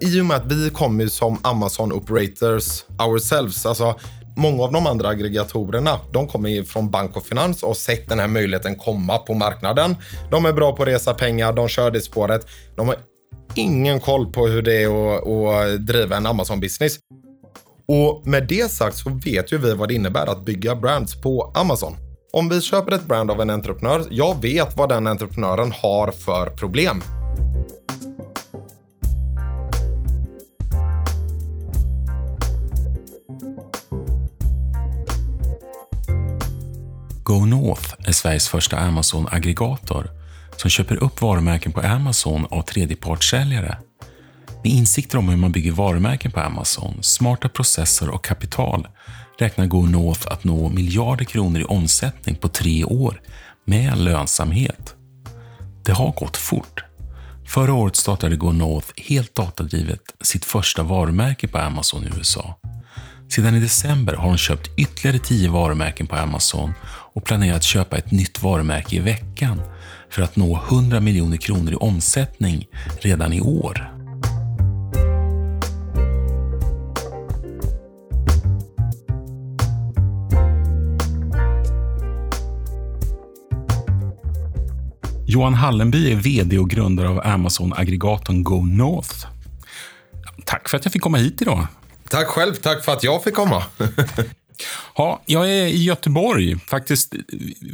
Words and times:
i 0.00 0.20
och 0.20 0.26
med 0.26 0.36
att 0.36 0.52
vi 0.52 0.70
kommer 0.70 1.06
som 1.06 1.38
Amazon 1.42 1.92
operators 1.92 2.84
ourselves, 2.98 3.66
alltså 3.66 3.94
många 4.36 4.62
av 4.62 4.72
de 4.72 4.86
andra 4.86 5.08
aggregatorerna, 5.08 5.98
de 6.12 6.26
kommer 6.26 6.62
från 6.62 6.90
bank 6.90 7.16
och 7.16 7.26
finans 7.26 7.62
och 7.62 7.68
har 7.68 7.74
sett 7.74 8.08
den 8.08 8.18
här 8.18 8.28
möjligheten 8.28 8.76
komma 8.76 9.18
på 9.18 9.34
marknaden. 9.34 9.96
De 10.30 10.44
är 10.44 10.52
bra 10.52 10.76
på 10.76 10.82
att 10.82 10.88
resa 10.88 11.14
pengar, 11.14 11.52
de 11.52 11.68
kör 11.68 11.90
det 11.90 12.00
spåret. 12.00 12.46
De 12.76 12.88
har 12.88 12.96
ingen 13.54 14.00
koll 14.00 14.32
på 14.32 14.46
hur 14.46 14.62
det 14.62 14.82
är 14.82 15.16
att, 15.16 15.26
att 15.26 15.86
driva 15.86 16.16
en 16.16 16.26
Amazon-business. 16.26 16.98
Och 17.88 18.26
med 18.26 18.46
det 18.48 18.70
sagt 18.70 18.96
så 18.96 19.20
vet 19.24 19.52
ju 19.52 19.58
vi 19.58 19.74
vad 19.74 19.88
det 19.88 19.94
innebär 19.94 20.26
att 20.26 20.44
bygga 20.44 20.76
brands 20.76 21.20
på 21.20 21.52
Amazon. 21.54 21.96
Om 22.32 22.48
vi 22.48 22.60
köper 22.60 22.92
ett 22.92 23.06
brand 23.06 23.30
av 23.30 23.40
en 23.40 23.50
entreprenör, 23.50 24.04
jag 24.10 24.42
vet 24.42 24.76
vad 24.76 24.88
den 24.88 25.06
entreprenören 25.06 25.72
har 25.72 26.10
för 26.10 26.50
problem. 26.50 27.02
GoNorth 37.30 37.94
är 37.98 38.12
Sveriges 38.12 38.48
första 38.48 38.76
Amazon-aggregator 38.76 40.10
som 40.56 40.70
köper 40.70 41.02
upp 41.02 41.20
varumärken 41.20 41.72
på 41.72 41.80
Amazon 41.80 42.46
av 42.50 42.62
tredjepartssäljare. 42.62 43.78
Med 44.62 44.72
insikter 44.72 45.18
om 45.18 45.28
hur 45.28 45.36
man 45.36 45.52
bygger 45.52 45.72
varumärken 45.72 46.30
på 46.30 46.40
Amazon, 46.40 47.02
smarta 47.02 47.48
processer 47.48 48.10
och 48.10 48.24
kapital 48.24 48.88
räknar 49.38 49.66
GoNorth 49.66 50.32
att 50.32 50.44
nå 50.44 50.68
miljarder 50.68 51.24
kronor 51.24 51.60
i 51.60 51.64
omsättning 51.64 52.36
på 52.36 52.48
tre 52.48 52.84
år 52.84 53.20
med 53.64 53.98
lönsamhet. 53.98 54.94
Det 55.84 55.92
har 55.92 56.12
gått 56.12 56.36
fort. 56.36 56.84
Förra 57.46 57.74
året 57.74 57.96
startade 57.96 58.36
GoNorth 58.36 58.88
helt 58.96 59.34
datadrivet 59.34 60.02
sitt 60.20 60.44
första 60.44 60.82
varumärke 60.82 61.48
på 61.48 61.58
Amazon 61.58 62.04
i 62.04 62.10
USA. 62.18 62.56
Sedan 63.30 63.54
i 63.54 63.60
december 63.60 64.14
har 64.14 64.28
de 64.28 64.36
köpt 64.36 64.70
ytterligare 64.76 65.18
tio 65.18 65.50
varumärken 65.50 66.06
på 66.06 66.16
Amazon 66.16 66.72
och 67.20 67.26
planerar 67.26 67.56
att 67.56 67.62
köpa 67.62 67.98
ett 67.98 68.10
nytt 68.10 68.42
varumärke 68.42 68.96
i 68.96 68.98
veckan 68.98 69.62
för 70.10 70.22
att 70.22 70.36
nå 70.36 70.60
100 70.70 71.00
miljoner 71.00 71.36
kronor 71.36 71.72
i 71.72 71.74
omsättning 71.74 72.68
redan 73.00 73.32
i 73.32 73.40
år. 73.40 73.92
Johan 85.26 85.54
Hallenby 85.54 86.12
är 86.12 86.16
VD 86.16 86.58
och 86.58 86.70
grundare 86.70 87.08
av 87.08 87.20
Amazon-aggregatorn 87.26 88.42
Go 88.42 88.66
North. 88.66 89.26
Tack 90.44 90.68
för 90.68 90.76
att 90.76 90.84
jag 90.84 90.92
fick 90.92 91.02
komma 91.02 91.18
hit 91.18 91.42
idag. 91.42 91.66
Tack 92.08 92.26
själv, 92.26 92.54
tack 92.54 92.84
för 92.84 92.92
att 92.92 93.04
jag 93.04 93.24
fick 93.24 93.34
komma. 93.34 93.64
Ja, 95.00 95.22
jag 95.26 95.50
är 95.50 95.66
i 95.66 95.82
Göteborg, 95.82 96.58
faktiskt 96.58 97.14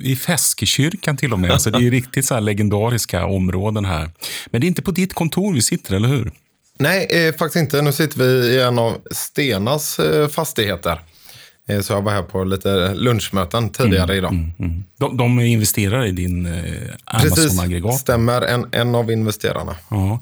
i 0.03 0.17
Feskekyrkan 0.17 1.17
till 1.17 1.33
och 1.33 1.39
med. 1.39 1.61
Så 1.61 1.71
det 1.71 1.87
är 1.87 1.91
riktigt 1.91 2.27
så 2.27 2.41
legendariska 2.41 3.27
områden 3.27 3.85
här. 3.85 4.11
Men 4.47 4.61
det 4.61 4.65
är 4.65 4.69
inte 4.69 4.83
på 4.83 4.91
ditt 4.91 5.15
kontor 5.15 5.55
vi 5.55 5.63
sitter, 5.63 5.95
eller 5.95 6.09
hur? 6.09 6.33
Nej, 6.79 7.07
eh, 7.11 7.35
faktiskt 7.35 7.57
inte. 7.57 7.83
Nu 7.83 7.93
sitter 7.93 8.19
vi 8.19 8.47
i 8.47 8.61
en 8.61 8.79
av 8.79 8.99
Stenas 9.11 9.99
eh, 9.99 10.29
fastigheter. 10.29 11.01
Eh, 11.69 11.81
så 11.81 11.93
jag 11.93 12.03
var 12.03 12.13
här 12.13 12.23
på 12.23 12.45
lite 12.45 12.95
lunchmöten 12.95 13.71
tidigare 13.71 14.05
mm, 14.05 14.17
idag. 14.17 14.33
Mm, 14.33 14.53
mm. 14.59 14.85
De, 14.99 15.17
de 15.17 15.41
investerar 15.41 16.07
i 16.07 16.13
din 16.13 16.47
eh, 16.47 16.63
Amazon-aggregat? 17.05 17.91
Precis, 17.91 18.01
stämmer. 18.01 18.43
En, 18.43 18.67
en 18.73 18.95
av 18.95 19.11
investerarna. 19.11 19.77
Ja. 19.91 20.21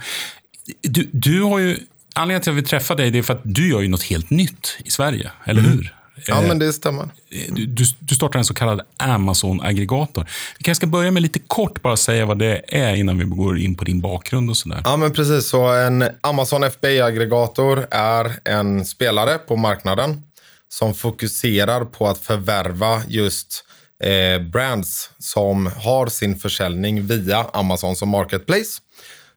Du, 0.82 1.08
du 1.12 1.42
har 1.42 1.58
ju, 1.58 1.78
anledningen 2.14 2.42
till 2.42 2.50
att 2.50 2.54
jag 2.54 2.62
vill 2.62 2.66
träffa 2.66 2.94
dig 2.94 3.18
är 3.18 3.22
för 3.22 3.34
att 3.34 3.42
du 3.44 3.68
gör 3.68 3.80
ju 3.80 3.88
något 3.88 4.02
helt 4.02 4.30
nytt 4.30 4.76
i 4.84 4.90
Sverige, 4.90 5.30
eller 5.44 5.60
mm. 5.60 5.72
hur? 5.72 5.94
Ja, 6.26 6.40
men 6.40 6.58
det 6.58 6.72
stämmer. 6.72 7.08
Du, 7.48 7.66
du, 7.66 7.84
du 8.00 8.14
startar 8.14 8.38
en 8.38 8.44
så 8.44 8.54
kallad 8.54 8.80
Amazon-aggregator. 8.96 10.26
Vi 10.58 10.64
kanske 10.64 10.80
ska 10.80 10.86
börja 10.86 11.10
med 11.10 11.22
lite 11.22 11.38
kort 11.38 11.82
bara 11.82 11.96
säga 11.96 12.26
vad 12.26 12.38
det 12.38 12.62
är 12.68 12.94
innan 12.94 13.18
vi 13.18 13.24
går 13.24 13.58
in 13.58 13.74
på 13.74 13.84
din 13.84 14.00
bakgrund 14.00 14.50
och 14.50 14.56
sådär. 14.56 14.80
Ja, 14.84 14.96
men 14.96 15.12
precis. 15.12 15.46
Så 15.46 15.72
en 15.72 16.04
Amazon 16.20 16.64
FBA-aggregator 16.64 17.86
är 17.90 18.32
en 18.44 18.84
spelare 18.84 19.38
på 19.38 19.56
marknaden 19.56 20.22
som 20.68 20.94
fokuserar 20.94 21.84
på 21.84 22.06
att 22.08 22.18
förvärva 22.18 23.02
just 23.08 23.64
eh, 24.02 24.42
brands 24.42 25.10
som 25.18 25.70
har 25.76 26.06
sin 26.06 26.38
försäljning 26.38 27.06
via 27.06 27.46
Amazon 27.52 27.96
som 27.96 28.08
marketplace. 28.08 28.80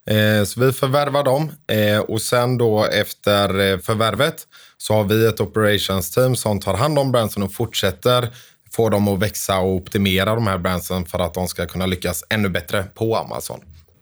Eh, 0.10 0.44
så 0.46 0.60
vi 0.60 0.74
förvärvar 0.74 1.24
dem 1.24 1.52
eh, 1.72 2.00
och 2.00 2.22
sen 2.22 2.58
då 2.58 2.86
efter 2.86 3.60
eh, 3.60 3.80
förvärvet 3.80 4.48
så 4.78 4.94
har 4.94 5.04
vi 5.04 5.26
ett 5.26 5.42
operations 5.42 6.12
team 6.12 6.36
som 6.36 6.60
tar 6.60 6.74
hand 6.74 7.00
om 7.00 7.12
brandsen 7.12 7.44
och 7.44 7.54
fortsätter 7.54 8.30
få 8.72 8.90
dem 8.90 9.08
att 9.08 9.20
växa 9.20 9.60
och 9.60 9.76
optimera 9.76 10.36
de 10.36 10.48
här 10.48 10.58
brandsen 10.58 11.06
för 11.06 11.20
att 11.20 11.34
de 11.34 11.48
ska 11.48 11.66
kunna 11.66 11.86
lyckas 11.86 12.24
ännu 12.30 12.50
bättre 12.50 12.84
på 12.84 13.16
Amazon. 13.18 13.60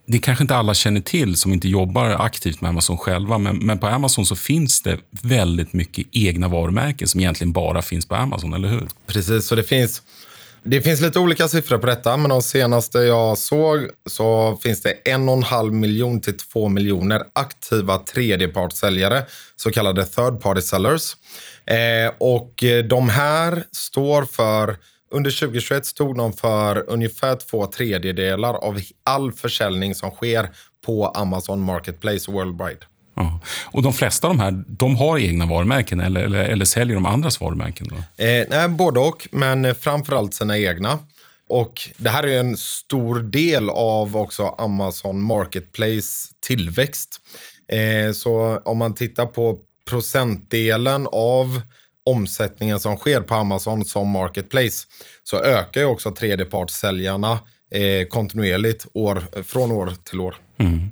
Det 0.08 0.18
kanske 0.18 0.44
inte 0.44 0.56
alla 0.56 0.74
känner 0.74 1.00
till 1.00 1.36
som 1.36 1.52
inte 1.52 1.68
jobbar 1.68 2.10
aktivt 2.10 2.60
med 2.60 2.68
Amazon 2.68 2.98
själva, 2.98 3.38
men, 3.38 3.56
men 3.56 3.78
på 3.78 3.86
Amazon 3.86 4.26
så 4.26 4.36
finns 4.36 4.82
det 4.82 4.98
väldigt 5.22 5.72
mycket 5.72 6.06
egna 6.12 6.48
varumärken 6.48 7.08
som 7.08 7.20
egentligen 7.20 7.52
bara 7.52 7.82
finns 7.82 8.06
på 8.06 8.14
Amazon, 8.14 8.54
eller 8.54 8.68
hur? 8.68 8.88
Precis, 9.06 9.46
så 9.46 9.54
det 9.54 9.62
finns 9.62 10.02
det 10.66 10.82
finns 10.82 11.00
lite 11.00 11.18
olika 11.18 11.48
siffror 11.48 11.78
på 11.78 11.86
detta, 11.86 12.16
men 12.16 12.30
de 12.30 12.42
senaste 12.42 12.98
jag 12.98 13.38
såg 13.38 13.90
så 14.10 14.58
finns 14.62 14.82
det 14.82 14.90
en 14.90 15.28
och 15.28 15.36
en 15.36 15.42
halv 15.42 15.72
miljon 15.72 16.20
till 16.20 16.36
två 16.36 16.68
miljoner 16.68 17.22
aktiva 17.32 17.98
tredjepartssäljare, 17.98 19.26
så 19.56 19.70
kallade 19.70 20.06
third 20.06 20.40
party 20.40 20.60
sellers. 20.60 21.16
Eh, 21.66 22.12
och 22.18 22.64
de 22.88 23.08
här 23.08 23.64
står 23.72 24.22
för 24.24 24.76
under 25.10 25.30
2021 25.30 25.86
stod 25.86 26.16
de 26.16 26.32
för 26.32 26.90
ungefär 26.90 27.36
två 27.36 27.66
tredjedelar 27.66 28.54
av 28.54 28.80
all 29.04 29.32
försäljning 29.32 29.94
som 29.94 30.10
sker 30.10 30.48
på 30.86 31.06
Amazon 31.06 31.60
Marketplace 31.60 32.30
Worldwide. 32.30 32.80
Ja. 33.16 33.40
Och 33.64 33.82
de 33.82 33.92
flesta 33.92 34.26
av 34.26 34.36
de 34.36 34.42
här, 34.42 34.64
de 34.66 34.96
har 34.96 35.18
egna 35.18 35.46
varumärken 35.46 36.00
eller, 36.00 36.20
eller, 36.20 36.44
eller 36.44 36.64
säljer 36.64 36.94
de 36.94 37.06
andras 37.06 37.40
varumärken? 37.40 37.88
Då? 37.88 38.24
Eh, 38.24 38.46
nej, 38.50 38.68
både 38.68 39.00
och, 39.00 39.28
men 39.32 39.74
framförallt 39.74 40.34
sina 40.34 40.58
egna. 40.58 40.98
Och 41.48 41.90
det 41.96 42.10
här 42.10 42.22
är 42.26 42.40
en 42.40 42.56
stor 42.56 43.18
del 43.18 43.70
av 43.70 44.16
också 44.16 44.42
Amazon 44.58 45.22
Marketplace 45.22 46.28
tillväxt. 46.46 47.20
Eh, 47.72 48.12
så 48.12 48.60
om 48.64 48.78
man 48.78 48.94
tittar 48.94 49.26
på 49.26 49.58
procentdelen 49.90 51.08
av 51.12 51.60
omsättningen 52.04 52.80
som 52.80 52.96
sker 52.96 53.20
på 53.20 53.34
Amazon 53.34 53.84
som 53.84 54.08
Marketplace 54.08 54.86
så 55.24 55.40
ökar 55.40 55.80
ju 55.80 55.86
också 55.86 56.10
tredjepartssäljarna 56.10 57.38
eh, 57.70 58.06
kontinuerligt 58.08 58.86
år, 58.92 59.42
från 59.42 59.72
år 59.72 59.92
till 60.04 60.20
år. 60.20 60.36
Mm. 60.58 60.90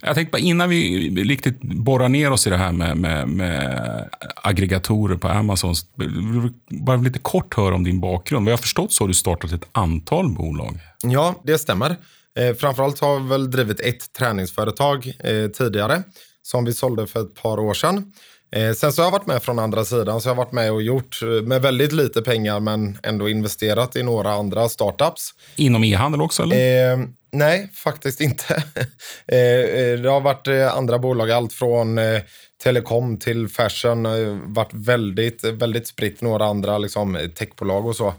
Jag 0.00 0.14
tänkte 0.14 0.32
bara 0.32 0.38
innan 0.38 0.68
vi 0.68 1.10
riktigt 1.24 1.60
borrar 1.60 2.08
ner 2.08 2.30
oss 2.30 2.46
i 2.46 2.50
det 2.50 2.56
här 2.56 2.72
med, 2.72 2.96
med, 2.96 3.28
med 3.28 4.08
aggregatorer 4.42 5.16
på 5.16 5.28
Amazon. 5.28 5.74
Bara 6.70 6.96
lite 6.96 7.18
kort 7.18 7.54
höra 7.56 7.74
om 7.74 7.84
din 7.84 8.00
bakgrund. 8.00 8.44
Vad 8.44 8.52
jag 8.52 8.56
har 8.56 8.62
förstått 8.62 8.92
så 8.92 9.04
har 9.04 9.08
du 9.08 9.14
startat 9.14 9.52
ett 9.52 9.68
antal 9.72 10.28
bolag. 10.28 10.78
Ja, 11.02 11.42
det 11.44 11.58
stämmer. 11.58 11.96
Eh, 12.38 12.54
framförallt 12.54 13.00
har 13.00 13.20
vi 13.20 13.28
väl 13.28 13.50
drivit 13.50 13.80
ett 13.80 14.12
träningsföretag 14.12 15.12
eh, 15.24 15.48
tidigare 15.48 16.02
som 16.42 16.64
vi 16.64 16.72
sålde 16.72 17.06
för 17.06 17.20
ett 17.20 17.34
par 17.34 17.58
år 17.58 17.74
sedan. 17.74 18.12
Eh, 18.50 18.72
sen 18.72 18.92
så 18.92 19.02
har 19.02 19.06
jag 19.06 19.12
varit 19.12 19.26
med 19.26 19.42
från 19.42 19.58
andra 19.58 19.84
sidan, 19.84 20.20
så 20.20 20.28
jag 20.28 20.34
har 20.34 20.44
varit 20.44 20.52
med 20.52 20.72
och 20.72 20.82
gjort 20.82 21.22
eh, 21.22 21.28
med 21.28 21.62
väldigt 21.62 21.92
lite 21.92 22.22
pengar 22.22 22.60
men 22.60 22.98
ändå 23.02 23.28
investerat 23.28 23.96
i 23.96 24.02
några 24.02 24.32
andra 24.32 24.68
startups. 24.68 25.34
Inom 25.56 25.84
e-handel 25.84 26.22
också 26.22 26.42
eller? 26.42 26.92
Eh, 26.92 26.98
nej, 27.32 27.70
faktiskt 27.74 28.20
inte. 28.20 28.54
eh, 29.26 29.38
eh 29.38 29.98
det 29.98 30.10
har 30.10 30.20
varit 30.20 30.46
eh, 30.46 30.76
andra 30.76 30.98
bolag, 30.98 31.30
allt 31.30 31.52
från 31.52 32.00
telekom 32.62 33.16
till 33.16 33.48
fashion, 33.48 34.02
varit 34.54 34.72
väldigt, 34.72 35.44
väldigt 35.44 35.86
spritt. 35.86 36.20
Några 36.20 36.44
andra 36.44 36.78
liksom, 36.78 37.30
techbolag 37.38 37.86
och 37.86 37.96
så. 37.96 38.14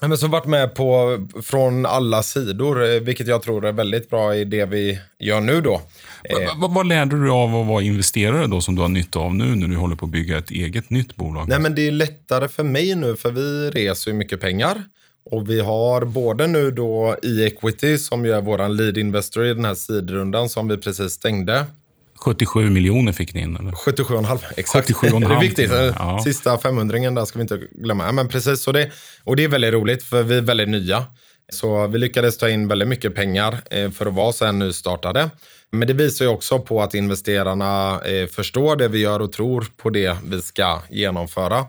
Men 0.00 0.18
som 0.18 0.30
varit 0.30 0.46
med 0.46 0.74
på 0.74 1.18
från 1.42 1.86
alla 1.86 2.22
sidor, 2.22 3.00
vilket 3.00 3.26
jag 3.26 3.42
tror 3.42 3.66
är 3.66 3.72
väldigt 3.72 4.10
bra 4.10 4.36
i 4.36 4.44
det 4.44 4.64
vi 4.64 5.00
gör 5.18 5.40
nu 5.40 5.60
då. 5.60 5.80
Eh, 6.24 6.60
vad, 6.60 6.74
vad 6.74 6.86
lärde 6.86 7.24
du 7.24 7.30
av 7.30 7.56
att 7.56 7.66
vara 7.66 7.82
investerare 7.82 8.46
då 8.46 8.60
som 8.60 8.74
du 8.74 8.82
har 8.82 8.88
nytta 8.88 9.18
av 9.18 9.34
nu 9.34 9.44
när 9.44 9.68
du 9.68 9.76
håller 9.76 9.96
på 9.96 10.06
att 10.06 10.12
bygga 10.12 10.38
ett 10.38 10.50
eget 10.50 10.90
nytt 10.90 11.16
bolag? 11.16 11.48
Nej, 11.48 11.60
men 11.60 11.74
det 11.74 11.86
är 11.88 11.92
lättare 11.92 12.48
för 12.48 12.64
mig 12.64 12.94
nu 12.94 13.16
för 13.16 13.30
vi 13.30 13.70
reser 13.70 14.10
ju 14.10 14.16
mycket 14.16 14.40
pengar. 14.40 14.82
Och 15.30 15.50
vi 15.50 15.60
har 15.60 16.04
både 16.04 16.46
nu 16.46 16.70
då 16.70 17.16
e-equity 17.22 17.98
som 17.98 18.24
ju 18.24 18.32
är 18.32 18.40
vår 18.40 18.68
lead 18.68 18.98
investor 18.98 19.46
i 19.46 19.54
den 19.54 19.64
här 19.64 19.74
sidrundan 19.74 20.48
som 20.48 20.68
vi 20.68 20.76
precis 20.76 21.12
stängde. 21.12 21.66
77 22.24 22.70
miljoner 22.70 23.12
fick 23.12 23.34
ni 23.34 23.40
in? 23.40 23.56
Eller? 23.56 23.70
77,5 23.72 24.38
exakt. 24.56 24.90
77,5. 24.90 25.20
Det 25.28 25.34
är 25.34 25.40
viktigt. 25.40 25.70
Ja. 25.72 26.20
Sista 26.24 26.58
500 26.58 27.10
där 27.10 27.24
ska 27.24 27.38
vi 27.38 27.42
inte 27.42 27.60
glömma. 27.70 28.12
Men 28.12 28.28
precis, 28.28 28.62
så 28.62 28.72
det, 28.72 28.90
och 29.24 29.36
det 29.36 29.44
är 29.44 29.48
väldigt 29.48 29.72
roligt 29.72 30.02
för 30.02 30.22
vi 30.22 30.36
är 30.36 30.42
väldigt 30.42 30.68
nya. 30.68 31.04
Så 31.52 31.86
vi 31.86 31.98
lyckades 31.98 32.38
ta 32.38 32.48
in 32.48 32.68
väldigt 32.68 32.88
mycket 32.88 33.14
pengar 33.14 33.58
eh, 33.70 33.90
för 33.90 34.06
att 34.06 34.14
vara 34.14 34.32
så 34.32 34.44
här 34.44 34.52
nystartade. 34.52 35.30
Men 35.74 35.88
det 35.88 35.94
visar 35.94 36.24
ju 36.24 36.30
också 36.30 36.58
på 36.58 36.82
att 36.82 36.94
investerarna 36.94 38.00
eh, 38.00 38.26
förstår 38.26 38.76
det 38.76 38.88
vi 38.88 38.98
gör 38.98 39.20
och 39.20 39.32
tror 39.32 39.66
på 39.76 39.90
det 39.90 40.16
vi 40.24 40.42
ska 40.42 40.82
genomföra. 40.90 41.66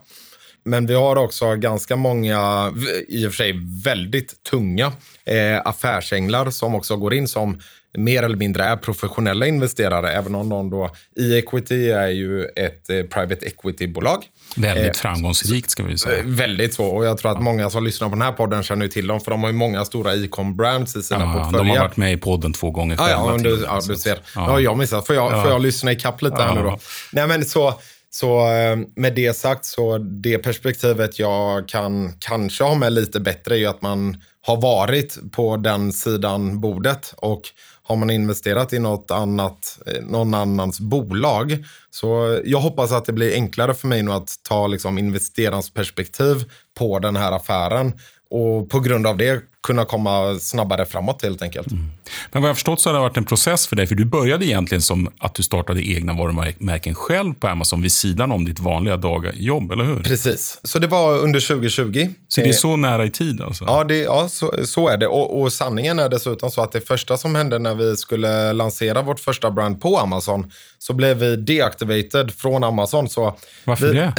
Men 0.64 0.88
vi 0.88 0.94
har 0.94 1.16
också 1.16 1.56
ganska 1.56 1.96
många, 1.96 2.74
i 3.08 3.28
och 3.28 3.32
för 3.32 3.38
sig 3.38 3.54
väldigt 3.84 4.44
tunga 4.44 4.94
eh, 5.26 5.62
affärsänglar 5.66 6.50
som 6.50 6.76
också 6.76 6.96
går 6.96 7.14
in 7.14 7.28
som 7.28 7.60
mer 7.98 8.24
eller 8.24 8.38
mindre 8.38 8.64
är 8.64 8.78
professionella 8.78 9.48
investerare, 9.48 10.12
även 10.12 10.36
om 10.36 10.50
någon 10.50 10.70
då, 10.70 10.90
e-equity 11.16 11.92
är 11.92 12.08
ju 12.08 12.46
ett 12.46 12.90
eh, 12.90 13.04
private 13.04 13.46
equity-bolag. 13.46 14.24
Väldigt 14.56 14.96
eh, 14.96 15.02
framgångsrikt 15.02 15.70
ska 15.70 15.84
vi 15.84 15.98
säga. 15.98 16.20
Eh, 16.20 16.26
väldigt 16.26 16.74
så. 16.74 16.86
Och 16.86 17.06
jag 17.06 17.18
tror 17.18 17.32
att 17.32 17.42
många 17.42 17.70
som 17.70 17.84
lyssnar 17.84 18.10
på 18.10 18.16
den 18.16 18.22
här 18.22 18.32
podden 18.32 18.64
känner 18.64 18.88
till 18.88 19.08
dem, 19.08 19.22
för 19.22 19.32
de 19.32 19.44
har 19.44 19.50
ju 19.50 19.56
många 19.56 19.86
stora 19.86 20.14
e-com-brands 20.14 20.96
i 20.96 21.04
sina 21.04 21.20
ja, 21.20 21.34
portföljer. 21.34 21.74
De 21.74 21.78
har 21.78 21.86
varit 21.88 21.98
med 21.98 22.14
i 22.14 22.18
podden 22.18 22.54
två 22.54 22.72
gånger 22.72 22.98
själva. 22.98 23.12
Ja, 23.12 23.32
ja, 23.32 23.38
du, 23.38 23.64
ja 23.64 23.82
du 23.88 23.96
ser. 23.96 24.20
Ja. 24.36 24.52
ja, 24.52 24.60
jag 24.60 24.78
missat. 24.78 25.08
Får 25.08 25.16
jag, 25.16 25.32
ja. 25.32 25.42
får 25.42 25.52
jag 25.52 25.62
lyssna 25.62 25.92
ikapp 25.92 26.22
lite 26.22 26.42
här 26.42 26.56
nu 26.56 26.62
då? 26.62 26.80
Nej, 27.12 27.28
men 27.28 27.46
så... 27.46 27.74
Så 28.10 28.52
eh, 28.52 28.78
med 28.96 29.16
det 29.16 29.38
sagt, 29.38 29.66
så 29.66 29.98
det 29.98 30.38
perspektivet 30.38 31.20
jag 31.20 31.68
kan 31.68 32.14
kanske 32.20 32.64
ha 32.64 32.76
med 32.76 32.94
lite 32.94 33.20
bättre 33.20 33.56
är 33.56 33.60
ju 33.60 33.66
att 33.66 33.82
man 33.82 34.22
har 34.42 34.62
varit 34.62 35.32
på 35.32 35.58
den 35.58 35.94
sidan 35.94 36.62
bordet 36.62 37.14
och 37.18 37.42
har 37.88 37.96
man 37.96 38.10
investerat 38.10 38.74
i 38.74 38.80
något 38.80 39.12
annat, 39.12 39.80
eh, 39.86 40.04
någon 40.04 40.34
annans 40.34 40.80
bolag. 40.80 41.66
Så 41.90 42.40
jag 42.46 42.60
hoppas 42.60 42.92
att 42.92 43.06
det 43.06 43.14
blir 43.14 43.34
enklare 43.34 43.74
för 43.74 43.88
mig 43.88 44.04
nu 44.04 44.12
att 44.12 44.34
ta 44.44 44.68
liksom 44.68 44.98
investerarperspektiv 44.98 46.44
på 46.78 47.00
den 47.00 47.16
här 47.16 47.32
affären. 47.32 47.94
Och 48.30 48.70
på 48.70 48.80
grund 48.80 49.08
av 49.08 49.18
det 49.18 49.42
kunna 49.66 49.86
komma 49.86 50.40
snabbare 50.40 50.86
framåt 50.86 51.24
helt 51.24 51.42
enkelt. 51.42 51.72
Mm. 51.72 51.92
Men 52.32 52.42
vad 52.42 52.50
jag 52.50 52.56
förstått 52.56 52.82
så 52.82 52.90
har 52.90 52.94
det 52.94 53.00
varit 53.00 53.18
en 53.18 53.26
process 53.26 53.68
för 53.68 53.76
dig, 53.76 53.88
för 53.88 53.96
du 53.96 54.06
började 54.06 54.46
egentligen 54.46 54.82
som 54.82 55.10
att 55.18 55.36
du 55.36 55.44
startade 55.44 55.90
egna 55.90 56.14
varumärken 56.14 56.96
själv 56.96 57.34
på 57.34 57.48
Amazon 57.48 57.82
vid 57.82 57.92
sidan 57.92 58.32
om 58.32 58.46
ditt 58.46 58.60
vanliga 58.60 58.98
dagjobb, 58.98 59.72
eller 59.72 59.84
hur? 59.84 60.04
Precis, 60.04 60.60
så 60.64 60.80
det 60.80 60.88
var 60.88 61.18
under 61.18 61.48
2020. 61.48 62.10
Så 62.28 62.42
det 62.42 62.50
är 62.50 62.54
så 62.54 62.76
nära 62.76 63.06
i 63.06 63.10
tid 63.12 63.42
alltså? 63.42 63.66
Ja, 63.68 63.84
det, 63.84 63.98
ja 63.98 64.28
så, 64.30 64.54
så 64.66 64.88
är 64.88 64.98
det. 64.98 65.08
Och, 65.08 65.42
och 65.42 65.54
sanningen 65.54 66.00
är 66.00 66.10
dessutom 66.10 66.52
så 66.52 66.62
att 66.62 66.72
det 66.72 66.82
första 66.82 67.18
som 67.18 67.36
hände 67.36 67.60
när 67.60 67.76
vi 67.76 67.98
skulle 67.98 68.54
lansera 68.54 69.02
vårt 69.02 69.20
första 69.20 69.52
brand 69.52 69.82
på 69.82 69.98
Amazon, 69.98 70.52
så 70.80 70.94
blev 70.94 71.18
vi 71.18 71.36
deactivated 71.36 72.32
från 72.32 72.64
Amazon. 72.64 73.10
Så 73.10 73.38
Varför 73.64 73.88
vi, 73.88 73.94
det? 73.94 74.14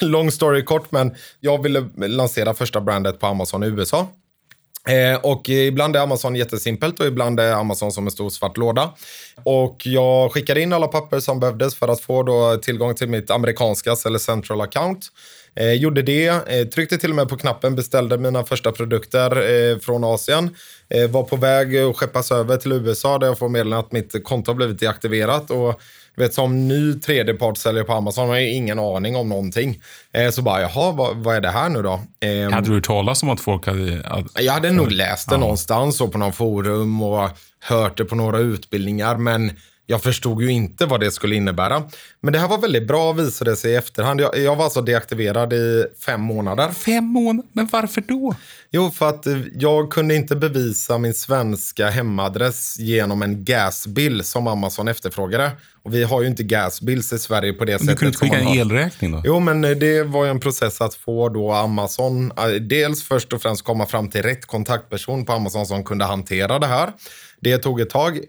long 0.06 0.30
story 0.30 0.64
kort, 0.64 0.92
men 0.92 1.14
jag 1.40 1.62
ville 1.62 1.84
lansera 1.96 2.54
första 2.54 2.80
brandet 2.80 3.20
på 3.20 3.26
Amazon 3.26 3.64
i 3.64 3.66
USA. 3.66 4.08
Eh, 4.88 5.20
och 5.22 5.48
ibland 5.48 5.96
är 5.96 6.00
Amazon 6.00 6.36
jättesimpelt 6.36 7.00
och 7.00 7.06
ibland 7.06 7.40
är 7.40 7.52
Amazon 7.52 7.92
som 7.92 8.06
en 8.06 8.10
stor 8.10 8.30
svart 8.30 8.56
låda. 8.56 8.94
Och 9.44 9.76
jag 9.84 10.32
skickade 10.32 10.60
in 10.60 10.72
alla 10.72 10.86
papper 10.86 11.20
som 11.20 11.40
behövdes 11.40 11.74
för 11.74 11.88
att 11.88 12.00
få 12.00 12.22
då 12.22 12.56
tillgång 12.56 12.94
till 12.94 13.08
mitt 13.08 13.30
amerikanska 13.30 13.96
eller 14.06 14.18
central 14.18 14.60
account. 14.60 15.06
Eh, 15.56 15.72
gjorde 15.72 16.02
det, 16.02 16.26
eh, 16.26 16.66
tryckte 16.74 16.98
till 16.98 17.10
och 17.10 17.16
med 17.16 17.28
på 17.28 17.36
knappen, 17.36 17.76
beställde 17.76 18.18
mina 18.18 18.44
första 18.44 18.72
produkter 18.72 19.50
eh, 19.50 19.78
från 19.78 20.04
Asien. 20.04 20.56
Eh, 20.88 21.10
var 21.10 21.22
på 21.22 21.36
väg 21.36 21.76
att 21.76 21.96
skeppas 21.96 22.32
över 22.32 22.56
till 22.56 22.72
USA 22.72 23.18
där 23.18 23.26
jag 23.26 23.38
får 23.38 23.48
meddelande 23.48 23.86
att 23.86 23.92
mitt 23.92 24.24
konto 24.24 24.50
har 24.50 24.56
blivit 24.56 24.80
deaktiverat. 24.80 25.50
Och 25.50 25.80
vet, 26.16 26.34
som 26.34 26.68
ny 26.68 26.94
tredjepartssäljare 26.94 27.84
på 27.84 27.92
Amazon 27.92 28.28
har 28.28 28.36
jag 28.36 28.50
ingen 28.50 28.78
aning 28.78 29.16
om 29.16 29.28
någonting. 29.28 29.82
Eh, 30.12 30.30
så 30.30 30.42
bara, 30.42 30.60
jaha, 30.60 30.92
vad, 30.92 31.16
vad, 31.16 31.36
är 31.36 31.40
det 31.40 31.50
här 31.50 31.68
nu 31.68 31.82
då? 31.82 32.00
Eh, 32.20 32.50
hade 32.50 32.68
du 32.68 32.74
hört 32.74 32.84
talas 32.84 33.22
om 33.22 33.30
att 33.30 33.40
folk 33.40 33.66
hade... 33.66 34.02
Att, 34.04 34.42
jag 34.42 34.52
hade 34.52 34.72
nog 34.72 34.92
läst 34.92 35.28
det 35.28 35.34
ja. 35.34 35.38
någonstans 35.38 36.00
och 36.00 36.12
på 36.12 36.18
någon 36.18 36.32
forum 36.32 37.02
och 37.02 37.30
hört 37.60 37.96
det 37.96 38.04
på 38.04 38.14
några 38.14 38.38
utbildningar, 38.38 39.16
men 39.16 39.50
jag 39.86 40.02
förstod 40.02 40.42
ju 40.42 40.52
inte 40.52 40.86
vad 40.86 41.00
det 41.00 41.10
skulle 41.10 41.34
innebära. 41.34 41.82
Men 42.20 42.32
det 42.32 42.38
här 42.38 42.48
var 42.48 42.58
väldigt 42.58 42.86
bra 42.86 43.12
visade 43.12 43.56
sig 43.56 43.72
i 43.72 43.74
efterhand. 43.74 44.20
Jag, 44.20 44.38
jag 44.38 44.56
var 44.56 44.64
alltså 44.64 44.82
deaktiverad 44.82 45.52
i 45.52 45.86
fem 46.06 46.20
månader. 46.20 46.70
Fem 46.70 47.04
månader? 47.04 47.48
Men 47.52 47.68
varför 47.72 48.00
då? 48.00 48.34
Jo, 48.70 48.90
för 48.90 49.08
att 49.08 49.26
eh, 49.26 49.38
jag 49.54 49.90
kunde 49.90 50.14
inte 50.14 50.36
bevisa 50.36 50.98
min 50.98 51.14
svenska 51.14 51.90
hemadress 51.90 52.78
genom 52.78 53.22
en 53.22 53.44
gasbill 53.44 54.24
som 54.24 54.46
Amazon 54.46 54.88
efterfrågade. 54.88 55.50
Och 55.82 55.94
vi 55.94 56.04
har 56.04 56.22
ju 56.22 56.28
inte 56.28 56.42
gasbills 56.42 57.12
i 57.12 57.18
Sverige 57.18 57.52
på 57.52 57.64
det 57.64 57.72
men 57.72 57.78
sättet. 57.78 57.98
Du 57.98 57.98
kunde 57.98 58.08
inte 58.08 58.18
skicka 58.18 58.50
en 58.50 58.58
elräkning 58.58 59.12
då? 59.12 59.22
Jo, 59.24 59.40
men 59.40 59.64
eh, 59.64 59.70
det 59.70 60.02
var 60.02 60.24
ju 60.24 60.30
en 60.30 60.40
process 60.40 60.80
att 60.80 60.94
få 60.94 61.28
då 61.28 61.52
Amazon, 61.52 62.32
eh, 62.38 62.46
dels 62.46 63.02
först 63.02 63.32
och 63.32 63.42
främst 63.42 63.64
komma 63.64 63.86
fram 63.86 64.10
till 64.10 64.22
rätt 64.22 64.46
kontaktperson 64.46 65.24
på 65.24 65.32
Amazon 65.32 65.66
som 65.66 65.84
kunde 65.84 66.04
hantera 66.04 66.58
det 66.58 66.66
här. 66.66 66.92
Det 67.40 67.58
tog 67.58 67.80
ett 67.80 67.90
tag. 67.90 68.20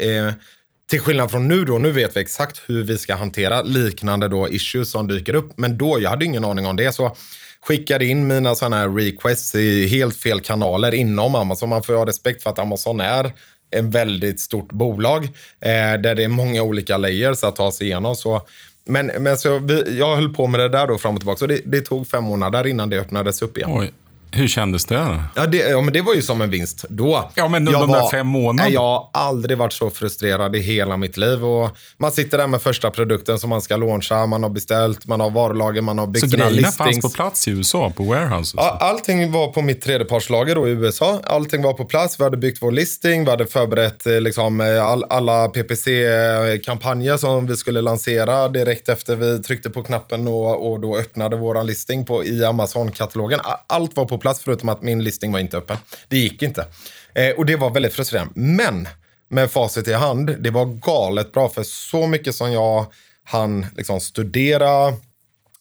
Till 0.89 1.00
skillnad 1.00 1.31
från 1.31 1.48
nu 1.48 1.66
då, 1.66 1.78
nu 1.78 1.92
vet 1.92 2.16
vi 2.16 2.22
exakt 2.22 2.62
hur 2.66 2.84
vi 2.84 2.98
ska 2.98 3.16
hantera 3.16 3.62
liknande 3.62 4.28
då 4.28 4.50
issues 4.50 4.92
som 4.92 5.07
dyker 5.07 5.36
upp. 5.36 5.57
Men 5.57 5.78
då, 5.78 6.00
jag 6.01 6.10
hade 6.10 6.25
ingen 6.25 6.45
aning 6.45 6.66
om 6.66 6.75
det. 6.75 6.92
Så 6.92 7.16
skickade 7.62 8.06
in 8.06 8.28
mina 8.28 8.56
sådana 8.56 8.78
här 8.78 8.89
requests 8.89 9.56
i 9.56 9.88
helt 9.88 10.18
fel 10.18 10.39
kanaler 10.39 10.94
inom 10.94 11.36
Amazon. 11.36 11.69
Man 11.69 11.84
får 11.84 11.95
ju 11.95 12.00
ha 12.00 12.06
respekt 12.06 12.44
för 12.44 12.50
att 12.50 12.60
Amazon 12.60 13.00
är 13.00 13.25
ett 13.72 13.86
väldigt 13.86 14.39
stort 14.39 14.72
bolag 14.72 15.24
eh, 15.24 16.01
där 16.01 16.16
det 16.16 16.24
är 16.24 16.28
många 16.28 16.63
olika 16.63 16.98
layers 16.98 17.44
att 17.44 17.56
ta 17.56 17.72
sig 17.72 17.88
igenom. 17.88 18.16
Så, 18.16 18.42
men 18.86 19.12
men 19.19 19.38
så 19.38 19.60
vi, 19.60 19.98
jag 19.98 20.16
höll 20.16 20.34
på 20.34 20.48
med 20.48 20.60
det 20.60 20.69
där 20.69 20.88
då 20.88 20.98
fram 20.98 21.16
och 21.16 21.19
tillbaka. 21.19 21.39
Så 21.39 21.48
det, 21.48 21.62
det 21.66 21.81
tog 21.81 22.07
fem 22.07 22.24
månader 22.24 22.68
innan 22.68 22.89
det 22.89 23.00
öppnades 23.00 23.42
upp 23.42 23.57
igen. 23.57 23.69
Oj. 23.74 23.92
Hur 24.31 24.47
kändes 24.47 24.85
det? 24.85 25.24
Ja, 25.35 25.45
det? 25.45 25.57
ja, 25.57 25.81
men 25.81 25.94
det 25.94 26.01
var 26.01 26.13
ju 26.13 26.21
som 26.21 26.41
en 26.41 26.50
vinst 26.50 26.85
då. 26.89 27.31
Ja, 27.35 27.47
men 27.47 27.65
de, 27.65 27.71
de 27.71 27.91
där 27.91 28.12
fem 28.12 28.27
månaderna. 28.27 28.74
Jag 28.74 28.81
har 28.81 29.09
aldrig 29.13 29.57
varit 29.57 29.74
så 29.74 29.89
frustrerad 29.89 30.56
i 30.56 30.59
hela 30.59 30.97
mitt 30.97 31.18
liv. 31.18 31.45
Och 31.45 31.77
man 31.97 32.12
sitter 32.12 32.38
där 32.38 32.47
med 32.47 32.62
första 32.62 32.91
produkten 32.91 33.39
som 33.39 33.50
man 33.50 33.62
ska 33.62 33.77
launcha. 33.77 34.25
Man 34.25 34.44
har 34.44 34.50
beställt, 34.50 35.06
man 35.06 35.19
har 35.19 35.29
varulager, 35.29 35.81
man 35.81 35.97
har 35.97 36.07
byggt 36.07 36.29
Så 36.29 36.38
grejerna 36.38 36.71
fanns 36.71 37.01
på 37.01 37.09
plats 37.09 37.47
i 37.47 37.51
USA, 37.51 37.94
på 37.95 38.03
warehouses? 38.03 38.53
Ja, 38.57 38.77
allting 38.81 39.31
var 39.31 39.47
på 39.47 39.62
mitt 39.62 39.81
tredjepartslager 39.81 40.56
då 40.56 40.68
i 40.68 40.71
USA. 40.71 41.19
Allting 41.24 41.62
var 41.62 41.74
på 41.74 41.85
plats. 41.85 42.19
Vi 42.19 42.24
hade 42.24 42.38
byggt 42.38 42.62
vår 42.62 42.71
listing. 42.71 43.25
Vi 43.25 43.31
hade 43.31 43.45
förberett 43.45 44.06
eh, 44.06 44.21
liksom, 44.21 44.62
eh, 44.62 44.85
all, 44.85 45.03
alla 45.09 45.47
PPC-kampanjer 45.47 47.18
som 47.18 47.47
vi 47.47 47.57
skulle 47.57 47.81
lansera 47.81 48.47
direkt 48.47 48.89
efter 48.89 49.15
vi 49.15 49.44
tryckte 49.44 49.69
på 49.69 49.83
knappen 49.83 50.27
och, 50.27 50.71
och 50.71 50.79
då 50.79 50.97
öppnade 50.97 51.35
vår 51.35 51.63
listing 51.63 52.06
på, 52.06 52.25
i 52.25 52.45
Amazon-katalogen. 52.45 53.39
Allt 53.68 53.97
var 53.97 54.06
på 54.06 54.17
plats 54.19 54.42
förutom 54.44 54.69
att 54.69 54.81
min 54.81 55.04
listing 55.04 55.31
var 55.31 55.40
inte 55.40 55.58
öppen. 55.58 55.78
Det 56.08 56.18
gick 56.18 56.42
inte. 56.42 56.66
Eh, 57.15 57.30
och 57.30 57.46
det 57.46 57.56
var 57.56 57.70
väldigt 57.70 57.94
frustrerande. 57.94 58.34
Men 58.36 58.88
med 59.30 59.51
facit 59.51 59.88
i 59.88 59.94
hand, 59.94 60.36
det 60.39 60.51
var 60.51 60.65
galet 60.65 61.32
bra 61.32 61.50
för 61.50 61.63
så 61.63 62.08
mycket 62.08 62.36
som 62.36 62.51
jag 62.51 62.86
hann 63.24 63.65
liksom 63.75 64.00
studera, 64.00 64.94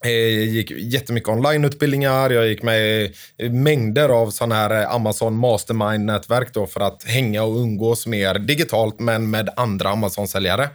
jag 0.02 0.44
gick 0.44 0.70
jättemycket 0.70 1.28
onlineutbildningar, 1.28 2.30
jag 2.30 2.48
gick 2.48 2.62
med 2.62 3.14
mängder 3.50 4.08
av 4.08 4.30
sådana 4.30 4.54
här 4.54 4.82
eh, 4.82 4.94
Amazon 4.94 5.38
Mastermind-nätverk 5.38 6.70
för 6.70 6.80
att 6.80 7.04
hänga 7.04 7.42
och 7.42 7.56
umgås 7.56 8.06
mer 8.06 8.34
digitalt 8.34 9.00
men 9.00 9.30
med 9.30 9.48
andra 9.56 9.88
Amazon-säljare. 9.88 10.68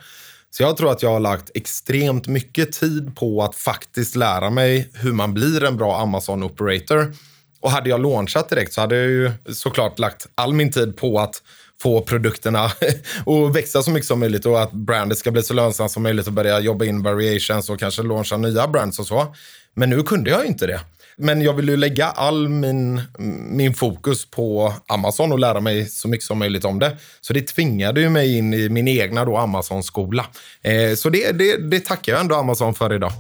Så 0.50 0.64
jag 0.64 0.78
tror 0.78 0.92
att 0.92 1.04
jag 1.04 1.10
har 1.10 1.20
lagt 1.20 1.52
extremt 1.54 2.28
mycket 2.28 2.72
tid 2.72 3.16
på 3.16 3.44
att 3.44 3.56
faktiskt 3.56 4.16
lära 4.16 4.50
mig 4.50 4.90
hur 4.94 5.14
man 5.14 5.34
blir 5.34 5.64
en 5.64 5.78
bra 5.78 5.98
Amazon-operator. 5.98 7.14
Och 7.62 7.72
hade 7.72 7.90
jag 7.90 8.02
launchat 8.02 8.50
direkt 8.50 8.74
så 8.74 8.82
hade 8.82 8.96
jag 8.96 9.10
ju 9.10 9.32
såklart 9.54 10.00
lagt 10.00 10.28
all 10.36 10.54
min 10.54 10.72
tid 10.72 10.98
på 10.98 11.20
att 11.20 11.42
få 11.82 12.02
produkterna 12.02 12.66
att 13.26 13.56
växa 13.56 13.84
så 13.84 13.92
mycket 13.92 14.08
som 14.08 14.20
möjligt 14.20 14.46
och 14.46 14.62
att 14.62 14.72
brandet 14.72 15.18
ska 15.18 15.32
bli 15.32 15.44
så 15.44 15.54
lönsamt 15.54 15.92
som 15.92 16.04
möjligt 16.04 16.28
och 16.28 16.34
börja 16.34 16.60
jobba 16.60 16.86
in 16.86 17.04
variations 17.04 17.70
och 17.70 17.80
kanske 17.80 18.04
launcha 18.04 18.38
nya 18.38 18.68
brands 18.68 19.00
och 19.00 19.08
så. 19.08 19.36
Men 19.74 19.90
nu 19.90 20.04
kunde 20.04 20.30
jag 20.30 20.46
inte 20.46 20.68
det. 20.68 20.80
Men 21.18 21.42
jag 21.42 21.54
vill 21.54 21.70
ju 21.70 21.78
lägga 21.78 22.06
all 22.06 22.50
min, 22.50 23.02
min 23.50 23.74
fokus 23.74 24.32
på 24.32 24.74
Amazon 24.88 25.32
och 25.32 25.40
lära 25.40 25.60
mig 25.60 25.86
så 25.86 26.08
mycket 26.08 26.26
som 26.26 26.40
möjligt 26.40 26.66
om 26.66 26.80
det. 26.80 26.98
Så 27.22 27.34
det 27.34 27.48
tvingade 27.48 28.02
ju 28.02 28.10
mig 28.10 28.38
in 28.38 28.54
i 28.54 28.70
min 28.70 28.88
egna 28.88 29.22
Amazon-skola. 29.22 30.26
Eh, 30.64 30.96
så 30.96 31.10
det, 31.10 31.32
det, 31.32 31.58
det 31.58 31.80
tackar 31.80 32.12
jag 32.12 32.22
ändå 32.22 32.36
Amazon 32.36 32.74
för 32.74 32.94
idag. 32.94 33.12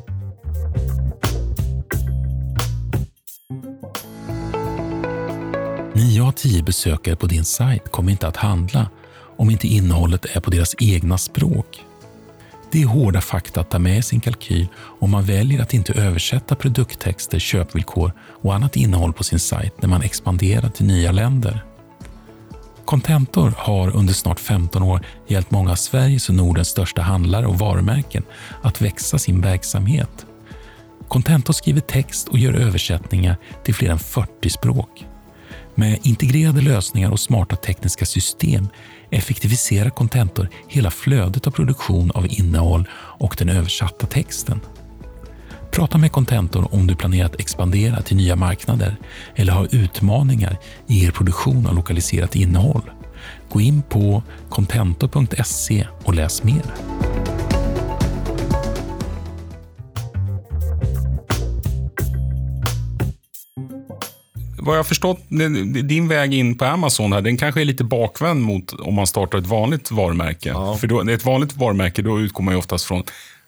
9 6.01 6.21
av 6.21 6.31
10 6.31 6.63
besökare 6.63 7.15
på 7.15 7.27
din 7.27 7.45
sajt 7.45 7.91
kommer 7.91 8.11
inte 8.11 8.27
att 8.27 8.37
handla 8.37 8.89
om 9.37 9.49
inte 9.49 9.67
innehållet 9.67 10.25
är 10.25 10.39
på 10.39 10.49
deras 10.49 10.75
egna 10.79 11.17
språk. 11.17 11.85
Det 12.71 12.81
är 12.81 12.85
hårda 12.85 13.21
fakta 13.21 13.61
att 13.61 13.69
ta 13.69 13.79
med 13.79 13.97
i 13.97 14.01
sin 14.01 14.19
kalkyl 14.19 14.67
om 14.75 15.11
man 15.11 15.23
väljer 15.23 15.61
att 15.61 15.73
inte 15.73 15.93
översätta 15.93 16.55
produkttexter, 16.55 17.39
köpvillkor 17.39 18.11
och 18.19 18.55
annat 18.55 18.75
innehåll 18.75 19.13
på 19.13 19.23
sin 19.23 19.39
sajt 19.39 19.81
när 19.81 19.89
man 19.89 20.01
expanderar 20.01 20.69
till 20.69 20.85
nya 20.85 21.11
länder. 21.11 21.65
Contentor 22.85 23.53
har 23.57 23.95
under 23.95 24.13
snart 24.13 24.39
15 24.39 24.83
år 24.83 25.05
hjälpt 25.27 25.51
många 25.51 25.71
av 25.71 25.75
Sveriges 25.75 26.29
och 26.29 26.35
Nordens 26.35 26.67
största 26.67 27.01
handlare 27.01 27.45
och 27.45 27.59
varumärken 27.59 28.23
att 28.61 28.81
växa 28.81 29.19
sin 29.19 29.41
verksamhet. 29.41 30.25
Contentor 31.07 31.53
skriver 31.53 31.81
text 31.81 32.27
och 32.27 32.39
gör 32.39 32.53
översättningar 32.53 33.37
till 33.63 33.75
fler 33.75 33.89
än 33.89 33.99
40 33.99 34.49
språk. 34.49 35.05
Med 35.81 35.99
integrerade 36.03 36.61
lösningar 36.61 37.11
och 37.11 37.19
smarta 37.19 37.55
tekniska 37.55 38.05
system 38.05 38.67
effektiviserar 39.09 39.89
Contentor 39.89 40.49
hela 40.67 40.91
flödet 40.91 41.47
av 41.47 41.51
produktion 41.51 42.11
av 42.11 42.27
innehåll 42.29 42.87
och 42.93 43.35
den 43.37 43.49
översatta 43.49 44.07
texten. 44.07 44.59
Prata 45.71 45.97
med 45.97 46.11
Contentor 46.11 46.67
om 46.71 46.87
du 46.87 46.95
planerar 46.95 47.25
att 47.25 47.39
expandera 47.39 48.01
till 48.01 48.17
nya 48.17 48.35
marknader 48.35 48.95
eller 49.35 49.53
har 49.53 49.75
utmaningar 49.75 50.57
i 50.87 51.05
er 51.05 51.11
produktion 51.11 51.67
av 51.67 51.75
lokaliserat 51.75 52.35
innehåll. 52.35 52.91
Gå 53.49 53.61
in 53.61 53.81
på 53.81 54.23
contentor.se 54.49 55.87
och 56.03 56.13
läs 56.13 56.43
mer. 56.43 56.63
Vad 64.61 64.77
jag 64.77 64.87
förstått, 64.87 65.19
din 65.83 66.07
väg 66.07 66.33
in 66.33 66.57
på 66.57 66.65
Amazon 66.65 67.13
här, 67.13 67.21
den 67.21 67.37
kanske 67.37 67.61
är 67.61 67.65
lite 67.65 67.83
bakvänd 67.83 68.41
mot 68.41 68.73
om 68.73 68.93
man 68.93 69.07
startar 69.07 69.37
ett 69.37 69.47
vanligt 69.47 69.91
varumärke. 69.91 70.49
Ja. 70.49 70.77
För 70.77 70.87
då, 70.87 71.09
ett 71.09 71.25
vanligt 71.25 71.57
varumärke, 71.57 72.01
då 72.01 72.19
utgår 72.19 72.43
man 72.43 72.53
ju 72.53 72.57
oftast 72.57 72.85
från 72.85 73.03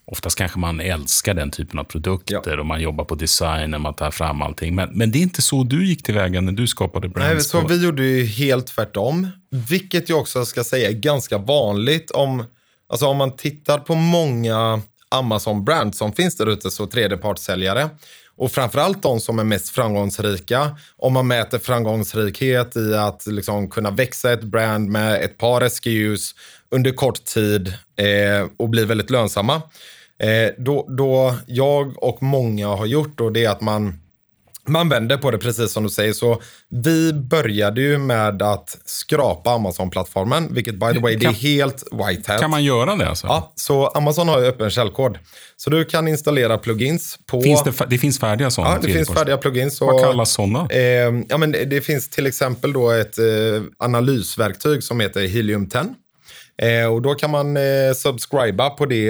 Oftast 0.05 0.37
kanske 0.37 0.59
man 0.59 0.79
älskar 0.79 1.33
den 1.33 1.51
typen 1.51 1.79
av 1.79 1.83
produkter 1.83 2.41
ja. 2.45 2.59
och 2.59 2.65
man 2.65 2.81
jobbar 2.81 3.05
på 3.05 3.15
design, 3.15 3.81
man 3.81 3.93
tar 3.93 4.11
fram 4.11 4.41
allting. 4.41 4.75
Men, 4.75 4.89
men 4.93 5.11
det 5.11 5.17
är 5.17 5.21
inte 5.21 5.41
så 5.41 5.63
du 5.63 5.87
gick 5.87 6.03
tillväga 6.03 6.41
när 6.41 6.51
du 6.51 6.67
skapade 6.67 7.09
brands? 7.09 7.33
Nej, 7.33 7.43
så 7.43 7.67
vi 7.67 7.83
gjorde 7.83 8.03
ju 8.03 8.25
helt 8.25 8.67
tvärtom. 8.67 9.27
Vilket 9.69 10.09
jag 10.09 10.19
också 10.19 10.45
ska 10.45 10.63
säga 10.63 10.89
är 10.89 10.93
ganska 10.93 11.37
vanligt 11.37 12.11
om, 12.11 12.43
alltså 12.89 13.05
om 13.05 13.17
man 13.17 13.35
tittar 13.35 13.79
på 13.79 13.95
många 13.95 14.81
Amazon-brands 15.09 15.97
som 15.97 16.13
finns 16.13 16.37
där 16.37 16.47
ute, 16.47 16.71
så 16.71 16.87
tredjepartssäljare. 16.87 17.89
Och 18.37 18.51
framförallt 18.51 19.01
de 19.01 19.19
som 19.19 19.39
är 19.39 19.43
mest 19.43 19.69
framgångsrika. 19.69 20.77
Om 20.97 21.13
man 21.13 21.27
mäter 21.27 21.59
framgångsrikhet 21.59 22.75
i 22.75 22.95
att 22.95 23.27
liksom 23.27 23.69
kunna 23.69 23.91
växa 23.91 24.33
ett 24.33 24.43
brand 24.43 24.89
med 24.89 25.21
ett 25.21 25.37
par 25.37 25.61
SKUs 25.69 26.35
under 26.69 26.91
kort 26.91 27.25
tid 27.25 27.67
eh, 27.95 28.47
och 28.57 28.69
bli 28.69 28.85
väldigt 28.85 29.09
lönsamma. 29.09 29.61
Eh, 30.19 30.51
då, 30.57 30.87
då 30.89 31.35
jag 31.47 32.03
och 32.03 32.23
många 32.23 32.67
har 32.67 32.85
gjort 32.85 33.17
då, 33.17 33.29
det 33.29 33.45
är 33.45 33.49
att 33.49 33.61
man 33.61 34.02
man 34.67 34.89
vänder 34.89 35.17
på 35.17 35.31
det 35.31 35.37
precis 35.37 35.71
som 35.71 35.83
du 35.83 35.89
säger. 35.89 36.13
Så 36.13 36.41
vi 36.69 37.13
började 37.13 37.81
ju 37.81 37.97
med 37.97 38.41
att 38.41 38.77
skrapa 38.85 39.49
Amazon-plattformen, 39.49 40.53
vilket 40.53 40.75
by 40.75 40.93
the 40.93 40.99
way, 40.99 41.15
det 41.15 41.25
är 41.25 41.31
helt 41.31 41.83
white 41.91 42.31
hat. 42.31 42.41
Kan 42.41 42.51
man 42.51 42.63
göra 42.63 42.95
det 42.95 43.09
alltså? 43.09 43.27
Ja, 43.27 43.53
så 43.55 43.87
Amazon 43.87 44.27
har 44.27 44.39
ju 44.39 44.45
öppen 44.45 44.69
källkod. 44.69 45.17
Så 45.55 45.69
du 45.69 45.85
kan 45.85 46.07
installera 46.07 46.57
plugins 46.57 47.17
på... 47.25 47.41
Finns 47.41 47.63
det, 47.63 47.73
det 47.89 47.97
finns 47.97 48.19
färdiga 48.19 48.51
sådana? 48.51 48.75
Ja, 48.75 48.79
det 48.81 48.93
finns 48.93 49.09
färdiga 49.09 49.37
plugins. 49.37 49.81
Vad 49.81 50.03
kallas 50.03 50.31
sådana? 50.31 50.67
Eh, 50.69 50.79
ja, 51.29 51.37
men 51.37 51.51
det, 51.51 51.65
det, 51.65 51.81
finns 51.81 52.09
till 52.09 52.25
exempel 52.25 52.73
då 52.73 52.91
ett 52.91 53.17
eh, 53.17 53.25
analysverktyg 53.77 54.83
som 54.83 54.99
heter 54.99 55.27
Helium 55.27 55.69
10. 55.69 55.83
Eh, 56.61 56.93
och 56.93 57.01
då 57.01 57.15
kan 57.15 57.31
man 57.31 57.57
eh, 57.57 57.93
subscriba 57.95 58.69
på 58.69 58.85
det 58.85 59.09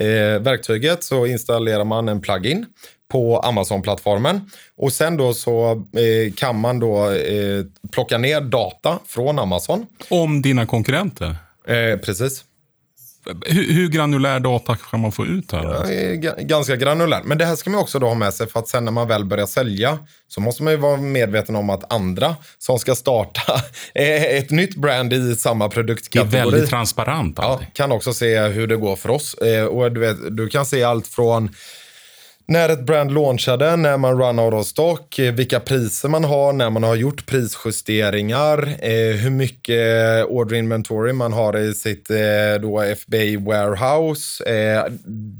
eh, 0.00 0.40
verktyget 0.40 1.04
så 1.04 1.26
installerar 1.26 1.84
man 1.84 2.08
en 2.08 2.20
plugin 2.20 2.66
på 3.12 3.38
Amazon-plattformen. 3.38 4.50
Och 4.76 4.92
sen 4.92 5.16
då 5.16 5.34
så 5.34 5.70
eh, 5.72 6.32
kan 6.36 6.60
man 6.60 6.78
då 6.78 7.10
eh, 7.10 7.64
plocka 7.92 8.18
ner 8.18 8.40
data 8.40 8.98
från 9.06 9.38
Amazon. 9.38 9.86
Om 10.08 10.42
dina 10.42 10.66
konkurrenter? 10.66 11.36
Eh, 11.68 11.98
precis. 11.98 12.44
Hur, 13.46 13.72
hur, 13.72 13.88
granulär 13.88 14.40
data 14.40 14.76
kan 14.90 15.00
man 15.00 15.12
få 15.12 15.26
ut 15.26 15.52
här? 15.52 15.92
Ja, 16.22 16.34
ganska 16.38 16.76
granulär. 16.76 17.22
Men 17.24 17.38
det 17.38 17.44
här 17.44 17.56
ska 17.56 17.70
man 17.70 17.80
också 17.80 17.98
då 17.98 18.06
ha 18.06 18.14
med 18.14 18.34
sig 18.34 18.46
för 18.46 18.60
att 18.60 18.68
sen 18.68 18.84
när 18.84 18.92
man 18.92 19.08
väl 19.08 19.24
börjar 19.24 19.46
sälja 19.46 19.98
så 20.28 20.40
måste 20.40 20.62
man 20.62 20.72
ju 20.72 20.76
vara 20.76 20.96
medveten 20.96 21.56
om 21.56 21.70
att 21.70 21.92
andra 21.92 22.36
som 22.58 22.78
ska 22.78 22.94
starta 22.94 23.62
ett 23.94 24.50
nytt 24.50 24.76
brand 24.76 25.12
i 25.12 25.34
samma 25.34 25.68
produktkategori. 25.68 26.30
Det 26.30 26.38
är 26.38 26.44
väldigt 26.44 26.70
transparent. 26.70 27.38
Ja, 27.38 27.60
kan 27.72 27.92
också 27.92 28.14
se 28.14 28.40
hur 28.40 28.66
det 28.66 28.76
går 28.76 28.96
för 28.96 29.10
oss. 29.10 29.34
Eh, 29.34 29.64
och 29.64 29.92
du, 29.92 30.00
vet, 30.00 30.36
du 30.36 30.48
kan 30.48 30.66
se 30.66 30.82
allt 30.82 31.06
från 31.06 31.50
när 32.46 32.68
ett 32.68 32.86
brand 32.86 33.14
launchade, 33.14 33.76
när 33.76 33.96
man 33.96 34.18
run 34.18 34.38
out 34.38 34.54
of 34.54 34.66
stock, 34.66 35.18
eh, 35.18 35.32
vilka 35.32 35.60
priser 35.60 36.08
man 36.08 36.24
har, 36.24 36.52
när 36.52 36.70
man 36.70 36.82
har 36.82 36.94
gjort 36.94 37.26
prisjusteringar, 37.26 38.68
eh, 38.82 39.16
hur 39.16 39.30
mycket 39.30 40.26
order 40.26 40.56
inventory 40.56 41.12
man 41.12 41.32
har 41.32 41.58
i 41.58 41.74
sitt 41.74 42.10
eh, 42.10 42.16
då 42.62 42.94
FBA 42.96 43.38
warehouse. 43.40 44.44
Eh, 44.44 44.92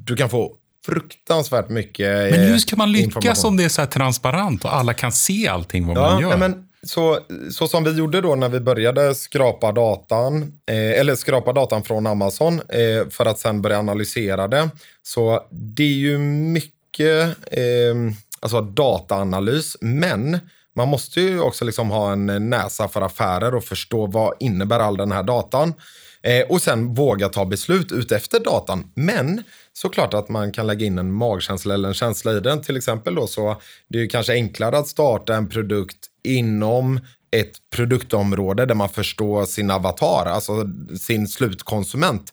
du 0.07 0.17
kan 0.17 0.31
få 0.31 0.53
fruktansvärt 0.87 1.69
mycket 1.69 2.31
Men 2.31 2.41
hur 2.41 2.59
ska 2.59 2.77
man 2.77 2.93
lyckas 2.93 3.45
om 3.45 3.57
det 3.57 3.65
är 3.65 3.69
så 3.69 3.81
här 3.81 3.89
transparent 3.89 4.65
och 4.65 4.75
alla 4.75 4.95
kan 4.95 5.13
se 5.13 5.49
allting 5.49 5.87
vad 5.87 5.97
ja, 5.97 6.01
man 6.01 6.23
gör? 6.23 6.37
Men, 6.37 6.69
så, 6.87 7.19
så 7.51 7.69
som 7.69 7.85
vi 7.85 7.91
gjorde 7.91 8.21
då 8.21 8.35
när 8.35 8.49
vi 8.49 8.61
började 8.61 9.15
skrapa 9.15 9.73
datan, 9.73 10.43
eh, 10.71 11.01
eller 11.01 11.15
skrapa 11.15 11.53
datan 11.53 11.83
från 11.83 12.07
Amazon 12.07 12.55
eh, 12.55 13.09
för 13.11 13.27
att 13.27 13.39
sen 13.39 13.63
börja 13.63 13.79
analysera 13.79 14.49
det. 14.49 14.71
Så 15.03 15.41
det 15.51 15.83
är 15.83 15.97
ju 15.97 16.19
mycket 16.19 16.82
mycket 16.93 17.37
eh, 17.51 18.15
alltså 18.41 18.61
dataanalys, 18.61 19.77
men 19.81 20.39
man 20.77 20.89
måste 20.89 21.21
ju 21.21 21.41
också 21.41 21.65
liksom 21.65 21.91
ha 21.91 22.13
en 22.13 22.51
näsa 22.51 22.89
för 22.89 23.01
affärer 23.01 23.55
och 23.55 23.65
förstå 23.65 24.07
vad 24.07 24.35
innebär 24.41 24.81
all 24.81 24.97
den 24.97 25.13
här 25.13 25.23
datan. 25.23 25.75
Eh, 26.23 26.47
och 26.49 26.63
sen 26.63 26.95
våga 26.95 27.29
ta 27.29 27.45
beslut 27.45 27.93
utefter 27.93 28.41
datan. 28.41 28.91
Men 28.95 29.43
såklart 29.73 30.15
att 30.15 30.29
man 30.29 30.53
kan 30.53 30.67
lägga 30.67 30.87
in 30.87 30.99
en 30.99 31.13
magkänsla 31.13 31.75
eller 31.75 31.89
en 31.89 31.95
känsla 31.95 32.33
i 32.33 32.41
den. 32.41 32.63
Till 32.63 32.77
exempel 32.77 33.15
då 33.15 33.27
så 33.27 33.61
det 33.89 33.99
är 33.99 34.03
ju 34.03 34.09
kanske 34.09 34.33
enklare 34.33 34.79
att 34.79 34.89
starta 34.89 35.35
en 35.35 35.49
produkt 35.49 36.07
inom 36.25 37.01
ett 37.37 37.53
produktområde 37.77 38.67
där 38.67 38.75
man 38.75 38.89
förstår 38.89 39.45
sin 39.45 39.71
avatar, 39.71 40.27
alltså 40.27 40.67
sin 41.01 41.29
slutkonsument. 41.29 42.33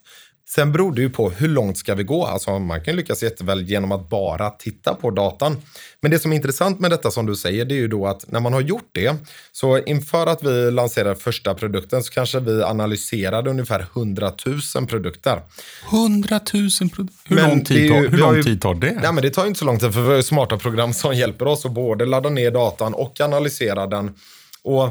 Sen 0.54 0.72
beror 0.72 0.92
det 0.92 1.00
ju 1.00 1.10
på 1.10 1.30
hur 1.30 1.48
långt 1.48 1.78
ska 1.78 1.94
vi 1.94 2.02
gå. 2.02 2.26
Alltså 2.26 2.58
man 2.58 2.84
kan 2.84 2.96
lyckas 2.96 3.22
jätteväl 3.22 3.62
genom 3.62 3.92
att 3.92 4.08
bara 4.08 4.50
titta 4.50 4.94
på 4.94 5.10
datan. 5.10 5.56
Men 6.00 6.10
det 6.10 6.18
som 6.18 6.32
är 6.32 6.36
intressant 6.36 6.80
med 6.80 6.90
detta 6.90 7.10
som 7.10 7.26
du 7.26 7.36
säger, 7.36 7.64
det 7.64 7.74
är 7.74 7.76
ju 7.76 7.88
då 7.88 8.06
att 8.06 8.30
när 8.30 8.40
man 8.40 8.52
har 8.52 8.60
gjort 8.60 8.88
det, 8.92 9.16
så 9.52 9.78
inför 9.78 10.26
att 10.26 10.44
vi 10.44 10.70
lanserade 10.70 11.16
första 11.16 11.54
produkten 11.54 12.02
så 12.02 12.12
kanske 12.12 12.40
vi 12.40 12.62
analyserade 12.62 13.50
ungefär 13.50 13.86
100 13.96 14.32
000 14.74 14.86
produkter. 14.86 15.42
100 15.90 16.40
000 16.54 16.70
produkter? 16.90 17.10
Hur, 17.24 17.36
lång 17.36 17.64
tid, 17.64 17.76
ju, 17.76 17.88
tar, 17.88 18.08
hur 18.08 18.18
lång 18.18 18.42
tid 18.42 18.60
tar 18.60 18.74
det? 18.74 18.98
Nej, 19.02 19.12
men 19.12 19.22
det 19.22 19.30
tar 19.30 19.46
inte 19.46 19.58
så 19.58 19.64
lång 19.64 19.78
tid, 19.78 19.94
för 19.94 20.02
vi 20.02 20.14
har 20.14 20.22
smarta 20.22 20.56
program 20.56 20.92
som 20.92 21.14
hjälper 21.14 21.46
oss 21.46 21.66
att 21.66 21.72
både 21.72 22.06
ladda 22.06 22.30
ner 22.30 22.50
datan 22.50 22.94
och 22.94 23.20
analysera 23.20 23.86
den. 23.86 24.14
Och 24.62 24.88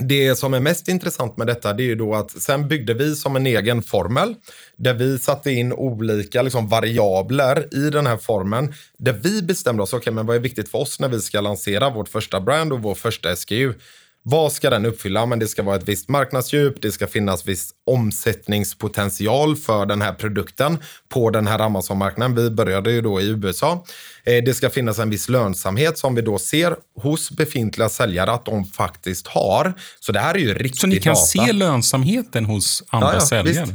det 0.00 0.36
som 0.36 0.54
är 0.54 0.60
mest 0.60 0.88
intressant 0.88 1.36
med 1.36 1.46
detta 1.46 1.72
det 1.72 1.82
är 1.82 1.86
ju 1.86 1.94
då 1.94 2.14
att 2.14 2.30
sen 2.30 2.68
byggde 2.68 2.94
vi 2.94 3.16
som 3.16 3.36
en 3.36 3.46
egen 3.46 3.82
formel 3.82 4.34
där 4.76 4.94
vi 4.94 5.18
satte 5.18 5.50
in 5.50 5.72
olika 5.72 6.42
liksom, 6.42 6.68
variabler 6.68 7.74
i 7.74 7.90
den 7.90 8.06
här 8.06 8.16
formeln 8.16 8.74
där 8.98 9.12
vi 9.12 9.42
bestämde 9.42 9.82
oss, 9.82 9.92
okej 9.92 9.98
okay, 9.98 10.12
men 10.12 10.26
vad 10.26 10.36
är 10.36 10.40
viktigt 10.40 10.68
för 10.68 10.78
oss 10.78 11.00
när 11.00 11.08
vi 11.08 11.20
ska 11.20 11.40
lansera 11.40 11.90
vårt 11.90 12.08
första 12.08 12.40
brand 12.40 12.72
och 12.72 12.82
vår 12.82 12.94
första 12.94 13.36
SKU? 13.36 13.72
Vad 14.28 14.52
ska 14.52 14.70
den 14.70 14.86
uppfylla? 14.86 15.26
Men 15.26 15.38
det 15.38 15.48
ska 15.48 15.62
vara 15.62 15.76
ett 15.76 15.88
visst 15.88 16.08
marknadsdjup, 16.08 16.82
det 16.82 16.92
ska 16.92 17.06
finnas 17.06 17.46
viss 17.46 17.70
omsättningspotential 17.86 19.56
för 19.56 19.86
den 19.86 20.02
här 20.02 20.12
produkten 20.12 20.78
på 21.08 21.30
den 21.30 21.46
här 21.46 21.58
Amazon-marknaden. 21.58 22.34
Vi 22.34 22.50
började 22.50 22.92
ju 22.92 23.00
då 23.00 23.20
i 23.20 23.28
USA. 23.28 23.84
Eh, 24.24 24.44
det 24.44 24.54
ska 24.54 24.70
finnas 24.70 24.98
en 24.98 25.10
viss 25.10 25.28
lönsamhet 25.28 25.98
som 25.98 26.14
vi 26.14 26.22
då 26.22 26.38
ser 26.38 26.76
hos 27.00 27.30
befintliga 27.30 27.88
säljare 27.88 28.32
att 28.32 28.44
de 28.44 28.64
faktiskt 28.64 29.26
har. 29.26 29.74
Så 30.00 30.12
det 30.12 30.20
här 30.20 30.34
är 30.34 30.38
ju 30.38 30.54
riktigt 30.54 30.72
data. 30.72 30.80
Så 30.80 30.86
ni 30.86 31.00
kan 31.00 31.14
data. 31.14 31.26
se 31.26 31.52
lönsamheten 31.52 32.44
hos 32.44 32.82
andra 32.88 33.08
ja, 33.08 33.14
ja, 33.14 33.20
säljare? 33.20 33.66
Visst. 33.66 33.74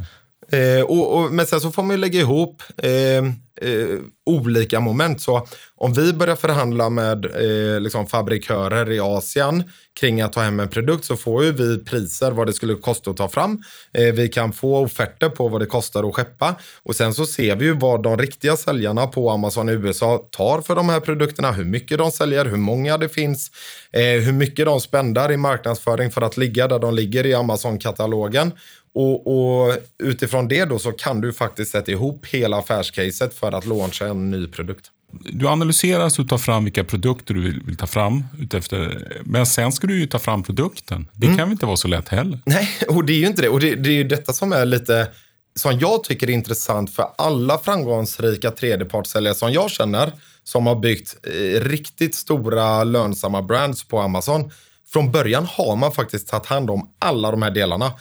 Eh, 0.52 0.82
och, 0.82 1.18
och, 1.18 1.32
men 1.32 1.46
sen 1.46 1.62
så 1.62 1.72
får 1.72 1.84
man 1.84 1.96
ju 1.96 1.98
lägga 1.98 2.20
ihop 2.20 2.64
eh, 2.78 3.24
eh, 3.62 4.00
olika 4.26 4.80
moment. 4.80 5.22
Så 5.22 5.48
om 5.76 5.94
vi 5.94 6.14
börjar 6.14 6.36
förhandla 6.36 6.90
med 6.90 7.26
eh, 7.26 7.80
liksom 7.80 8.08
fabrikörer 8.08 8.92
i 8.92 9.00
Asien 9.00 9.64
kring 10.00 10.22
att 10.22 10.34
ta 10.34 10.42
hem 10.42 10.60
en 10.60 10.70
produkt 10.70 11.06
så 11.06 11.16
får 11.16 11.44
ju 11.44 11.52
vi 11.52 11.78
priser 11.78 12.32
vad 12.32 12.48
det 12.48 12.54
skulle 12.54 12.76
kosta 12.76 13.12
att 13.12 13.18
ta 13.18 13.30
fram. 13.30 13.62
Eh, 13.94 14.14
vi 14.14 14.28
kan 14.28 14.54
få 14.54 14.78
offerter 14.78 15.30
på 15.30 15.48
vad 15.48 15.62
det 15.62 15.66
kostar 15.66 16.04
att 16.10 16.16
skeppa 16.16 16.56
och 16.84 16.96
sen 16.96 17.14
så 17.14 17.26
ser 17.26 17.56
vi 17.56 17.66
ju 17.66 17.74
vad 17.74 18.04
de 18.04 18.18
riktiga 18.18 18.58
säljarna 18.58 19.08
på 19.08 19.30
Amazon 19.30 19.70
i 19.70 19.72
USA 19.72 20.28
tar 20.32 20.62
för 20.62 20.76
de 20.76 20.90
här 20.90 21.00
produkterna, 21.00 21.52
hur 21.52 21.66
mycket 21.66 21.98
de 21.98 22.12
säljer, 22.12 22.46
hur 22.46 22.58
många 22.58 22.98
det 22.98 23.10
finns, 23.10 23.52
eh, 23.92 24.02
hur 24.02 24.34
mycket 24.34 24.66
de 24.66 24.82
spändar 24.82 25.32
i 25.32 25.38
marknadsföring 25.38 26.12
för 26.12 26.22
att 26.22 26.38
ligga 26.38 26.68
där 26.68 26.80
de 26.80 26.94
ligger 26.96 27.26
i 27.26 27.34
Amazon-katalogen 27.34 28.52
och, 28.94 29.28
och, 29.28 29.78
utifrån 30.04 30.48
det 30.48 30.66
då 30.66 30.80
så 30.80 30.92
kan 30.92 31.22
du 31.22 31.34
faktiskt 31.34 31.72
sätta 31.72 31.92
ihop 31.92 32.26
hela 32.26 32.58
affärscaset 32.58 33.34
för 33.34 33.52
att 33.52 33.66
launcha 33.66 34.08
en 34.08 34.32
ny 34.32 34.48
produkt. 34.48 34.92
Du 35.12 35.48
analyserar 35.48 36.10
så 36.10 36.22
du 36.22 36.28
tar 36.28 36.38
fram 36.38 36.64
vilka 36.64 36.84
produkter 36.84 37.34
du 37.34 37.42
vill, 37.42 37.62
vill 37.66 37.78
ta 37.78 37.88
fram. 37.88 38.24
Utefter, 38.40 39.08
men 39.24 39.46
sen 39.46 39.72
ska 39.72 39.88
du 39.88 40.00
ju 40.00 40.08
ta 40.08 40.20
fram 40.20 40.44
produkten. 40.44 41.08
Det 41.14 41.26
mm. 41.26 41.38
kan 41.38 41.48
väl 41.48 41.52
inte 41.52 41.66
vara 41.66 41.78
så 41.78 41.88
lätt 41.88 42.10
heller? 42.10 42.40
Nej, 42.46 42.70
och 42.88 43.06
det 43.06 43.14
är 43.14 43.18
ju 43.18 43.28
inte 43.28 43.42
det. 43.42 43.50
Och 43.50 43.60
det, 43.60 43.76
det 43.76 43.90
är 43.90 43.94
ju 43.94 44.04
detta 44.04 44.34
som 44.34 44.54
är 44.54 44.66
lite 44.66 45.08
som 45.56 45.80
jag 45.80 46.04
tycker 46.04 46.30
är 46.30 46.34
intressant 46.34 46.94
för 46.94 47.06
alla 47.18 47.58
framgångsrika 47.58 48.52
tredjepartssäljare 48.52 49.36
som 49.36 49.54
jag 49.54 49.72
känner 49.72 50.12
som 50.44 50.68
har 50.68 50.76
byggt 50.76 51.16
eh, 51.24 51.62
riktigt 51.62 52.16
stora 52.16 52.84
lönsamma 52.84 53.42
brands 53.42 53.84
på 53.84 54.00
Amazon 54.00 54.52
från 54.94 55.12
början 55.12 55.46
har 55.46 55.76
man 55.76 55.92
faktiskt 55.92 56.28
tagit 56.28 56.46
hand 56.46 56.70
om 56.70 56.90
alla 57.00 57.32
de 57.32 57.42
här 57.42 57.52
delarna. 57.52 57.92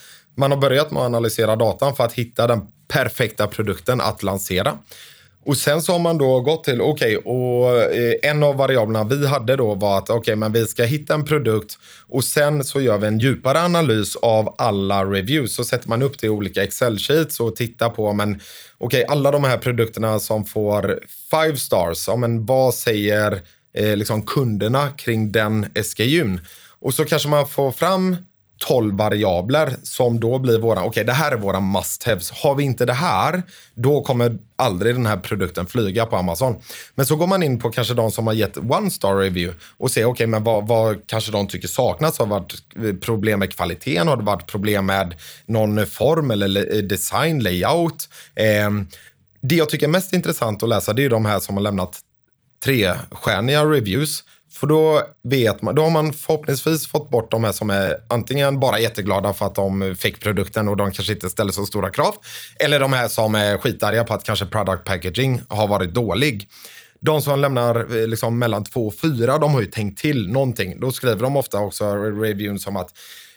Man 0.41 0.51
har 0.51 0.59
börjat 0.59 0.91
med 0.91 1.01
att 1.01 1.07
analysera 1.07 1.57
datan 1.57 1.97
för 1.97 2.05
att 2.05 2.13
hitta 2.13 2.47
den 2.47 2.61
perfekta 2.89 3.47
produkten 3.47 4.01
att 4.01 4.23
lansera. 4.23 4.79
Och 5.47 5.57
sen 5.57 5.83
så 5.83 5.93
har 5.93 5.99
man 5.99 6.19
då 6.19 6.41
gått 6.41 6.65
till, 6.65 6.81
okej, 6.81 7.17
okay, 7.17 7.33
och 7.33 7.83
eh, 7.83 8.15
en 8.23 8.43
av 8.43 8.57
variablerna 8.57 9.05
vi 9.05 9.27
hade 9.27 9.57
då 9.57 9.75
var 9.75 9.99
att 9.99 10.11
okej, 10.11 10.19
okay, 10.19 10.37
men 10.37 10.53
vi 10.53 10.67
ska 10.67 10.85
hitta 10.85 11.15
en 11.15 11.25
produkt 11.25 11.79
och 12.07 12.25
sen 12.25 12.65
så 12.65 12.81
gör 12.81 12.99
vi 12.99 13.07
en 13.07 13.19
djupare 13.19 13.61
analys 13.61 14.17
av 14.17 14.55
alla 14.59 15.05
reviews. 15.05 15.55
Så 15.55 15.65
sätter 15.65 15.89
man 15.89 16.03
upp 16.03 16.21
det 16.21 16.27
i 16.27 16.31
olika 16.31 16.63
Excel-sheets 16.65 17.41
och 17.41 17.57
tittar 17.57 17.89
på, 17.89 18.13
men 18.13 18.35
okej, 18.79 19.05
okay, 19.05 19.05
alla 19.05 19.31
de 19.31 19.45
här 19.45 19.59
produkterna 19.59 20.19
som 20.19 20.45
får 20.45 21.01
five 21.31 21.57
stars, 21.57 22.09
ja, 22.09 22.17
men 22.17 22.47
vad 22.47 22.75
säger 22.75 23.41
eh, 23.75 23.97
liksom 23.97 24.23
kunderna 24.23 24.91
kring 24.91 25.33
den 25.33 25.67
SKUn? 25.83 26.41
Och 26.81 26.95
så 26.95 27.05
kanske 27.05 27.29
man 27.29 27.49
får 27.49 27.73
fram 27.73 28.17
12 28.61 28.97
variabler 28.97 29.77
som 29.83 30.21
då 30.21 30.39
blir 30.39 30.59
våra, 30.59 30.81
okej 30.81 30.89
okay, 30.89 31.05
det 31.05 31.13
här 31.13 31.33
är 31.33 31.37
våra 31.37 31.61
must 31.61 32.05
haves. 32.05 32.31
Har 32.31 32.55
vi 32.55 32.65
inte 32.65 32.87
det 32.87 32.93
här, 32.93 33.43
då 33.75 34.03
kommer 34.03 34.39
aldrig 34.57 34.95
den 34.95 35.07
här 35.07 35.17
produkten 35.17 35.67
flyga 35.67 36.07
på 36.07 36.17
Amazon. 36.17 36.61
Men 36.95 37.07
så 37.07 37.17
går 37.17 37.27
man 37.27 37.43
in 37.43 37.59
på 37.59 37.71
kanske 37.71 37.95
de 37.95 38.11
som 38.11 38.27
har 38.27 38.35
gett 38.35 38.57
one 38.57 38.91
star 38.91 39.17
review 39.17 39.61
och 39.77 39.91
ser, 39.91 40.01
okej 40.01 40.11
okay, 40.11 40.27
men 40.27 40.45
vad, 40.45 40.67
vad, 40.67 41.07
kanske 41.07 41.33
de 41.33 41.47
tycker 41.47 41.69
saknas? 41.69 42.19
Har 42.19 42.27
det 42.27 42.31
varit 42.31 42.55
eh, 42.77 42.95
problem 42.95 43.39
med 43.39 43.53
kvaliteten? 43.53 44.09
Har 44.09 44.17
det 44.17 44.25
varit 44.25 44.47
problem 44.47 44.87
med 44.87 45.15
någon 45.47 45.87
form 45.87 46.31
eller 46.31 46.77
eh, 46.77 46.83
design, 46.83 47.43
layout? 47.43 48.09
Eh, 48.35 48.71
det 49.43 49.55
jag 49.55 49.69
tycker 49.69 49.87
är 49.87 49.91
mest 49.91 50.13
intressant 50.13 50.63
att 50.63 50.69
läsa, 50.69 50.93
det 50.93 51.05
är 51.05 51.11
de 51.11 51.25
här 51.25 51.41
som 51.41 51.57
har 51.57 51.63
lämnat 51.63 52.01
trestjärniga 52.65 53.65
reviews 53.65 54.25
för 54.61 54.67
då 54.67 55.03
vet 55.23 55.63
man, 55.63 55.75
då 55.75 55.83
har 55.83 55.91
man 55.91 56.13
förhoppningsvis 56.13 56.87
fått 56.87 57.11
bort 57.11 57.31
de 57.31 57.45
här 57.45 57.53
som 57.53 57.71
är 57.71 57.97
antingen 58.09 58.61
bara 58.61 58.79
jätteglada 58.79 59.33
för 59.33 59.47
att 59.47 59.55
de 59.55 59.97
fick 59.99 60.21
produkten 60.21 60.69
och 60.69 60.77
de 60.77 60.93
kanske 60.93 61.13
inte 61.13 61.31
ställer 61.31 61.53
så 61.53 61.67
stora 61.67 61.91
krav. 61.91 62.15
Eller 62.59 62.81
de 62.81 62.93
här 62.93 63.09
som 63.09 63.35
är 63.35 63.59
skitarga 63.59 64.05
på 64.05 64.15
att 64.15 64.25
kanske 64.25 64.47
product 64.47 64.85
packaging 64.85 65.43
har 65.49 65.67
varit 65.67 65.95
dålig. 65.95 66.49
De 67.01 67.23
som 67.23 67.41
lämnar 67.41 67.97
eh, 67.97 68.07
liksom 68.07 68.39
mellan 68.39 68.65
två 68.65 68.87
och 68.87 68.95
fyra, 68.95 69.39
de 69.39 69.55
har 69.55 69.61
ju 69.61 69.67
tänkt 69.67 70.01
till 70.01 70.29
någonting. 70.29 70.81
Då 70.81 70.93
skriver 70.93 71.23
de 71.23 71.37
ofta 71.37 71.59
också 71.59 71.95
reviewn 71.97 72.59
som 72.59 72.77
att 72.77 72.91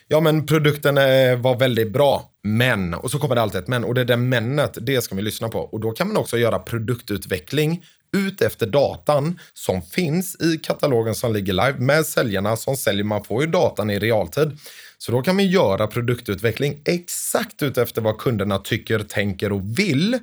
ja 0.08 0.20
men 0.20 0.46
produkten 0.46 0.98
eh, 0.98 1.38
var 1.38 1.60
väldigt 1.60 1.94
bra, 1.94 2.30
men, 2.44 2.94
och 2.94 3.12
så 3.12 3.20
kommer 3.20 3.36
det 3.36 3.42
alltid 3.42 3.62
ett 3.62 3.68
men. 3.68 3.84
Och 3.84 3.94
det 3.94 4.03
där 4.03 4.18
menet, 4.18 4.77
det 4.82 5.01
ska 5.01 5.15
vi 5.15 5.22
lyssna 5.22 5.50
på. 5.50 5.60
Och 5.60 5.80
då 5.80 5.92
kan 5.92 6.08
man 6.08 6.18
också 6.18 6.38
göra 6.38 6.60
produktutveckling 6.60 7.84
ut 8.13 8.41
efter 8.41 8.67
datan 8.67 9.39
som 9.53 9.82
finns 9.82 10.41
i 10.41 10.58
katalogen 10.58 11.15
som 11.15 11.34
ligger 11.34 11.53
live 11.53 11.75
med 11.77 12.05
säljarna 12.05 12.55
som 12.55 12.77
säljer. 12.77 13.03
Man 13.03 13.24
får 13.24 13.43
ju 13.43 13.50
datan 13.50 13.89
i 13.89 14.00
realtid. 14.00 14.58
Så 14.98 15.12
då 15.12 15.22
kan 15.22 15.38
vi 15.38 15.43
göra 15.43 15.88
produktutveckling 15.88 16.82
exakt 16.86 17.63
ut 17.63 17.77
efter 17.77 18.01
vad 18.01 18.17
kunderna 18.17 18.58
tycker, 18.60 19.00
tänker 19.00 19.51
och 19.51 19.79
vill. 19.79 20.20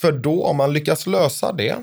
För 0.00 0.12
då 0.12 0.44
om 0.44 0.56
man 0.56 0.72
lyckas 0.72 1.06
lösa 1.06 1.52
det 1.52 1.76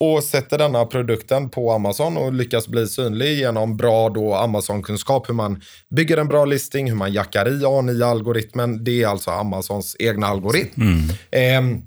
och 0.00 0.24
sätter 0.24 0.58
denna 0.58 0.86
produkten 0.86 1.48
på 1.50 1.72
Amazon 1.72 2.16
och 2.16 2.32
lyckas 2.32 2.68
bli 2.68 2.86
synlig 2.86 3.38
genom 3.38 3.76
bra 3.76 4.08
då 4.08 4.34
Amazon-kunskap, 4.34 5.28
hur 5.28 5.34
man 5.34 5.62
bygger 5.90 6.16
en 6.16 6.28
bra 6.28 6.44
listing, 6.44 6.88
hur 6.88 6.96
man 6.96 7.12
jackar 7.12 7.48
i 7.48 7.64
AI-algoritmen. 7.64 8.84
Det 8.84 9.02
är 9.02 9.06
alltså 9.06 9.30
Amazons 9.30 9.96
egna 9.98 10.26
algoritm. 10.26 10.82
Mm. 11.30 11.74
Eh, 11.74 11.80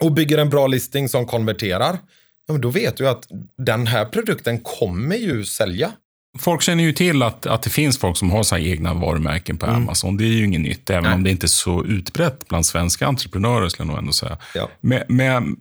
och 0.00 0.12
bygger 0.12 0.38
en 0.38 0.50
bra 0.50 0.66
listing 0.66 1.08
som 1.08 1.26
konverterar 1.26 1.98
ja, 2.50 2.52
men 2.52 2.60
då 2.60 2.70
vet 2.70 2.96
du 2.96 3.08
att 3.08 3.26
den 3.58 3.86
här 3.86 4.04
produkten 4.04 4.58
kommer 4.58 5.16
ju 5.16 5.44
sälja. 5.44 5.92
Folk 6.38 6.62
känner 6.62 6.84
ju 6.84 6.92
till 6.92 7.22
att, 7.22 7.46
att 7.46 7.62
det 7.62 7.70
finns 7.70 7.98
folk 7.98 8.16
som 8.16 8.30
har 8.30 8.42
sina 8.42 8.60
egna 8.60 8.94
varumärken 8.94 9.56
på 9.56 9.66
mm. 9.66 9.76
Amazon. 9.76 10.16
Det 10.16 10.24
är 10.24 10.32
ju 10.32 10.44
inget 10.44 10.60
nytt, 10.60 10.90
även 10.90 11.02
Nej. 11.02 11.14
om 11.14 11.22
det 11.22 11.30
inte 11.30 11.46
är 11.46 11.48
så 11.48 11.84
utbrett 11.84 12.48
bland 12.48 12.66
svenska 12.66 13.06
entreprenörer, 13.06 13.68
skulle 13.68 13.86
jag 13.86 13.92
nog 13.92 13.98
ändå 13.98 14.12
säga. 14.12 14.38
Ja. 14.54 14.68
Men, 14.80 15.02
men, 15.08 15.56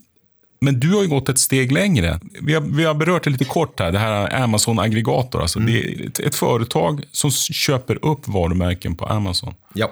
men, 0.62 0.80
du 0.80 0.96
har 0.96 1.02
ju 1.02 1.08
gått 1.08 1.30
ett 1.30 1.40
steg 1.40 1.72
längre. 1.72 2.20
Vi 2.42 2.54
har, 2.54 2.62
vi 2.62 2.84
har 2.84 2.94
berört 2.94 3.24
det 3.24 3.30
lite 3.30 3.46
kort 3.46 3.80
här, 3.80 3.92
det 3.92 4.00
här 4.00 4.44
Amazon 4.44 4.80
Aggregator. 4.80 5.42
Alltså 5.42 5.60
mm. 5.60 5.74
Det 5.74 5.80
är 5.80 6.08
ett, 6.08 6.20
ett 6.20 6.36
företag 6.36 7.04
som 7.12 7.32
köper 7.32 8.06
upp 8.06 8.28
varumärken 8.28 8.96
på 8.96 9.06
Amazon. 9.06 9.54
Ja. 9.74 9.92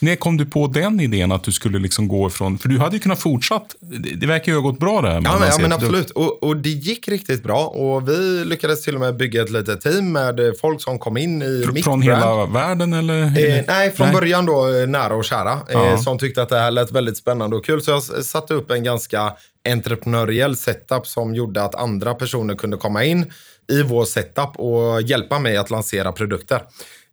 När 0.00 0.16
kom 0.16 0.36
du 0.36 0.46
på 0.46 0.66
den 0.66 1.00
idén 1.00 1.32
att 1.32 1.44
du 1.44 1.52
skulle 1.52 1.78
liksom 1.78 2.08
gå 2.08 2.26
ifrån, 2.26 2.58
för 2.58 2.68
du 2.68 2.78
hade 2.78 2.96
ju 2.96 3.00
kunnat 3.00 3.20
fortsatt, 3.20 3.76
det, 3.80 4.14
det 4.14 4.26
verkar 4.26 4.52
ju 4.52 4.58
ha 4.58 4.62
gått 4.62 4.78
bra 4.78 5.02
där. 5.02 5.14
Ja, 5.14 5.20
men, 5.20 5.48
ja, 5.48 5.58
men 5.60 5.72
absolut. 5.72 6.10
Och, 6.10 6.42
och, 6.42 6.56
det 6.56 6.68
gick 6.68 7.08
riktigt 7.08 7.42
bra. 7.42 7.66
Och 7.66 8.08
vi 8.08 8.44
lyckades 8.44 8.82
till 8.82 8.94
och 8.94 9.00
med 9.00 9.16
bygga 9.16 9.42
ett 9.42 9.50
litet 9.50 9.80
team 9.80 10.12
med 10.12 10.40
folk 10.60 10.82
som 10.82 10.98
kom 10.98 11.16
in 11.16 11.42
i 11.42 11.62
Fr 11.66 11.72
mitt 11.72 11.84
Från 11.84 12.00
brand. 12.00 12.22
hela 12.22 12.46
världen 12.46 12.92
eller? 12.92 13.22
Eh, 13.22 13.64
nej, 13.68 13.90
från 13.90 14.06
nej. 14.06 14.16
början 14.16 14.46
då 14.46 14.68
eh, 14.68 14.86
nära 14.86 15.14
och 15.14 15.24
kära. 15.24 15.58
Eh, 15.70 16.00
som 16.00 16.18
tyckte 16.18 16.42
att 16.42 16.48
det 16.48 16.58
här 16.58 16.70
lät 16.70 16.92
väldigt 16.92 17.16
spännande 17.16 17.56
och 17.56 17.64
kul. 17.64 17.82
Så 17.82 17.90
jag 17.90 18.02
satte 18.02 18.54
upp 18.54 18.70
en 18.70 18.84
ganska 18.84 19.32
entreprenöriell 19.68 20.56
setup 20.56 21.06
som 21.06 21.34
gjorde 21.34 21.62
att 21.62 21.74
andra 21.74 22.14
personer 22.14 22.54
kunde 22.54 22.76
komma 22.76 23.04
in 23.04 23.32
i 23.72 23.82
vår 23.82 24.04
setup 24.04 24.56
och 24.56 25.02
hjälpa 25.02 25.38
mig 25.38 25.56
att 25.56 25.70
lansera 25.70 26.12
produkter. 26.12 26.62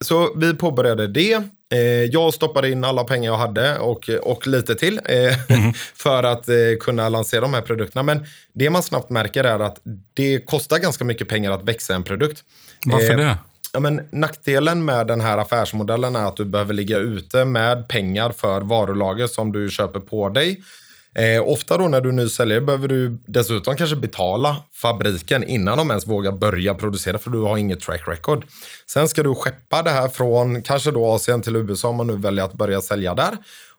Så 0.02 0.34
vi 0.36 0.54
påbörjade 0.54 1.08
det. 1.08 1.34
Eh, 1.74 1.80
jag 2.12 2.34
stoppade 2.34 2.72
in 2.72 2.84
alla 2.84 3.04
pengar 3.04 3.32
jag 3.32 3.38
hade 3.38 3.78
och, 3.80 4.10
och 4.10 4.48
lite 4.48 4.76
till 4.76 5.00
mm. 5.06 5.74
för 5.96 6.24
att 6.24 6.50
eh, 6.50 6.56
kunna 6.80 7.10
lansera 7.10 7.42
de 7.42 7.54
här 7.54 7.62
produkterna. 7.62 8.04
Men 8.04 8.26
det 8.54 8.70
man 8.70 8.84
snabbt 8.84 9.10
märker 9.10 9.44
är 9.44 9.60
att 9.60 9.78
det 10.14 10.46
kostar 10.46 10.78
ganska 10.78 11.06
mycket 11.06 11.28
pengar 11.28 11.52
att 11.52 11.64
växa 11.64 11.96
en 11.96 12.04
produkt. 12.04 12.44
Varför 12.86 13.18
det? 13.18 13.38
Ja, 13.74 13.80
men 13.80 14.02
nackdelen 14.12 14.86
med 14.86 15.08
den 15.08 15.22
här 15.22 15.38
affärsmodellen 15.38 16.16
är 16.16 16.28
att 16.28 16.38
du 16.38 16.46
behöver 16.46 16.74
ligga 16.74 16.98
ute 16.98 17.46
med 17.46 17.88
pengar 17.88 18.32
för 18.32 18.62
varulager 18.62 19.28
som 19.28 19.52
du 19.52 19.70
köper 19.70 20.00
på 20.00 20.30
dig. 20.30 20.62
Eh, 21.16 21.48
ofta 21.48 21.78
då 21.78 21.88
när 21.88 22.02
du 22.02 22.12
nu 22.12 22.30
säljer 22.30 22.62
behöver 22.62 22.88
du 22.88 23.18
dessutom 23.28 23.76
kanske 23.76 23.96
betala 23.96 24.58
fabriken 24.74 25.44
innan 25.44 25.78
de 25.78 25.90
ens 25.90 26.08
vågar 26.08 26.32
börja 26.32 26.74
producera 26.74 27.18
för 27.18 27.32
du 27.32 27.42
har 27.42 27.58
inget 27.58 27.80
track 27.80 28.02
record. 28.08 28.46
Sen 28.88 29.08
ska 29.08 29.24
du 29.24 29.36
skeppa 29.36 29.82
det 29.82 29.90
här 29.90 30.08
från 30.08 30.62
kanske 30.62 30.92
då 30.92 31.06
Asien 31.06 31.42
till 31.42 31.56
USA 31.56 31.88
om 31.88 31.96
man 31.96 32.08
nu 32.08 32.18
väljer 32.18 32.46
att 32.46 32.54
börja 32.54 32.82
sälja 32.82 33.16
där. 33.16 33.38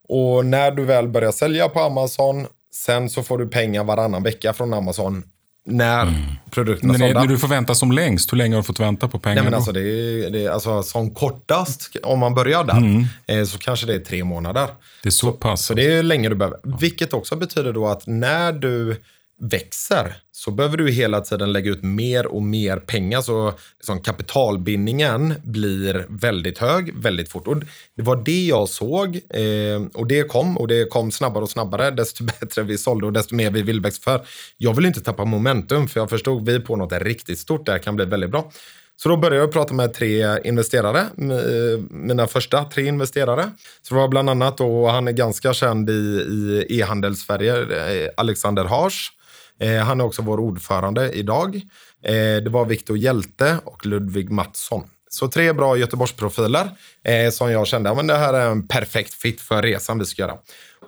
Och 0.08 0.46
när 0.46 0.70
du 0.70 0.84
väl 0.84 1.08
börjar 1.08 1.32
sälja 1.32 1.68
på 1.68 1.80
Amazon 1.80 2.46
Sen 2.74 3.10
så 3.10 3.22
får 3.22 3.38
du 3.38 3.48
pengar 3.48 3.84
varannan 3.84 4.22
vecka 4.22 4.52
från 4.52 4.74
Amazon 4.74 5.22
när 5.64 6.02
mm. 6.02 6.14
produkterna 6.50 6.94
sålda. 6.94 7.20
När 7.20 7.26
du 7.26 7.38
får 7.38 7.48
vänta 7.48 7.74
som 7.74 7.92
längst, 7.92 8.32
hur 8.32 8.38
länge 8.38 8.54
har 8.54 8.62
du 8.62 8.66
fått 8.66 8.80
vänta 8.80 9.08
på 9.08 9.18
pengarna? 9.18 9.40
Nej, 9.42 9.50
men 9.50 9.54
alltså, 9.54 9.72
det 9.72 9.80
är, 9.80 10.30
det 10.30 10.44
är, 10.44 10.50
alltså, 10.50 10.82
som 10.82 11.14
kortast, 11.14 11.96
om 12.02 12.18
man 12.18 12.34
börjar 12.34 12.64
där, 12.64 12.76
mm. 12.76 13.04
eh, 13.26 13.44
så 13.44 13.58
kanske 13.58 13.86
det 13.86 13.94
är 13.94 13.98
tre 13.98 14.24
månader. 14.24 14.68
Det 15.02 15.08
är 15.08 15.10
så, 15.10 15.26
så 15.26 15.32
pass? 15.32 15.64
Så 15.64 15.74
det 15.74 15.94
är 15.94 16.02
länge 16.02 16.28
du 16.28 16.34
behöver. 16.34 16.58
Ja. 16.64 16.76
Vilket 16.80 17.12
också 17.12 17.36
betyder 17.36 17.72
då 17.72 17.86
att 17.86 18.06
när 18.06 18.52
du 18.52 18.96
växer 19.42 20.14
så 20.32 20.50
behöver 20.50 20.76
du 20.76 20.90
hela 20.90 21.20
tiden 21.20 21.52
lägga 21.52 21.70
ut 21.70 21.82
mer 21.82 22.26
och 22.26 22.42
mer 22.42 22.76
pengar. 22.76 23.20
Så 23.20 23.52
liksom, 23.78 24.00
kapitalbindningen 24.00 25.34
blir 25.42 26.06
väldigt 26.08 26.58
hög 26.58 26.94
väldigt 26.96 27.28
fort. 27.28 27.46
Och 27.46 27.56
det 27.96 28.02
var 28.02 28.16
det 28.16 28.46
jag 28.46 28.68
såg 28.68 29.16
eh, 29.16 29.82
och 29.94 30.06
det 30.06 30.28
kom 30.28 30.58
och 30.58 30.68
det 30.68 30.90
kom 30.90 31.10
snabbare 31.10 31.44
och 31.44 31.50
snabbare 31.50 31.90
desto 31.90 32.24
bättre 32.40 32.62
vi 32.62 32.78
sålde 32.78 33.06
och 33.06 33.12
desto 33.12 33.34
mer 33.34 33.50
vi 33.50 33.62
vill 33.62 33.80
växa 33.80 34.00
för. 34.02 34.26
Jag 34.58 34.74
vill 34.74 34.86
inte 34.86 35.00
tappa 35.00 35.24
momentum 35.24 35.88
för 35.88 36.00
jag 36.00 36.10
förstod 36.10 36.46
vi 36.46 36.60
på 36.60 36.76
något 36.76 36.92
riktigt 36.92 37.38
stort 37.38 37.66
där 37.66 37.78
kan 37.78 37.96
bli 37.96 38.04
väldigt 38.04 38.30
bra. 38.30 38.52
Så 38.96 39.08
då 39.08 39.16
började 39.16 39.36
jag 39.36 39.52
prata 39.52 39.74
med 39.74 39.94
tre 39.94 40.40
investerare, 40.44 41.00
eh, 41.00 41.80
mina 41.90 42.26
första 42.26 42.64
tre 42.64 42.86
investerare. 42.86 43.50
Så 43.82 43.94
det 43.94 44.00
var 44.00 44.08
bland 44.08 44.30
annat 44.30 44.58
då, 44.58 44.88
han 44.88 45.08
är 45.08 45.12
ganska 45.12 45.52
känd 45.52 45.90
i 45.90 46.66
e-handelssverige, 46.68 47.56
e 48.04 48.10
Alexander 48.16 48.64
Hars. 48.64 49.12
Eh, 49.62 49.84
han 49.84 50.00
är 50.00 50.04
också 50.04 50.22
vår 50.22 50.40
ordförande 50.40 51.12
idag. 51.12 51.56
Eh, 52.04 52.12
det 52.14 52.48
var 52.48 52.64
Viktor 52.64 52.98
Hjälte 52.98 53.58
och 53.64 53.86
Ludvig 53.86 54.30
Mattsson. 54.30 54.82
Så 55.10 55.28
tre 55.28 55.52
bra 55.52 55.76
Göteborgsprofiler 55.76 56.70
eh, 57.04 57.30
som 57.30 57.52
jag 57.52 57.66
kände 57.66 57.90
att 57.90 58.08
det 58.08 58.16
här 58.16 58.34
är 58.34 58.50
en 58.50 58.68
perfekt 58.68 59.14
fit 59.14 59.40
för 59.40 59.62
resan 59.62 59.98
vi 59.98 60.04
ska 60.04 60.22
göra. 60.22 60.34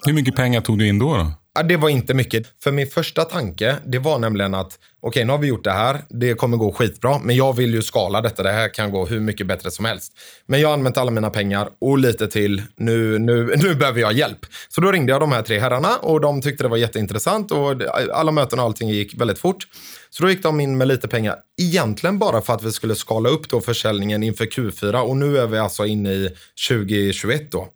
Hur 0.07 0.13
mycket 0.13 0.37
pengar 0.37 0.61
tog 0.61 0.79
du 0.79 0.89
in 0.89 0.99
då? 0.99 1.17
då? 1.17 1.33
Ja, 1.57 1.63
det 1.63 1.77
var 1.77 1.89
inte 1.89 2.15
mycket. 2.15 2.47
För 2.63 2.73
min 2.73 2.87
första 2.87 3.25
tanke, 3.25 3.77
det 3.85 3.99
var 3.99 4.19
nämligen 4.19 4.55
att 4.55 4.67
okej, 4.67 5.09
okay, 5.09 5.25
nu 5.25 5.33
har 5.33 5.39
vi 5.39 5.47
gjort 5.47 5.65
det 5.65 5.73
här. 5.73 6.05
Det 6.09 6.35
kommer 6.35 6.57
gå 6.57 6.73
skitbra, 6.73 7.19
men 7.19 7.37
jag 7.37 7.57
vill 7.57 7.75
ju 7.75 7.83
skala 7.83 8.21
detta. 8.21 8.43
Det 8.43 8.53
här 8.53 8.75
kan 8.75 8.91
gå 8.91 9.07
hur 9.07 9.21
mycket 9.21 9.47
bättre 9.47 9.71
som 9.71 9.85
helst. 9.85 10.13
Men 10.47 10.61
jag 10.61 10.69
har 10.69 10.75
använt 10.75 10.97
alla 10.97 11.11
mina 11.11 11.31
pengar 11.31 11.69
och 11.81 11.99
lite 11.99 12.29
till. 12.29 12.63
Nu, 12.77 13.19
nu, 13.19 13.55
nu 13.63 13.75
behöver 13.75 14.01
jag 14.01 14.13
hjälp. 14.13 14.39
Så 14.69 14.81
då 14.81 14.93
ringde 14.93 15.13
jag 15.13 15.21
de 15.21 15.33
här 15.33 15.43
tre 15.43 15.59
herrarna 15.59 15.97
och 15.97 16.21
de 16.21 16.43
tyckte 16.43 16.65
det 16.65 16.69
var 16.69 16.77
jätteintressant 16.77 17.53
och 17.53 17.83
alla 18.13 18.33
möten 18.33 18.59
och 18.59 18.65
allting 18.65 18.89
gick 18.89 19.21
väldigt 19.21 19.39
fort. 19.39 19.67
Så 20.11 20.23
då 20.23 20.31
gick 20.31 20.43
de 20.43 20.61
in 20.61 20.77
med 20.77 20.89
lite 20.89 21.09
pengar, 21.09 21.37
egentligen 21.63 22.19
bara 22.19 22.41
för 22.41 22.53
att 22.53 22.63
vi 22.63 22.73
skulle 22.73 22.95
skala 22.95 23.29
upp 23.29 23.49
då 23.49 23.61
försäljningen 23.61 24.23
inför 24.23 24.45
Q4 24.45 25.01
och 25.01 25.17
nu 25.17 25.39
är 25.39 25.47
vi 25.47 25.59
alltså 25.59 25.87
inne 25.87 26.13
i 26.13 26.31
2021 26.69 27.51
då. 27.51 27.69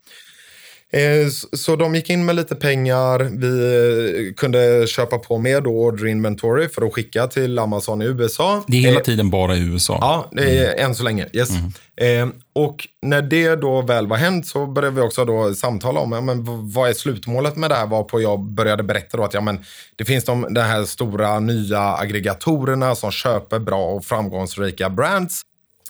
Eh, 0.92 1.28
så 1.52 1.76
de 1.76 1.94
gick 1.94 2.10
in 2.10 2.24
med 2.24 2.36
lite 2.36 2.54
pengar. 2.54 3.18
Vi 3.18 4.28
eh, 4.28 4.34
kunde 4.34 4.86
köpa 4.86 5.18
på 5.18 5.38
mer 5.38 5.60
då 5.60 5.70
order 5.70 6.06
inventory 6.06 6.68
för 6.68 6.86
att 6.86 6.94
skicka 6.94 7.26
till 7.26 7.58
Amazon 7.58 8.02
i 8.02 8.04
USA. 8.04 8.64
Det 8.66 8.76
är 8.76 8.80
hela 8.80 9.00
tiden 9.00 9.30
bara 9.30 9.56
i 9.56 9.60
USA? 9.60 9.98
Ja, 10.00 10.30
det 10.32 10.58
är 10.58 10.72
mm. 10.72 10.84
än 10.84 10.94
så 10.94 11.02
länge. 11.02 11.26
Yes. 11.32 11.50
Mm. 12.00 12.32
och 12.54 12.88
när 13.02 13.22
det 13.22 13.56
då 13.56 13.82
väl 13.82 14.06
var 14.06 14.16
hänt 14.16 14.46
så 14.46 14.66
började 14.66 14.96
vi 14.96 15.02
också 15.02 15.24
då 15.24 15.54
samtala 15.54 16.00
om 16.00 16.12
ja, 16.12 16.20
men 16.20 16.44
vad 16.72 16.88
är 16.88 16.94
slutmålet 16.94 17.56
med 17.56 17.70
det 17.70 17.74
här. 17.74 17.86
Varpå 17.86 18.20
jag 18.20 18.40
började 18.40 18.82
berätta 18.82 19.16
då 19.16 19.24
att 19.24 19.34
ja, 19.34 19.40
men 19.40 19.64
det 19.96 20.04
finns 20.04 20.24
de, 20.24 20.54
de 20.54 20.60
här 20.60 20.84
stora 20.84 21.40
nya 21.40 21.80
aggregatorerna 21.80 22.94
som 22.94 23.10
köper 23.10 23.58
bra 23.58 23.84
och 23.84 24.04
framgångsrika 24.04 24.90
brands 24.90 25.42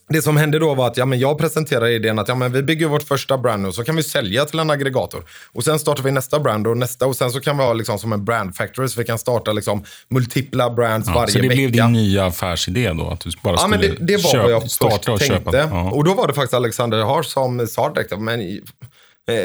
det 0.09 0.23
som 0.23 0.37
hände 0.37 0.59
då 0.59 0.75
var 0.75 0.87
att 0.87 0.97
ja, 0.97 1.05
men 1.05 1.18
jag 1.18 1.38
presenterade 1.38 1.92
idén 1.92 2.18
att 2.18 2.29
ja, 2.29 2.35
men 2.35 2.53
vi 2.53 2.62
bygger 2.62 2.87
vårt 2.87 3.03
första 3.03 3.38
brand 3.38 3.62
nu 3.62 3.73
så 3.73 3.85
kan 3.85 3.97
vi 3.97 4.03
sälja 4.03 4.44
till 4.44 4.59
en 4.59 4.71
aggregator. 4.71 5.25
Och 5.53 5.64
sen 5.64 5.79
startar 5.79 6.03
vi 6.03 6.11
nästa 6.11 6.40
brand 6.40 6.66
och 6.66 6.77
nästa 6.77 7.07
och 7.07 7.16
sen 7.16 7.31
så 7.31 7.40
kan 7.40 7.59
vi 7.59 7.64
ha 7.64 7.73
liksom 7.73 7.99
som 7.99 8.12
en 8.12 8.25
brand 8.25 8.57
factory 8.57 8.88
så 8.88 9.01
vi 9.01 9.07
kan 9.07 9.18
starta 9.18 9.53
liksom 9.53 9.85
multipla 10.09 10.71
brands 10.71 11.09
ja, 11.09 11.14
varje 11.14 11.27
vecka. 11.27 11.33
Så 11.33 11.38
det 11.38 11.49
vecka. 11.49 11.57
blev 11.57 11.73
din 11.73 11.92
nya 11.92 12.27
affärsidé 12.27 12.92
då? 12.92 13.11
Att 13.11 13.21
du 13.21 13.31
bara 13.42 13.57
ja, 13.57 13.66
men 13.66 13.81
det, 13.81 13.88
det 13.88 14.16
var 14.16 14.31
köpa, 14.31 14.42
vad 14.42 14.53
jag 14.53 14.62
först 14.62 15.03
tänkte. 15.03 15.27
Köpa. 15.27 15.57
Ja. 15.57 15.90
Och 15.90 16.05
då 16.05 16.14
var 16.14 16.27
det 16.27 16.35
faktiskt 16.35 16.55
Alexander 16.55 17.03
Hars 17.03 17.27
som 17.27 17.66
sa 17.66 17.92
direkt, 17.92 18.18
men 18.18 18.61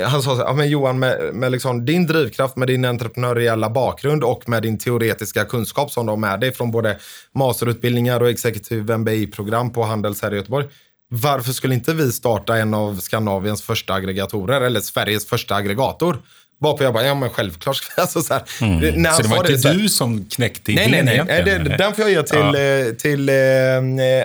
han 0.05 0.23
sa 0.23 0.35
så 0.35 0.45
här, 0.45 0.53
men 0.53 0.69
Johan, 0.69 0.99
med, 0.99 1.33
med 1.33 1.51
liksom 1.51 1.85
din 1.85 2.07
drivkraft, 2.07 2.55
med 2.55 2.67
din 2.67 2.85
entreprenöriella 2.85 3.69
bakgrund 3.69 4.23
och 4.23 4.49
med 4.49 4.63
din 4.63 4.77
teoretiska 4.77 5.45
kunskap 5.45 5.91
som 5.91 6.05
du 6.05 6.11
har 6.11 6.17
med 6.17 6.39
dig 6.39 6.53
från 6.53 6.71
både 6.71 6.97
masterutbildningar 7.35 8.19
och 8.19 8.29
executive 8.29 8.97
MBA-program 8.97 9.73
på 9.73 9.83
Handels 9.83 10.21
här 10.21 10.33
i 10.33 10.35
Göteborg. 10.35 10.65
Varför 11.09 11.51
skulle 11.51 11.73
inte 11.73 11.93
vi 11.93 12.11
starta 12.11 12.57
en 12.57 12.73
av 12.73 12.99
Skandinaviens 12.99 13.61
första 13.63 13.93
aggregatorer 13.93 14.61
eller 14.61 14.79
Sveriges 14.79 15.27
första 15.27 15.55
aggregator? 15.55 16.17
Varpå 16.59 16.83
jag 16.83 16.93
bara, 16.93 17.05
ja 17.05 17.15
men 17.15 17.29
självklart. 17.29 17.77
Alltså, 17.97 18.21
så 18.21 18.33
här, 18.33 18.43
mm. 18.61 19.01
när 19.01 19.11
så 19.11 19.21
det 19.21 19.27
var 19.27 19.51
inte 19.51 19.69
det, 19.69 19.73
du 19.73 19.89
som 19.89 20.25
knäckte 20.25 20.71
idén 20.71 20.91
Nej, 20.91 21.03
nej, 21.03 21.23
nej. 21.27 21.43
Det, 21.43 21.77
den 21.77 21.93
får 21.93 22.01
jag 22.01 22.11
ge 22.11 22.23
till, 22.23 22.37
ja. 22.39 22.57
Eh, 22.57 22.93
till 22.93 23.29
eh, 23.29 23.35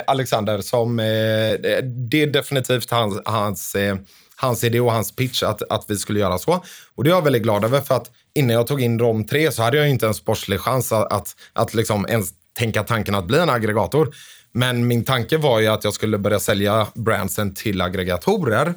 Alexander 0.07 0.61
som, 0.61 0.99
eh, 0.99 1.05
det 1.05 2.23
är 2.23 2.27
definitivt 2.27 2.91
hans, 2.91 3.21
hans 3.25 3.75
eh, 3.75 3.95
hans 4.41 4.63
idé 4.63 4.79
och 4.79 4.91
hans 4.91 5.11
pitch 5.15 5.43
att, 5.43 5.61
att 5.71 5.85
vi 5.87 5.97
skulle 5.97 6.19
göra 6.19 6.37
så. 6.37 6.63
Och 6.95 7.03
det 7.03 7.09
är 7.09 7.13
jag 7.13 7.23
väldigt 7.23 7.43
glad 7.43 7.63
över 7.63 7.81
för 7.81 7.95
att 7.95 8.11
innan 8.35 8.55
jag 8.55 8.67
tog 8.67 8.81
in 8.81 8.97
de 8.97 9.27
tre 9.27 9.51
så 9.51 9.63
hade 9.63 9.77
jag 9.77 9.89
inte 9.89 10.07
en 10.07 10.13
sportslig 10.13 10.59
chans 10.59 10.91
att, 10.91 11.13
att, 11.13 11.35
att 11.53 11.73
liksom 11.73 12.05
ens 12.09 12.29
tänka 12.57 12.83
tanken 12.83 13.15
att 13.15 13.25
bli 13.25 13.39
en 13.39 13.49
aggregator. 13.49 14.15
Men 14.51 14.87
min 14.87 15.05
tanke 15.05 15.37
var 15.37 15.59
ju 15.59 15.67
att 15.67 15.83
jag 15.83 15.93
skulle 15.93 16.17
börja 16.17 16.39
sälja 16.39 16.87
brandsen 16.95 17.53
till 17.53 17.81
aggregatorer. 17.81 18.73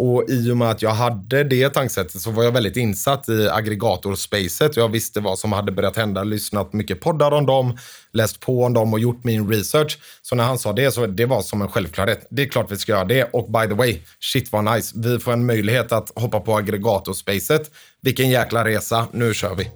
Och 0.00 0.24
i 0.28 0.50
och 0.50 0.56
med 0.56 0.70
att 0.70 0.82
jag 0.82 0.90
hade 0.90 1.44
det 1.44 1.68
tankesättet 1.68 2.20
så 2.20 2.30
var 2.30 2.44
jag 2.44 2.52
väldigt 2.52 2.76
insatt 2.76 3.28
i 3.28 3.48
aggregatorspacet. 3.48 4.76
Jag 4.76 4.88
visste 4.88 5.20
vad 5.20 5.38
som 5.38 5.52
hade 5.52 5.72
börjat 5.72 5.96
hända, 5.96 6.24
lyssnat 6.24 6.72
mycket 6.72 7.00
poddar 7.00 7.30
om 7.30 7.46
dem, 7.46 7.78
läst 8.12 8.40
på 8.40 8.64
om 8.64 8.72
dem 8.72 8.92
och 8.92 9.00
gjort 9.00 9.24
min 9.24 9.48
research. 9.48 9.98
Så 10.22 10.34
när 10.34 10.44
han 10.44 10.58
sa 10.58 10.72
det 10.72 10.90
så 10.90 11.06
det 11.06 11.26
var 11.26 11.42
som 11.42 11.62
en 11.62 11.68
självklarhet. 11.68 12.26
Det 12.30 12.42
är 12.42 12.46
klart 12.46 12.72
vi 12.72 12.76
ska 12.76 12.92
göra 12.92 13.04
det. 13.04 13.24
Och 13.24 13.52
by 13.52 13.68
the 13.68 13.74
way, 13.74 13.98
shit 14.20 14.52
vad 14.52 14.64
nice. 14.64 14.94
Vi 14.96 15.18
får 15.18 15.32
en 15.32 15.46
möjlighet 15.46 15.92
att 15.92 16.12
hoppa 16.14 16.40
på 16.40 16.56
aggregatorspacet. 16.56 17.70
Vilken 18.02 18.30
jäkla 18.30 18.64
resa. 18.64 19.06
Nu 19.12 19.34
kör 19.34 19.54
vi. 19.54 19.70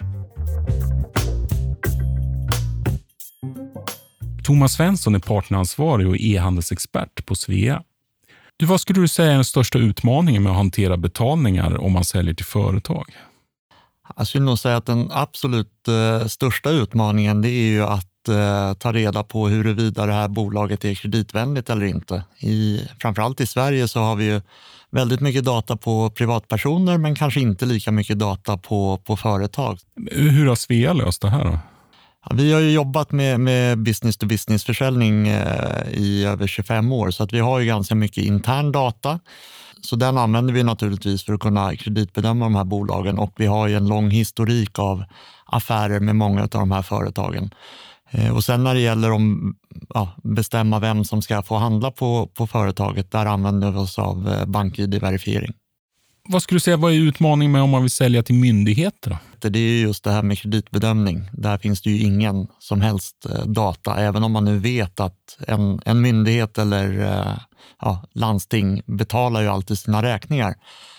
Thomas 4.45 4.73
Svensson 4.73 5.15
är 5.15 5.19
partneransvarig 5.19 6.09
och 6.09 6.17
e-handelsexpert 6.21 7.27
på 7.27 7.35
Svea. 7.35 7.83
Du, 8.65 8.69
vad 8.69 8.81
skulle 8.81 9.01
du 9.01 9.09
säga 9.09 9.31
är 9.31 9.35
den 9.35 9.45
största 9.45 9.79
utmaningen 9.79 10.43
med 10.43 10.51
att 10.51 10.57
hantera 10.57 10.97
betalningar 10.97 11.81
om 11.81 11.93
man 11.93 12.05
säljer 12.05 12.35
till 12.35 12.45
företag? 12.45 13.05
Jag 14.17 14.27
skulle 14.27 14.45
nog 14.45 14.59
säga 14.59 14.77
att 14.77 14.87
den 14.87 15.11
absolut 15.13 15.89
eh, 15.89 16.27
största 16.27 16.71
utmaningen 16.71 17.43
det 17.43 17.49
är 17.49 17.67
ju 17.67 17.83
att 17.83 18.29
eh, 18.29 18.75
ta 18.75 18.93
reda 18.93 19.23
på 19.23 19.49
huruvida 19.49 20.07
det 20.07 20.13
här 20.13 20.29
bolaget 20.29 20.85
är 20.85 20.95
kreditvänligt 20.95 21.71
eller 21.71 21.87
inte. 21.87 22.23
I, 22.39 22.89
framförallt 23.01 23.41
i 23.41 23.47
Sverige 23.47 23.89
så 23.89 24.01
har 24.01 24.17
vi 24.17 24.25
ju 24.25 24.41
väldigt 24.91 25.21
mycket 25.21 25.45
data 25.45 25.77
på 25.77 26.11
privatpersoner 26.11 26.99
men 26.99 27.15
kanske 27.15 27.41
inte 27.41 27.67
lika 27.67 27.93
mycket 27.93 28.19
data 28.19 28.57
på, 28.57 28.99
på 29.05 29.17
företag. 29.17 29.79
Hur 30.11 30.47
har 30.47 30.57
Svea 30.57 30.93
löst 30.93 31.23
det 31.23 31.31
här? 31.31 31.45
Då? 31.45 31.59
Ja, 32.25 32.37
vi 32.37 32.53
har 32.53 32.61
ju 32.61 32.71
jobbat 32.71 33.13
med, 33.13 33.41
med 33.41 33.79
business 33.79 34.17
to 34.17 34.27
business-försäljning 34.27 35.29
eh, 35.29 35.89
i 35.93 36.25
över 36.25 36.47
25 36.47 36.93
år, 36.93 37.11
så 37.11 37.23
att 37.23 37.33
vi 37.33 37.39
har 37.39 37.59
ju 37.59 37.67
ganska 37.67 37.95
mycket 37.95 38.25
intern 38.25 38.73
data. 38.73 39.21
Så 39.83 39.97
den 39.97 40.19
använder 40.19 40.55
vi 40.55 40.63
naturligtvis 40.63 41.25
för 41.25 41.33
att 41.33 41.41
kunna 41.41 41.77
kreditbedöma 41.77 42.45
de 42.45 42.55
här 42.55 42.65
bolagen 42.65 43.19
och 43.19 43.33
vi 43.37 43.47
har 43.47 43.69
ju 43.69 43.77
en 43.77 43.89
lång 43.89 44.11
historik 44.11 44.79
av 44.79 45.05
affärer 45.47 46.01
med 46.01 46.17
många 46.17 46.43
av 46.43 46.49
de 46.49 46.71
här 46.73 46.83
företagen. 46.83 47.51
Eh, 48.11 48.37
och 48.37 48.45
sen 48.45 48.65
när 48.65 48.75
det 48.75 48.81
gäller 48.81 49.11
att 49.11 49.55
ja, 49.95 50.09
bestämma 50.23 50.79
vem 50.79 51.05
som 51.05 51.23
ska 51.23 51.43
få 51.43 51.57
handla 51.57 51.91
på, 51.91 52.27
på 52.27 52.47
företaget, 52.47 53.11
där 53.11 53.27
använder 53.27 53.71
vi 53.71 53.79
oss 53.79 53.99
av 53.99 54.29
eh, 54.29 54.47
BankID-verifiering. 54.47 55.53
Vad 56.29 56.43
skulle 56.43 56.57
du 56.57 56.61
säga, 56.61 56.77
vad 56.77 56.93
är 56.93 56.97
utmaningen 56.97 57.53
med 57.53 57.63
om 57.63 57.71
man 57.71 57.83
vill 57.83 57.91
sälja 57.91 58.23
till 58.23 58.35
myndigheter? 58.35 59.17
Då? 59.41 59.49
Det 59.49 59.59
är 59.59 59.83
just 59.83 60.05
det 60.05 60.11
här 60.11 60.23
med 60.23 60.39
kreditbedömning. 60.39 61.31
Där 61.33 61.59
finns 61.59 61.83
det 61.83 61.91
ju 61.91 61.99
ingen 61.99 62.47
som 62.59 62.81
helst 62.81 63.27
eh, 63.31 63.47
data, 63.47 63.97
även 63.97 64.25
om 64.25 64.33
man 64.33 64.45
nu 64.45 64.59
vet 64.59 65.01
att 65.01 65.39
en, 65.49 65.81
en 65.85 66.01
myndighet 66.01 66.59
eller 66.59 67.01
eh, 67.01 67.39
ja, 67.81 68.05
landsting 68.13 68.83
betalar 68.87 69.43
ju 69.43 69.49
alltid 69.49 69.79
sina 69.79 70.03
räkningar. 70.03 70.55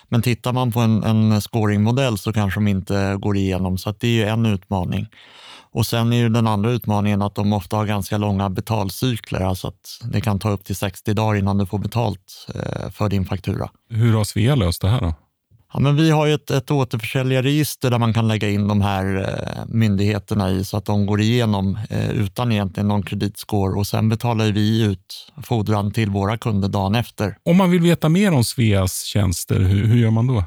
Men 0.10 0.22
tittar 0.22 0.54
man 0.54 0.72
på 0.72 0.80
en, 0.80 1.04
en 1.04 1.42
scoringmodell 1.42 2.18
så 2.18 2.34
kanske 2.34 2.60
de 2.60 2.68
inte 2.68 3.18
går 3.20 3.38
igenom, 3.38 3.78
så 3.78 3.92
det 4.00 4.08
är 4.08 4.12
ju 4.12 4.24
en 4.24 4.46
utmaning. 4.46 5.08
Och 5.76 5.86
sen 5.86 6.14
är 6.14 6.18
ju 6.18 6.30
den 6.30 6.48
andra 6.48 6.72
utmaningen 6.72 7.22
att 7.22 7.36
de 7.36 7.54
ofta 7.54 7.78
har 7.78 7.86
ganska 7.86 8.18
långa 8.18 8.50
betalcykler, 8.50 9.40
alltså 9.40 9.68
att 9.68 10.00
det 10.12 10.22
kan 10.22 10.40
ta 10.40 10.50
upp 10.50 10.64
till 10.64 10.76
60 10.76 11.14
dagar 11.14 11.40
innan 11.40 11.58
du 11.58 11.66
får 11.66 11.80
betalt 11.80 12.48
eh, 12.56 12.90
för 12.92 13.10
din 13.10 13.26
faktura. 13.26 13.70
Hur 13.90 14.14
har 14.14 14.24
Svea 14.24 14.56
löst 14.56 14.82
det 14.82 14.88
här 14.88 15.02
då? 15.02 15.14
Ja, 15.74 15.80
men 15.80 15.96
vi 15.96 16.12
har 16.12 16.28
ett, 16.28 16.52
ett 16.52 16.72
återförsäljarregister 16.72 17.92
där 17.92 18.00
man 18.00 18.14
kan 18.14 18.28
lägga 18.28 18.50
in 18.50 18.68
de 18.68 18.82
här 18.82 19.16
eh, 19.16 19.66
myndigheterna 19.68 20.52
i 20.52 20.66
så 20.66 20.78
att 20.78 20.86
de 20.86 21.06
går 21.06 21.22
igenom 21.22 21.80
eh, 21.90 22.10
utan 22.10 22.52
egentligen 22.52 22.88
någon 22.88 23.04
kreditscore 23.04 23.80
och 23.80 23.88
sen 23.88 24.10
betalar 24.10 24.46
vi 24.46 24.84
ut 24.84 25.32
fordran 25.44 25.92
till 25.92 26.10
våra 26.10 26.38
kunder 26.38 26.70
dagen 26.70 26.96
efter. 26.96 27.38
Om 27.44 27.58
man 27.58 27.72
vill 27.72 27.82
veta 27.82 28.10
mer 28.10 28.34
om 28.34 28.44
Sveas 28.44 29.04
tjänster, 29.04 29.60
hur, 29.60 29.86
hur 29.86 29.98
gör 29.98 30.12
man 30.12 30.28
då? 30.28 30.44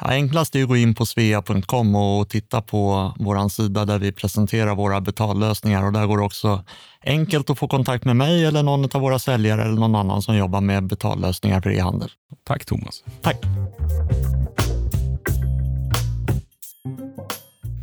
Ja, 0.00 0.08
enklast 0.08 0.54
är 0.54 0.62
att 0.62 0.68
gå 0.68 0.76
in 0.76 0.94
på 0.94 1.06
svea.com 1.06 1.94
och 1.94 2.28
titta 2.28 2.62
på 2.62 3.12
vår 3.18 3.48
sida 3.48 3.84
där 3.84 3.98
vi 3.98 4.12
presenterar 4.12 4.74
våra 4.74 5.00
betallösningar 5.00 5.84
och 5.84 5.92
där 5.92 6.06
går 6.06 6.18
det 6.18 6.24
också 6.24 6.64
enkelt 7.04 7.50
att 7.50 7.58
få 7.58 7.68
kontakt 7.68 8.04
med 8.04 8.16
mig 8.16 8.44
eller 8.44 8.62
någon 8.62 8.84
av 8.84 9.00
våra 9.00 9.18
säljare 9.18 9.62
eller 9.62 9.80
någon 9.80 9.94
annan 9.94 10.22
som 10.22 10.36
jobbar 10.36 10.60
med 10.60 10.86
betallösningar 10.86 11.60
för 11.60 11.70
e-handel. 11.70 12.10
Tack 12.46 12.64
Thomas. 12.64 13.04
Tack. 13.22 13.36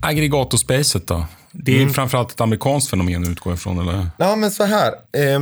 Aggregatorspacet 0.02 1.08
då? 1.08 1.26
Det 1.52 1.72
är 1.72 1.82
mm. 1.82 1.94
framförallt 1.94 2.32
ett 2.32 2.42
amerikanskt 2.42 2.90
fenomen 2.90 3.32
utgår 3.32 3.54
ifrån, 3.54 3.80
eller? 3.80 4.08
Ja, 4.18 4.36
men 4.36 4.52
så 4.52 4.64
här. 4.64 4.88
Eh, 4.92 5.40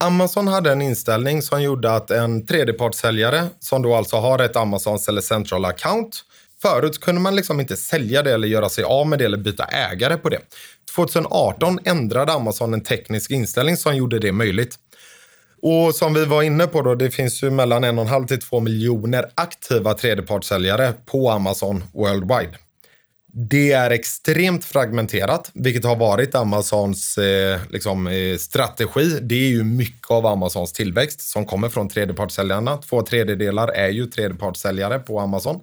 Amazon 0.00 0.48
hade 0.48 0.72
en 0.72 0.82
inställning 0.82 1.42
som 1.42 1.62
gjorde 1.62 1.92
att 1.92 2.10
en 2.10 2.46
tredjepartssäljare, 2.46 3.46
som 3.60 3.82
då 3.82 3.94
alltså 3.94 4.16
har 4.16 4.38
ett 4.38 4.56
Amazons 4.56 5.08
eller 5.08 5.20
Central 5.20 5.64
account, 5.64 6.24
Förut 6.62 7.00
kunde 7.00 7.20
man 7.20 7.36
liksom 7.36 7.60
inte 7.60 7.76
sälja 7.76 8.22
det 8.22 8.32
eller 8.32 8.48
göra 8.48 8.68
sig 8.68 8.84
av 8.84 9.06
med 9.06 9.18
det 9.18 9.24
eller 9.24 9.38
byta 9.38 9.64
ägare 9.64 10.16
på 10.16 10.28
det. 10.28 10.38
2018 10.94 11.78
ändrade 11.84 12.32
Amazon 12.32 12.74
en 12.74 12.80
teknisk 12.80 13.30
inställning 13.30 13.76
som 13.76 13.96
gjorde 13.96 14.18
det 14.18 14.32
möjligt. 14.32 14.76
Och 15.62 15.94
som 15.94 16.14
vi 16.14 16.24
var 16.24 16.42
inne 16.42 16.66
på 16.66 16.82
då, 16.82 16.94
det 16.94 17.10
finns 17.10 17.42
ju 17.42 17.50
mellan 17.50 17.84
en 17.84 17.98
och 17.98 18.04
en 18.04 18.10
halv 18.10 18.26
till 18.26 18.40
2 18.40 18.60
miljoner 18.60 19.26
aktiva 19.34 19.94
tredjepartssäljare 19.94 20.92
på 21.06 21.30
Amazon 21.30 21.84
worldwide. 21.92 22.58
Det 23.36 23.72
är 23.72 23.90
extremt 23.90 24.64
fragmenterat, 24.64 25.50
vilket 25.54 25.84
har 25.84 25.96
varit 25.96 26.34
Amazons 26.34 27.18
eh, 27.18 27.60
liksom, 27.70 28.06
eh, 28.06 28.36
strategi. 28.36 29.18
Det 29.22 29.34
är 29.34 29.48
ju 29.48 29.64
mycket 29.64 30.10
av 30.10 30.26
Amazons 30.26 30.72
tillväxt 30.72 31.20
som 31.20 31.46
kommer 31.46 31.68
från 31.68 31.88
tredjepartssäljarna. 31.88 32.76
Två 32.76 33.02
tredjedelar 33.02 33.68
är 33.68 33.88
ju 33.88 34.06
tredjepartssäljare 34.06 34.98
på 34.98 35.20
Amazon 35.20 35.60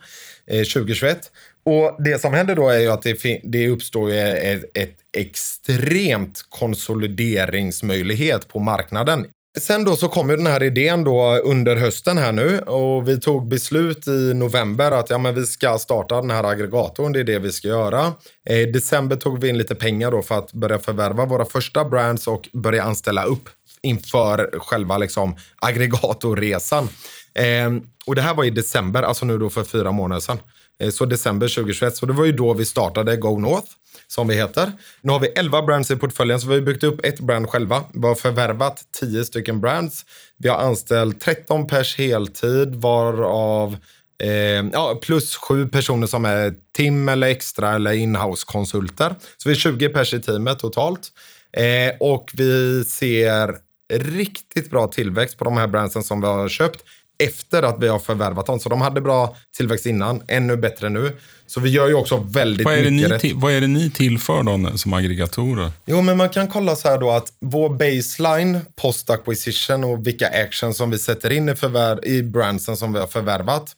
eh, 0.47 0.63
2021. 0.63 1.31
Och 1.65 2.03
Det 2.03 2.21
som 2.21 2.33
händer 2.33 2.55
då 2.55 2.69
är 2.69 2.79
ju 2.79 2.87
att 2.87 3.01
det, 3.01 3.41
det 3.43 3.67
uppstår 3.67 4.11
ett, 4.11 4.77
ett 4.77 4.97
extremt 5.17 6.45
konsolideringsmöjlighet 6.49 8.47
på 8.47 8.59
marknaden 8.59 9.25
Sen 9.59 9.83
då 9.83 9.95
så 9.95 10.07
kom 10.07 10.29
ju 10.29 10.35
den 10.35 10.47
här 10.47 10.63
idén 10.63 11.03
då 11.03 11.35
under 11.43 11.75
hösten 11.75 12.17
här 12.17 12.31
nu 12.31 12.59
och 12.59 13.09
vi 13.09 13.19
tog 13.19 13.47
beslut 13.47 14.07
i 14.07 14.33
november 14.33 14.91
att 14.91 15.09
ja, 15.09 15.17
men 15.17 15.35
vi 15.35 15.45
ska 15.45 15.77
starta 15.77 16.21
den 16.21 16.31
här 16.31 16.43
aggregatorn. 16.43 17.11
Det 17.11 17.19
är 17.19 17.23
det 17.23 17.39
vi 17.39 17.51
ska 17.51 17.67
göra. 17.67 18.13
Eh, 18.49 18.57
I 18.57 18.65
december 18.65 19.15
tog 19.15 19.41
vi 19.41 19.49
in 19.49 19.57
lite 19.57 19.75
pengar 19.75 20.11
då 20.11 20.21
för 20.21 20.37
att 20.37 20.53
börja 20.53 20.79
förvärva 20.79 21.25
våra 21.25 21.45
första 21.45 21.85
brands 21.85 22.27
och 22.27 22.49
börja 22.53 22.83
anställa 22.83 23.23
upp 23.23 23.49
inför 23.81 24.59
själva 24.59 24.97
liksom 24.97 25.35
aggregatorresan. 25.55 26.89
Eh, 27.33 27.71
och 28.05 28.15
det 28.15 28.21
här 28.21 28.33
var 28.33 28.43
i 28.43 28.49
december, 28.49 29.03
alltså 29.03 29.25
nu 29.25 29.37
då 29.37 29.49
för 29.49 29.63
fyra 29.63 29.91
månader 29.91 30.21
sedan. 30.21 30.39
Eh, 30.81 30.89
så 30.89 31.05
december 31.05 31.47
2021, 31.47 31.95
så 31.95 32.05
det 32.05 32.13
var 32.13 32.25
ju 32.25 32.31
då 32.31 32.53
vi 32.53 32.65
startade 32.65 33.17
Go 33.17 33.39
North, 33.39 33.67
som 34.11 34.27
vi 34.27 34.35
heter. 34.35 34.71
Nu 35.01 35.11
har 35.11 35.19
vi 35.19 35.27
11 35.27 35.61
brands 35.61 35.91
i 35.91 35.95
portföljen, 35.95 36.39
så 36.39 36.47
vi 36.47 36.53
har 36.53 36.61
byggt 36.61 36.83
upp 36.83 37.05
ett 37.05 37.19
brand 37.19 37.49
själva. 37.49 37.83
Vi 37.93 38.07
har 38.07 38.15
förvärvat 38.15 38.83
10 38.99 39.23
stycken 39.23 39.61
brands. 39.61 40.05
Vi 40.37 40.49
har 40.49 40.57
anställt 40.57 41.21
13 41.21 41.67
pers 41.67 41.97
heltid, 41.97 42.75
varav 42.75 43.77
eh, 44.23 44.29
ja, 44.73 44.99
plus 45.01 45.35
sju 45.35 45.67
personer 45.67 46.07
som 46.07 46.25
är 46.25 46.53
tim 46.75 47.09
eller 47.09 47.27
extra 47.27 47.75
eller 47.75 47.91
inhouse-konsulter. 47.91 49.15
Så 49.37 49.49
vi 49.49 49.55
är 49.55 49.59
20 49.59 49.89
pers 49.89 50.13
i 50.13 50.21
teamet 50.21 50.59
totalt. 50.59 51.09
Eh, 51.57 51.95
och 51.99 52.31
vi 52.33 52.83
ser 52.83 53.55
riktigt 53.93 54.69
bra 54.69 54.87
tillväxt 54.87 55.37
på 55.37 55.43
de 55.43 55.57
här 55.57 55.67
brandsen 55.67 56.03
som 56.03 56.21
vi 56.21 56.27
har 56.27 56.49
köpt 56.49 56.83
efter 57.23 57.63
att 57.63 57.75
vi 57.79 57.87
har 57.87 57.99
förvärvat 57.99 58.45
dem. 58.45 58.59
Så 58.59 58.69
de 58.69 58.81
hade 58.81 59.01
bra 59.01 59.35
tillväxt 59.57 59.85
innan, 59.85 60.21
ännu 60.27 60.57
bättre 60.57 60.89
nu. 60.89 61.17
Så 61.47 61.59
vi 61.59 61.69
gör 61.69 61.87
ju 61.87 61.93
också 61.93 62.17
väldigt 62.17 62.65
vad 62.65 62.73
är 62.73 62.91
mycket 62.91 63.09
det 63.09 63.19
till, 63.19 63.35
Vad 63.35 63.51
är 63.51 63.61
det 63.61 63.67
ni 63.67 63.89
tillför 63.89 64.43
då 64.43 64.77
som 64.77 64.93
aggregatorer? 64.93 65.71
Jo, 65.85 66.01
men 66.01 66.17
man 66.17 66.29
kan 66.29 66.47
kolla 66.47 66.75
så 66.75 66.87
här 66.87 66.97
då 66.97 67.11
att 67.11 67.33
vår 67.39 67.69
baseline 67.69 68.59
post 68.75 69.09
acquisition 69.09 69.83
och 69.83 70.07
vilka 70.07 70.27
actions 70.27 70.77
som 70.77 70.89
vi 70.91 70.97
sätter 70.97 71.31
in 71.31 71.49
i, 71.49 71.53
förvär- 71.53 72.05
i 72.05 72.23
brandsen 72.23 72.77
som 72.77 72.93
vi 72.93 72.99
har 72.99 73.07
förvärvat. 73.07 73.75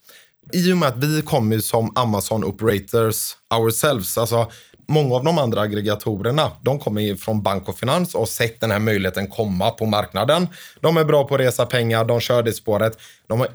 I 0.54 0.74
och 0.74 0.78
med 0.78 0.90
att 0.90 1.04
vi 1.04 1.22
kommer 1.22 1.60
som 1.60 1.92
Amazon 1.96 2.44
operators 2.44 3.36
ourselves, 3.60 4.18
alltså 4.18 4.52
många 4.88 5.16
av 5.16 5.24
de 5.24 5.38
andra 5.38 5.62
aggregatorerna, 5.62 6.52
de 6.62 6.80
kommer 6.80 7.16
från 7.16 7.44
bank 7.44 7.70
och 7.70 7.78
finans 7.78 8.16
och 8.16 8.30
sett 8.30 8.60
den 8.60 8.72
här 8.72 8.80
möjligheten 8.80 9.28
komma 9.28 9.70
på 9.70 9.86
marknaden. 9.86 10.48
De 10.80 10.98
är 10.98 11.06
bra 11.06 11.28
på 11.28 11.36
att 11.36 11.42
resa 11.42 11.66
pengar, 11.66 12.06
de 12.06 12.20
kör 12.20 12.44
det 12.44 12.54
spåret. 12.54 12.98
De 13.28 13.40
har 13.40 13.48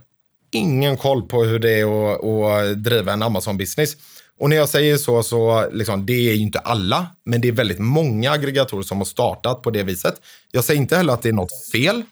ingen 0.53 0.97
koll 0.97 1.23
på 1.23 1.45
hur 1.45 1.59
det 1.59 1.81
är 1.81 2.13
att, 2.13 2.25
att 2.25 2.85
driva 2.85 3.13
en 3.13 3.23
Amazon-business. 3.23 3.97
Och 4.41 4.51
när 4.51 4.57
jag 4.57 4.69
säger 4.69 4.97
så, 4.97 5.23
så 5.23 5.71
liksom, 5.73 6.07
det 6.07 6.13
är 6.13 6.35
ju 6.35 6.43
inte 6.43 6.59
alla, 6.59 7.07
men 7.25 7.41
det 7.41 7.49
är 7.49 7.53
väldigt 7.53 7.79
många 7.79 8.31
aggregatorer 8.31 8.83
som 8.83 8.99
har 8.99 9.05
startat 9.05 9.63
på 9.63 9.71
det 9.71 9.83
viset. 9.83 10.15
Jag 10.51 10.65
säger 10.65 10.81
inte 10.81 10.97
heller 10.97 11.13
att 11.13 11.23
det 11.23 11.29
är 11.29 11.33
något 11.33 11.71
fel, 11.73 12.03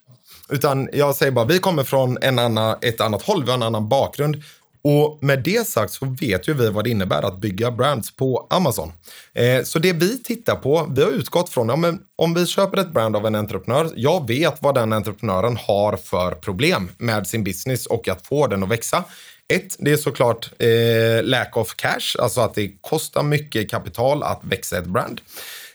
utan 0.49 0.89
jag 0.93 1.15
säger 1.15 1.33
bara 1.33 1.45
vi 1.45 1.59
kommer 1.59 1.85
från 1.85 2.19
en 2.23 2.39
annan, 2.39 2.77
ett 2.83 3.01
annat 3.01 3.23
håll, 3.23 3.45
vi 3.45 3.51
har 3.51 3.57
en 3.57 3.63
annan 3.63 3.89
bakgrund. 3.89 4.43
Och 4.89 5.19
med 5.21 5.43
det 5.43 5.67
sagt 5.67 5.93
så 5.93 6.17
vet 6.21 6.49
ju 6.49 6.55
vi 6.55 6.71
vad 6.71 6.85
det 6.85 6.91
innebär 6.91 7.23
att 7.23 7.41
bygga 7.41 7.71
brands 7.71 8.17
på 8.17 8.47
Amazon. 8.51 8.93
Eh, 9.35 9.63
så 9.63 9.79
det 9.79 9.93
vi 9.93 10.23
tittar 10.23 10.57
på, 10.57 10.93
vi 10.97 11.03
har 11.03 11.11
utgått 11.11 11.49
från, 11.49 11.69
ja, 11.69 11.77
men 11.77 11.99
om 12.17 12.35
vi 12.35 12.47
köper 12.47 12.79
ett 12.79 12.93
brand 12.93 13.17
av 13.17 13.27
en 13.27 13.35
entreprenör, 13.35 13.91
jag 13.97 14.29
vet 14.29 14.63
vad 14.63 14.75
den 14.75 14.93
entreprenören 14.93 15.57
har 15.57 15.97
för 15.97 16.33
problem 16.33 16.91
med 16.99 17.27
sin 17.27 17.45
business 17.45 17.87
och 17.87 18.09
att 18.09 18.27
få 18.27 18.47
den 18.47 18.63
att 18.63 18.69
växa. 18.69 19.05
Ett, 19.49 19.77
det 19.79 19.93
är 19.93 19.97
såklart 19.97 20.51
eh, 20.59 21.25
lack 21.25 21.57
of 21.57 21.75
cash, 21.75 22.23
alltså 22.23 22.41
att 22.41 22.55
det 22.55 22.73
kostar 22.81 23.23
mycket 23.23 23.71
kapital 23.71 24.23
att 24.23 24.41
växa 24.45 24.79
ett 24.79 24.87
brand. 24.87 25.21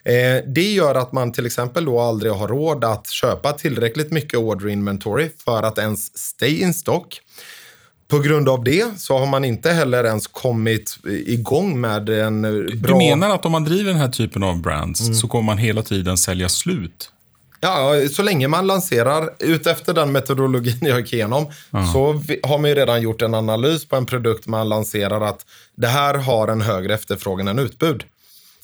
Eh, 0.03 0.43
det 0.47 0.71
gör 0.71 0.95
att 0.95 1.11
man 1.11 1.31
till 1.31 1.45
exempel 1.45 1.85
då 1.85 1.99
aldrig 1.99 2.31
har 2.31 2.47
råd 2.47 2.83
att 2.83 3.09
köpa 3.09 3.51
tillräckligt 3.53 4.11
mycket 4.11 4.39
order 4.39 4.67
inventory 4.67 5.29
för 5.45 5.63
att 5.63 5.77
ens 5.77 6.17
stay 6.17 6.61
in 6.61 6.73
stock. 6.73 7.21
På 8.11 8.19
grund 8.19 8.49
av 8.49 8.63
det 8.63 8.99
så 8.99 9.17
har 9.17 9.25
man 9.25 9.45
inte 9.45 9.71
heller 9.71 10.03
ens 10.03 10.27
kommit 10.27 10.97
igång 11.25 11.81
med 11.81 12.09
en 12.09 12.41
bra... 12.81 12.91
Du 12.91 12.95
menar 12.95 13.29
att 13.29 13.45
om 13.45 13.51
man 13.51 13.63
driver 13.63 13.91
den 13.91 14.01
här 14.01 14.09
typen 14.09 14.43
av 14.43 14.61
brands 14.61 15.01
mm. 15.01 15.13
så 15.13 15.27
kommer 15.27 15.43
man 15.43 15.57
hela 15.57 15.81
tiden 15.83 16.17
sälja 16.17 16.49
slut? 16.49 17.11
Ja, 17.59 17.93
så 18.11 18.23
länge 18.23 18.47
man 18.47 18.67
lanserar, 18.67 19.29
utefter 19.39 19.93
den 19.93 20.11
metodologin 20.11 20.77
jag 20.81 20.99
gick 20.99 21.13
igenom, 21.13 21.45
mm. 21.73 21.87
så 21.87 22.21
har 22.43 22.57
man 22.57 22.69
ju 22.69 22.75
redan 22.75 23.01
gjort 23.01 23.21
en 23.21 23.33
analys 23.33 23.85
på 23.85 23.95
en 23.95 24.05
produkt 24.05 24.47
man 24.47 24.69
lanserar 24.69 25.21
att 25.21 25.45
det 25.75 25.87
här 25.87 26.13
har 26.13 26.47
en 26.47 26.61
högre 26.61 26.93
efterfrågan 26.93 27.47
än 27.47 27.59
utbud. 27.59 28.03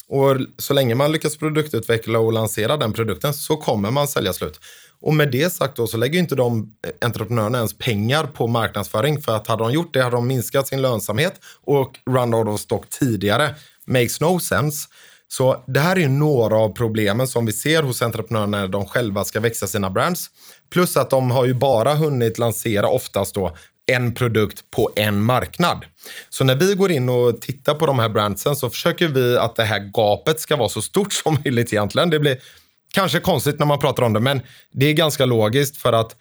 Och 0.09 0.37
så 0.57 0.73
länge 0.73 0.95
man 0.95 1.11
lyckas 1.11 1.37
produktutveckla 1.37 2.19
och 2.19 2.33
lansera 2.33 2.77
den 2.77 2.93
produkten 2.93 3.33
så 3.33 3.57
kommer 3.57 3.91
man 3.91 4.07
sälja 4.07 4.33
slut. 4.33 4.59
Och 5.01 5.13
med 5.13 5.31
det 5.31 5.53
sagt 5.53 5.75
då 5.75 5.87
så 5.87 5.97
lägger 5.97 6.19
inte 6.19 6.35
de 6.35 6.75
eh, 6.87 7.07
entreprenörerna 7.07 7.57
ens 7.57 7.77
pengar 7.77 8.23
på 8.23 8.47
marknadsföring 8.47 9.21
för 9.21 9.35
att 9.35 9.47
hade 9.47 9.63
de 9.63 9.71
gjort 9.71 9.93
det 9.93 10.03
hade 10.03 10.15
de 10.15 10.27
minskat 10.27 10.67
sin 10.67 10.81
lönsamhet 10.81 11.33
och 11.63 11.99
run 12.05 12.33
out 12.33 12.47
of 12.47 12.59
stock 12.59 12.89
tidigare. 12.89 13.55
Makes 13.85 14.21
no 14.21 14.39
sense. 14.39 14.87
Så 15.27 15.63
det 15.67 15.79
här 15.79 15.97
är 15.97 16.07
några 16.07 16.55
av 16.55 16.69
problemen 16.69 17.27
som 17.27 17.45
vi 17.45 17.53
ser 17.53 17.83
hos 17.83 18.01
entreprenörerna 18.01 18.57
när 18.57 18.67
de 18.67 18.85
själva 18.85 19.25
ska 19.25 19.39
växa 19.39 19.67
sina 19.67 19.89
brands. 19.89 20.29
Plus 20.69 20.97
att 20.97 21.09
de 21.09 21.31
har 21.31 21.45
ju 21.45 21.53
bara 21.53 21.93
hunnit 21.93 22.37
lansera 22.37 22.87
oftast 22.87 23.35
då 23.35 23.55
en 23.91 24.13
produkt 24.13 24.71
på 24.71 24.91
en 24.95 25.23
marknad. 25.23 25.85
Så 26.29 26.43
när 26.43 26.55
vi 26.55 26.73
går 26.73 26.91
in 26.91 27.09
och 27.09 27.41
tittar 27.41 27.73
på 27.73 27.85
de 27.85 27.99
här 27.99 28.09
brandsen 28.09 28.55
så 28.55 28.69
försöker 28.69 29.07
vi 29.07 29.37
att 29.37 29.55
det 29.55 29.63
här 29.63 29.79
gapet 29.79 30.39
ska 30.39 30.55
vara 30.55 30.69
så 30.69 30.81
stort 30.81 31.13
som 31.23 31.37
möjligt 31.43 31.73
egentligen. 31.73 32.09
Det 32.09 32.19
blir 32.19 32.37
kanske 32.93 33.19
konstigt 33.19 33.59
när 33.59 33.65
man 33.65 33.79
pratar 33.79 34.03
om 34.03 34.13
det, 34.13 34.19
men 34.19 34.41
det 34.71 34.85
är 34.85 34.93
ganska 34.93 35.25
logiskt 35.25 35.77
för 35.77 35.93
att 35.93 36.15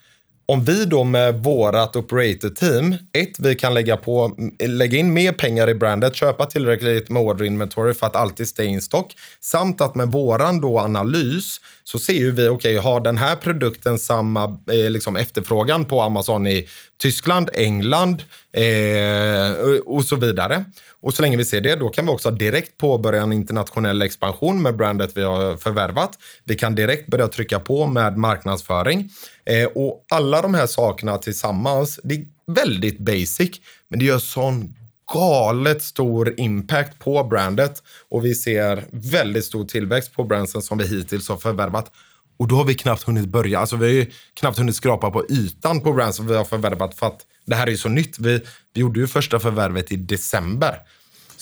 om 0.48 0.64
vi 0.64 0.84
då 0.84 1.04
med 1.04 1.42
vårat 1.42 1.96
operator 1.96 2.48
team, 2.48 2.96
ett, 3.12 3.38
vi 3.38 3.54
kan 3.54 3.74
lägga, 3.74 3.96
på, 3.96 4.36
lägga 4.66 4.98
in 4.98 5.12
mer 5.12 5.32
pengar 5.32 5.70
i 5.70 5.74
brandet, 5.74 6.14
köpa 6.14 6.46
tillräckligt 6.46 7.10
med 7.10 7.22
order 7.22 7.44
inventory 7.44 7.94
för 7.94 8.06
att 8.06 8.16
alltid 8.16 8.48
stay 8.48 8.66
in 8.66 8.82
stock, 8.82 9.14
samt 9.40 9.80
att 9.80 9.94
med 9.94 10.08
våran 10.08 10.60
då 10.60 10.78
analys 10.78 11.60
så 11.88 11.98
ser 11.98 12.12
ju 12.12 12.30
vi, 12.30 12.48
okej, 12.48 12.78
okay, 12.78 12.90
har 12.90 13.00
den 13.00 13.16
här 13.16 13.36
produkten 13.36 13.98
samma 13.98 14.44
eh, 14.44 14.90
liksom 14.90 15.16
efterfrågan 15.16 15.84
på 15.84 16.02
Amazon 16.02 16.46
i 16.46 16.68
Tyskland, 16.98 17.50
England 17.54 18.22
eh, 18.52 19.50
och 19.84 20.04
så 20.04 20.16
vidare. 20.16 20.64
Och 21.00 21.14
så 21.14 21.22
länge 21.22 21.36
vi 21.36 21.44
ser 21.44 21.60
det, 21.60 21.76
då 21.76 21.88
kan 21.88 22.06
vi 22.06 22.12
också 22.12 22.30
direkt 22.30 22.78
påbörja 22.78 23.22
en 23.22 23.32
internationell 23.32 24.02
expansion 24.02 24.62
med 24.62 24.76
brandet 24.76 25.10
vi 25.14 25.22
har 25.22 25.56
förvärvat. 25.56 26.18
Vi 26.44 26.54
kan 26.54 26.74
direkt 26.74 27.06
börja 27.06 27.28
trycka 27.28 27.60
på 27.60 27.86
med 27.86 28.16
marknadsföring. 28.16 29.10
Eh, 29.44 29.66
och 29.66 30.06
alla 30.10 30.42
de 30.42 30.54
här 30.54 30.66
sakerna 30.66 31.18
tillsammans, 31.18 32.00
det 32.02 32.14
är 32.14 32.24
väldigt 32.46 32.98
basic, 32.98 33.50
men 33.90 33.98
det 33.98 34.04
gör 34.04 34.18
sån 34.18 34.74
galet 35.14 35.82
stor 35.82 36.34
impact 36.36 36.98
på 36.98 37.24
brandet 37.24 37.82
och 38.08 38.24
vi 38.24 38.34
ser 38.34 38.84
väldigt 38.90 39.44
stor 39.44 39.64
tillväxt 39.64 40.12
på 40.12 40.24
brandsen 40.24 40.62
som 40.62 40.78
vi 40.78 40.86
hittills 40.86 41.28
har 41.28 41.36
förvärvat. 41.36 41.92
Och 42.38 42.48
då 42.48 42.56
har 42.56 42.64
vi 42.64 42.74
knappt 42.74 43.02
hunnit 43.02 43.28
börja. 43.28 43.58
Alltså 43.58 43.76
vi 43.76 43.86
har 43.86 43.92
ju 43.92 44.10
knappt 44.34 44.58
hunnit 44.58 44.76
skrapa 44.76 45.10
på 45.10 45.24
ytan 45.30 45.80
på 45.80 45.92
brands 45.92 46.16
som 46.16 46.26
vi 46.26 46.36
har 46.36 46.44
förvärvat 46.44 46.94
för 46.98 47.06
att 47.06 47.20
det 47.46 47.54
här 47.54 47.66
är 47.66 47.70
ju 47.70 47.76
så 47.76 47.88
nytt. 47.88 48.18
Vi, 48.18 48.40
vi 48.74 48.80
gjorde 48.80 49.00
ju 49.00 49.06
första 49.06 49.40
förvärvet 49.40 49.92
i 49.92 49.96
december. 49.96 50.78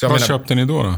Vad 0.03 0.11
menar, 0.11 0.27
köpte 0.27 0.55
ni 0.55 0.65
då? 0.65 0.83
då? 0.83 0.89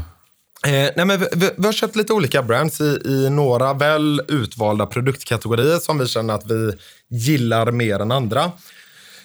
Eh, 0.69 0.89
nej 0.95 1.05
men 1.05 1.19
vi, 1.19 1.25
vi, 1.35 1.49
vi, 1.57 1.65
har 1.65 1.73
köpt 1.73 1.95
lite 1.95 2.13
olika 2.13 2.43
brands 2.43 2.81
i, 2.81 3.01
i 3.05 3.29
några 3.29 3.73
väl 3.73 4.21
utvalda 4.27 4.85
produktkategorier 4.85 5.79
som 5.79 5.97
vi 5.97 6.07
känner 6.07 6.33
att 6.33 6.51
vi 6.51 6.71
gillar 7.09 7.71
mer 7.71 7.99
än 7.99 8.11
andra. 8.11 8.51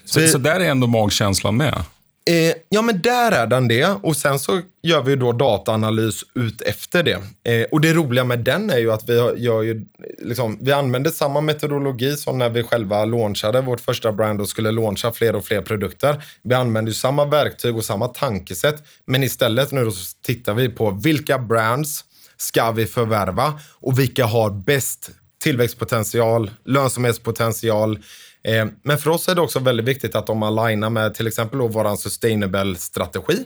Så, 0.05 0.21
vi, 0.21 0.29
så 0.29 0.39
där 0.39 0.61
är 0.61 0.71
ändå 0.71 0.87
magkänslan 0.87 1.57
med? 1.57 1.85
Eh, 2.31 2.55
ja, 2.69 2.83
men 2.83 3.03
där 3.03 3.33
är 3.33 3.47
den 3.47 3.69
det. 3.69 3.97
Och 4.03 4.17
sen 4.17 4.39
så 4.39 4.61
gör 4.83 5.03
vi 5.03 5.17
då 5.17 5.33
dataanalys 5.33 6.25
ut 6.35 6.61
efter 6.61 7.03
det. 7.03 7.23
Eh, 7.53 7.67
och 7.71 7.81
det 7.81 7.93
roliga 7.93 8.25
med 8.25 8.39
den 8.39 8.71
är 8.71 8.79
ju 8.79 8.93
att 8.93 9.09
vi, 9.09 9.15
gör 9.37 9.63
ju, 9.63 9.87
liksom, 10.19 10.59
vi 10.61 10.73
använder 10.73 11.11
samma 11.11 11.41
metodologi 11.41 12.17
som 12.17 12.39
när 12.39 12.49
vi 12.49 12.63
själva 12.63 13.05
launchade 13.05 13.61
vårt 13.61 13.81
första 13.81 14.13
brand 14.13 14.41
och 14.41 14.49
skulle 14.49 14.71
launcha 14.71 15.13
fler 15.13 15.37
och 15.37 15.45
fler 15.45 15.63
produkter. 15.63 16.25
Vi 16.43 16.55
använder 16.55 16.91
ju 16.91 16.95
samma 16.95 17.25
verktyg 17.25 17.77
och 17.77 17.85
samma 17.85 18.09
tankesätt. 18.09 18.83
Men 19.07 19.23
istället 19.23 19.73
nu 19.73 19.91
så 19.91 20.17
tittar 20.23 20.55
vi 20.55 20.69
på 20.69 20.91
vilka 20.91 21.39
brands 21.39 22.05
ska 22.37 22.71
vi 22.71 22.87
förvärva 22.87 23.61
och 23.81 23.99
vilka 23.99 24.25
har 24.25 24.51
bäst 24.51 25.11
tillväxtpotential, 25.43 26.51
lönsamhetspotential, 26.65 27.99
Eh, 28.45 28.67
men 28.83 28.99
för 28.99 29.11
oss 29.11 29.29
är 29.29 29.35
det 29.35 29.41
också 29.41 29.59
väldigt 29.59 29.87
viktigt 29.87 30.15
att 30.15 30.27
de 30.27 30.43
alignar 30.43 30.91
med 30.91 31.15
till 31.15 31.27
exempel 31.27 31.61
vår 31.61 31.97
sustainable-strategi. 31.97 33.45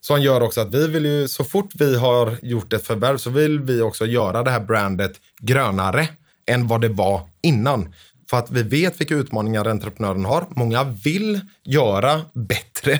Som 0.00 0.22
gör 0.22 0.40
också 0.40 0.60
att 0.60 0.74
vi 0.74 0.88
vill 0.88 1.04
ju, 1.04 1.28
så 1.28 1.44
fort 1.44 1.70
vi 1.74 1.96
har 1.96 2.36
gjort 2.42 2.72
ett 2.72 2.86
förvärv 2.86 3.16
så 3.16 3.30
vill 3.30 3.60
vi 3.60 3.80
också 3.80 4.06
göra 4.06 4.42
det 4.42 4.50
här 4.50 4.60
brandet 4.60 5.12
grönare 5.40 6.08
än 6.46 6.66
vad 6.66 6.80
det 6.80 6.88
var 6.88 7.28
innan. 7.42 7.94
För 8.30 8.36
att 8.36 8.50
vi 8.50 8.62
vet 8.62 9.00
vilka 9.00 9.14
utmaningar 9.14 9.68
entreprenören 9.68 10.24
har. 10.24 10.46
Många 10.50 10.84
vill 10.84 11.40
göra 11.64 12.20
bättre. 12.34 12.92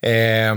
Eh, 0.00 0.56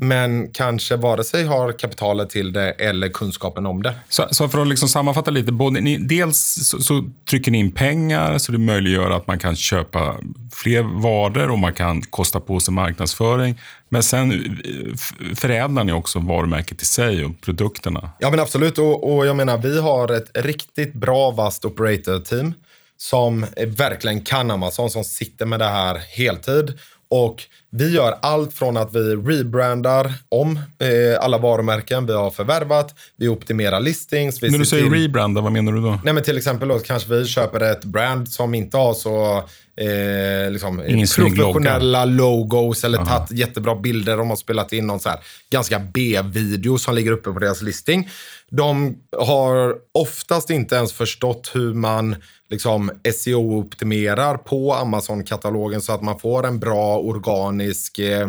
men 0.00 0.52
kanske 0.52 0.96
vare 0.96 1.24
sig 1.24 1.44
har 1.44 1.72
kapitalet 1.72 2.30
till 2.30 2.52
det 2.52 2.70
eller 2.70 3.08
kunskapen 3.08 3.66
om 3.66 3.82
det. 3.82 3.94
Så, 4.08 4.26
så 4.30 4.48
för 4.48 4.62
att 4.62 4.68
liksom 4.68 4.88
sammanfatta 4.88 5.30
lite, 5.30 5.52
både 5.52 5.80
ni, 5.80 5.96
dels 5.96 6.38
så, 6.68 6.82
så, 6.82 7.04
trycker 7.30 7.50
ni 7.50 7.58
in 7.58 7.72
pengar 7.72 8.38
så 8.38 8.52
det 8.52 8.58
möjliggör 8.58 9.10
att 9.10 9.26
man 9.26 9.38
kan 9.38 9.56
köpa 9.56 10.16
fler 10.52 10.82
varor 10.82 11.50
och 11.50 11.58
man 11.58 11.74
kan 11.74 12.02
kosta 12.02 12.40
på 12.40 12.60
sig 12.60 12.74
marknadsföring. 12.74 13.60
Men 13.88 14.02
sen 14.02 14.32
eh, 14.32 15.34
förädlar 15.36 15.84
ni 15.84 15.92
också 15.92 16.18
varumärket 16.18 16.82
i 16.82 16.84
sig 16.84 17.24
och 17.24 17.40
produkterna. 17.40 18.10
Ja 18.18 18.30
men 18.30 18.40
absolut 18.40 18.78
och, 18.78 19.14
och 19.14 19.26
jag 19.26 19.36
menar 19.36 19.58
vi 19.58 19.80
har 19.80 20.12
ett 20.12 20.30
riktigt 20.34 20.94
bra 20.94 21.30
vast 21.30 21.64
operator 21.64 22.18
team 22.18 22.54
som 22.96 23.46
verkligen 23.66 24.20
kan 24.20 24.50
Amazon, 24.50 24.90
som 24.90 25.04
sitter 25.04 25.46
med 25.46 25.58
det 25.58 25.68
här 25.68 25.98
heltid. 26.16 26.78
Och 27.10 27.42
vi 27.74 27.94
gör 27.94 28.18
allt 28.22 28.52
från 28.52 28.76
att 28.76 28.94
vi 28.94 29.16
rebrandar 29.16 30.12
om 30.28 30.56
eh, 30.56 31.20
alla 31.20 31.38
varumärken 31.38 32.06
vi 32.06 32.12
har 32.12 32.30
förvärvat. 32.30 32.94
Vi 33.16 33.28
optimerar 33.28 33.80
listings. 33.80 34.42
Vi 34.42 34.50
När 34.50 34.58
du 34.58 34.64
säger 34.64 34.90
till... 34.90 35.02
rebranda, 35.02 35.40
vad 35.40 35.52
menar 35.52 35.72
du 35.72 35.80
då? 35.80 36.00
Nej, 36.04 36.14
men 36.14 36.22
till 36.22 36.36
exempel 36.36 36.68
då 36.68 36.78
kanske 36.78 37.14
vi 37.14 37.26
köper 37.26 37.60
ett 37.60 37.84
brand 37.84 38.28
som 38.28 38.54
inte 38.54 38.76
har 38.76 38.94
så 38.94 39.36
eh, 39.76 40.50
liksom, 40.50 40.82
professionella 41.16 42.04
logos 42.04 42.84
eller 42.84 42.98
tagit 42.98 43.30
jättebra 43.30 43.74
bilder. 43.74 44.16
De 44.16 44.28
har 44.28 44.36
spelat 44.36 44.72
in 44.72 44.86
någon 44.86 45.00
så 45.00 45.08
här 45.08 45.18
ganska 45.50 45.78
B-video 45.78 46.78
som 46.78 46.94
ligger 46.94 47.12
uppe 47.12 47.32
på 47.32 47.38
deras 47.38 47.62
listing. 47.62 48.08
De 48.50 48.96
har 49.18 49.74
oftast 49.92 50.50
inte 50.50 50.76
ens 50.76 50.92
förstått 50.92 51.50
hur 51.54 51.74
man 51.74 52.16
liksom 52.50 52.90
SEO-optimerar 53.14 54.36
på 54.36 54.74
Amazon-katalogen 54.74 55.80
så 55.80 55.92
att 55.92 56.02
man 56.02 56.18
får 56.18 56.46
en 56.46 56.58
bra 56.58 56.98
organisk 57.62 57.98
eh, 57.98 58.28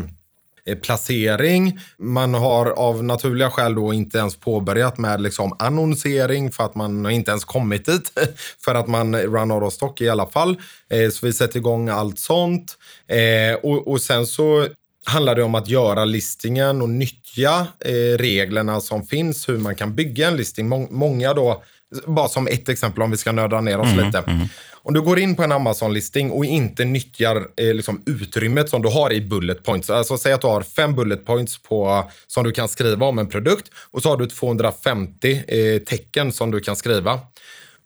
placering. 0.82 1.80
Man 1.98 2.34
har 2.34 2.66
av 2.66 3.04
naturliga 3.04 3.50
skäl 3.50 3.76
då 3.76 3.94
inte 3.94 4.18
ens 4.18 4.36
påbörjat 4.36 4.98
med 4.98 5.22
liksom 5.22 5.56
annonsering 5.60 6.52
för 6.52 6.64
att 6.64 6.76
man 6.76 7.12
inte 7.12 7.32
ens 7.32 7.46
kommit 7.46 7.86
dit. 7.86 8.12
för 8.66 8.76
att 8.76 8.88
man 8.88 9.16
run 9.16 9.52
out 9.52 9.64
of 9.64 9.74
stock 9.74 10.02
i 10.02 10.10
alla 10.10 10.28
fall. 10.28 10.58
Eh, 10.90 11.10
så 11.10 11.26
vi 11.26 11.34
sätter 11.34 11.58
igång 11.58 11.90
allt 11.90 12.20
sånt. 12.20 12.78
Eh, 13.08 13.56
och, 13.64 13.88
och 13.88 14.02
sen 14.02 14.26
så 14.26 14.68
handlar 15.06 15.36
det 15.36 15.44
om 15.44 15.56
att 15.56 15.68
göra 15.68 16.06
listingen 16.06 16.82
och 16.82 16.90
nyttja 16.90 17.68
eh, 17.80 18.18
reglerna 18.18 18.80
som 18.82 19.06
finns, 19.06 19.50
hur 19.50 19.58
man 19.58 19.76
kan 19.76 19.96
bygga 19.96 20.28
en 20.28 20.38
listing. 20.38 20.70
Må 20.70 20.88
många 20.90 21.34
då, 21.34 21.64
bara 22.08 22.28
som 22.28 22.48
ett 22.48 22.70
exempel 22.70 23.04
om 23.04 23.12
vi 23.12 23.18
ska 23.18 23.32
nörda 23.32 23.62
ner 23.62 23.80
oss 23.80 23.94
Mm, 23.94 24.06
lite. 24.06 24.50
Om 24.86 24.94
du 24.94 25.02
går 25.02 25.20
in 25.20 25.36
på 25.36 25.44
en 25.44 25.52
Amazon-listing 25.52 26.32
och 26.32 26.46
inte 26.46 26.86
nyttjar 26.86 27.48
eh, 27.58 27.74
liksom 27.74 28.04
utrymmet 28.06 28.70
som 28.70 28.82
du 28.82 28.90
har 28.90 29.14
i 29.14 29.22
bullet 29.22 29.64
points. 29.64 29.90
Alltså 29.90 30.18
säg 30.18 30.34
att 30.34 30.42
du 30.42 30.48
har 30.48 30.62
fem 30.62 30.96
bullet 30.96 31.26
points 31.26 31.62
på, 31.62 32.10
som 32.28 32.44
du 32.44 32.52
kan 32.52 32.70
skriva 32.70 33.06
om 33.06 33.20
en 33.20 33.30
produkt 33.30 33.72
och 33.92 34.02
så 34.02 34.10
har 34.10 34.18
du 34.18 34.26
250 34.26 35.44
eh, 35.48 35.82
tecken 35.82 36.32
som 36.32 36.52
du 36.52 36.60
kan 36.60 36.76
skriva. 36.76 37.20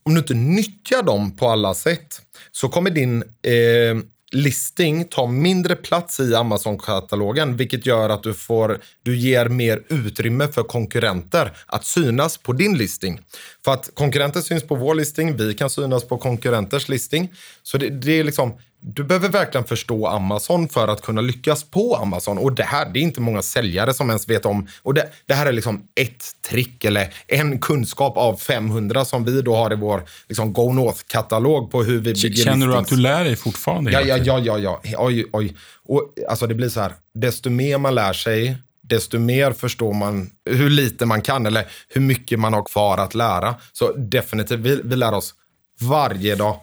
Om 0.05 0.13
du 0.13 0.19
inte 0.19 0.33
nyttjar 0.33 1.03
dem 1.03 1.35
på 1.35 1.47
alla 1.47 1.73
sätt 1.73 2.21
så 2.51 2.69
kommer 2.69 2.89
din 2.89 3.21
eh, 3.21 3.97
listing 4.31 5.05
tar 5.05 5.27
mindre 5.27 5.75
plats 5.75 6.19
i 6.19 6.35
Amazon-katalogen, 6.35 7.57
vilket 7.57 7.85
gör 7.85 8.09
att 8.09 8.23
du, 8.23 8.33
får, 8.33 8.79
du 9.03 9.17
ger 9.17 9.45
mer 9.45 9.83
utrymme 9.89 10.47
för 10.47 10.63
konkurrenter 10.63 11.57
att 11.65 11.85
synas 11.85 12.37
på 12.37 12.53
din 12.53 12.77
listing. 12.77 13.19
För 13.65 13.73
att 13.73 13.91
konkurrenter 13.93 14.41
syns 14.41 14.63
på 14.63 14.75
vår 14.75 14.95
listing, 14.95 15.37
vi 15.37 15.53
kan 15.53 15.69
synas 15.69 16.07
på 16.07 16.17
konkurrenters 16.17 16.89
listing. 16.89 17.33
Så 17.63 17.77
det, 17.77 17.89
det 17.89 18.11
är 18.11 18.23
liksom, 18.23 18.53
du 18.93 19.03
behöver 19.03 19.29
verkligen 19.29 19.65
förstå 19.65 20.07
Amazon 20.07 20.69
för 20.69 20.87
att 20.87 21.01
kunna 21.01 21.21
lyckas 21.21 21.63
på 21.63 21.95
Amazon. 21.95 22.37
Och 22.37 22.53
det 22.53 22.63
här, 22.63 22.89
det 22.93 22.99
är 22.99 23.01
inte 23.01 23.21
många 23.21 23.41
säljare 23.41 23.93
som 23.93 24.09
ens 24.09 24.29
vet 24.29 24.45
om. 24.45 24.67
Och 24.81 24.93
det, 24.93 25.09
det 25.25 25.33
här 25.33 25.45
är 25.45 25.51
liksom 25.51 25.83
ett 25.95 26.23
trick 26.49 26.83
eller 26.83 27.13
en 27.27 27.59
kunskap 27.59 28.17
av 28.17 28.35
500 28.35 29.05
som 29.05 29.23
vi 29.25 29.41
då 29.41 29.55
har 29.55 29.73
i 29.73 29.75
vår 29.75 30.03
liksom, 30.27 30.53
Go 30.53 30.73
North-katalog 30.73 31.71
på 31.71 31.83
hur 31.83 31.99
vi 31.99 32.13
bygger 32.13 32.43
Känner 32.43 32.67
du 32.67 32.73
att 32.73 32.79
listings. 32.79 32.97
du 32.97 33.03
lär 33.03 33.23
dig 33.23 33.35
fortfarande? 33.35 33.91
Ja, 33.91 34.01
ja, 34.01 34.17
ja, 34.17 34.39
ja, 34.39 34.59
ja. 34.59 34.81
Oj, 34.97 35.25
oj. 35.31 35.55
Och 35.85 36.13
alltså 36.29 36.47
det 36.47 36.55
blir 36.55 36.69
så 36.69 36.79
här, 36.81 36.93
desto 37.13 37.49
mer 37.49 37.77
man 37.77 37.95
lär 37.95 38.13
sig, 38.13 38.57
desto 38.83 39.19
mer 39.19 39.51
förstår 39.51 39.93
man 39.93 40.29
hur 40.49 40.69
lite 40.69 41.05
man 41.05 41.21
kan 41.21 41.45
eller 41.45 41.65
hur 41.89 42.01
mycket 42.01 42.39
man 42.39 42.53
har 42.53 42.63
kvar 42.63 42.97
att 42.97 43.15
lära. 43.15 43.55
Så 43.73 43.91
definitivt, 43.93 44.59
vi, 44.59 44.81
vi 44.83 44.95
lär 44.95 45.13
oss 45.13 45.33
varje 45.81 46.35
dag 46.35 46.59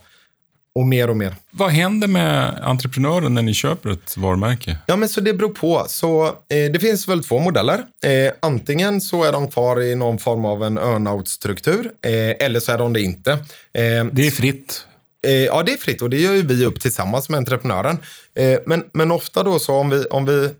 och 0.74 0.86
mer 0.86 1.10
och 1.10 1.16
mer. 1.16 1.34
Vad 1.50 1.70
händer 1.70 2.08
med 2.08 2.58
entreprenören 2.62 3.34
när 3.34 3.42
ni 3.42 3.54
köper 3.54 3.90
ett 3.90 4.16
varumärke? 4.16 4.78
Ja, 4.86 4.96
men 4.96 5.08
så 5.08 5.20
det 5.20 5.34
beror 5.34 5.48
på. 5.48 5.84
Så 5.88 6.26
eh, 6.26 6.32
det 6.72 6.80
finns 6.80 7.08
väl 7.08 7.24
två 7.24 7.38
modeller. 7.38 7.74
Eh, 8.04 8.32
antingen 8.40 9.00
så 9.00 9.24
är 9.24 9.32
de 9.32 9.48
kvar 9.50 9.82
i 9.82 9.94
någon 9.94 10.18
form 10.18 10.44
av 10.44 10.64
en 10.64 10.78
earnout-struktur 10.78 11.90
eh, 12.06 12.46
eller 12.46 12.60
så 12.60 12.72
är 12.72 12.78
de 12.78 12.92
det 12.92 13.00
inte. 13.00 13.32
Eh, 13.32 14.04
Det 14.12 14.26
är 14.26 14.30
fritt. 14.30 14.86
Eh, 15.26 15.32
ja, 15.32 15.62
det 15.62 15.72
är 15.72 15.76
fritt 15.76 16.02
och 16.02 16.10
det 16.10 16.20
gör 16.20 16.32
ju 16.32 16.42
vi 16.46 16.64
upp 16.66 16.80
tillsammans 16.80 17.28
med 17.28 17.38
entreprenören. 17.38 17.98
Eh, 18.34 18.58
men, 18.66 18.84
men 18.92 19.10
ofta 19.10 19.42
då 19.42 19.58
så 19.58 19.74
om 19.74 19.90
vi, 19.90 20.04
om 20.04 20.24
vi... 20.24 20.50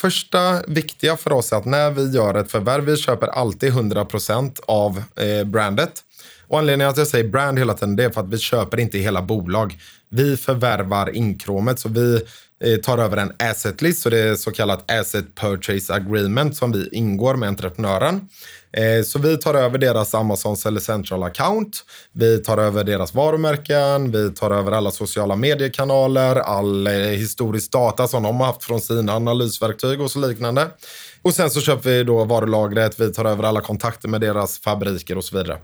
Första 0.00 0.62
viktiga 0.66 1.16
för 1.16 1.32
oss 1.32 1.52
är 1.52 1.56
att 1.56 1.64
när 1.64 1.90
vi 1.90 2.10
gör 2.10 2.34
ett 2.34 2.50
förvärv, 2.50 2.84
vi 2.84 2.96
köper 2.96 3.26
alltid 3.26 3.72
100% 3.72 4.60
av 4.66 5.02
eh, 5.16 5.44
brandet. 5.44 5.90
Och 6.48 6.58
anledningen 6.58 6.90
att 6.90 6.96
jag 6.96 7.06
säger 7.06 7.28
brand 7.28 7.58
hela 7.58 7.74
tiden 7.74 7.96
det 7.96 8.04
är 8.04 8.10
för 8.10 8.20
att 8.20 8.32
vi 8.32 8.38
köper 8.38 8.80
inte 8.80 8.98
hela 8.98 9.22
bolag. 9.22 9.78
Vi 10.10 10.36
förvärvar 10.36 11.16
inkråmet 11.16 11.80
så 11.80 11.88
vi 11.88 12.20
eh, 12.64 12.76
tar 12.76 12.98
över 12.98 13.16
en 13.16 13.32
asset 13.38 13.82
list, 13.82 14.02
så 14.02 14.10
det 14.10 14.18
är 14.18 14.34
så 14.34 14.50
kallat 14.50 14.90
asset 14.90 15.34
purchase 15.34 15.94
agreement 15.94 16.56
som 16.56 16.72
vi 16.72 16.88
ingår 16.92 17.34
med 17.34 17.48
entreprenören. 17.48 18.28
Eh, 18.72 19.04
så 19.04 19.18
vi 19.18 19.36
tar 19.36 19.54
över 19.54 19.78
deras 19.78 20.14
Amazon 20.14 20.56
Seller 20.56 20.80
Central 20.80 21.22
account. 21.22 21.76
Vi 22.12 22.38
tar 22.38 22.58
över 22.58 22.84
deras 22.84 23.14
varumärken. 23.14 24.10
Vi 24.10 24.30
tar 24.30 24.50
över 24.50 24.72
alla 24.72 24.90
sociala 24.90 25.36
mediekanaler, 25.36 26.36
all 26.36 26.86
eh, 26.86 26.92
historisk 26.92 27.72
data 27.72 28.08
som 28.08 28.22
de 28.22 28.40
har 28.40 28.46
haft 28.46 28.64
från 28.64 28.80
sina 28.80 29.12
analysverktyg 29.12 30.00
och 30.00 30.10
så 30.10 30.28
liknande. 30.28 30.66
Och 31.22 31.34
sen 31.34 31.50
så 31.50 31.60
köper 31.60 31.90
vi 31.90 32.04
då 32.04 32.24
varulagret. 32.24 33.00
Vi 33.00 33.12
tar 33.12 33.24
över 33.24 33.44
alla 33.44 33.60
kontakter 33.60 34.08
med 34.08 34.20
deras 34.20 34.58
fabriker 34.58 35.16
och 35.16 35.24
så 35.24 35.38
vidare. 35.38 35.58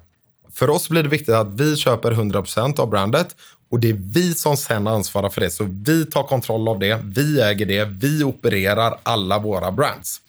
För 0.55 0.71
oss 0.71 0.89
blir 0.89 1.03
det 1.03 1.09
viktigt 1.09 1.35
att 1.35 1.61
vi 1.61 1.77
köper 1.77 2.13
100% 2.13 2.81
av 2.81 2.91
brandet 2.91 3.37
och 3.71 3.81
det 3.81 3.91
är 3.91 3.99
vi 4.15 4.35
som 4.35 4.57
sen 4.57 4.87
ansvarar 4.87 5.29
för 5.29 5.41
det. 5.41 5.51
Så 5.51 5.67
vi 5.87 6.07
tar 6.07 6.23
kontroll 6.23 6.69
av 6.69 6.79
det, 6.79 7.01
vi 7.05 7.41
äger 7.41 7.67
det, 7.67 7.85
vi 7.85 8.25
opererar 8.25 8.99
alla 9.03 9.39
våra 9.39 9.73
brands. 9.73 10.21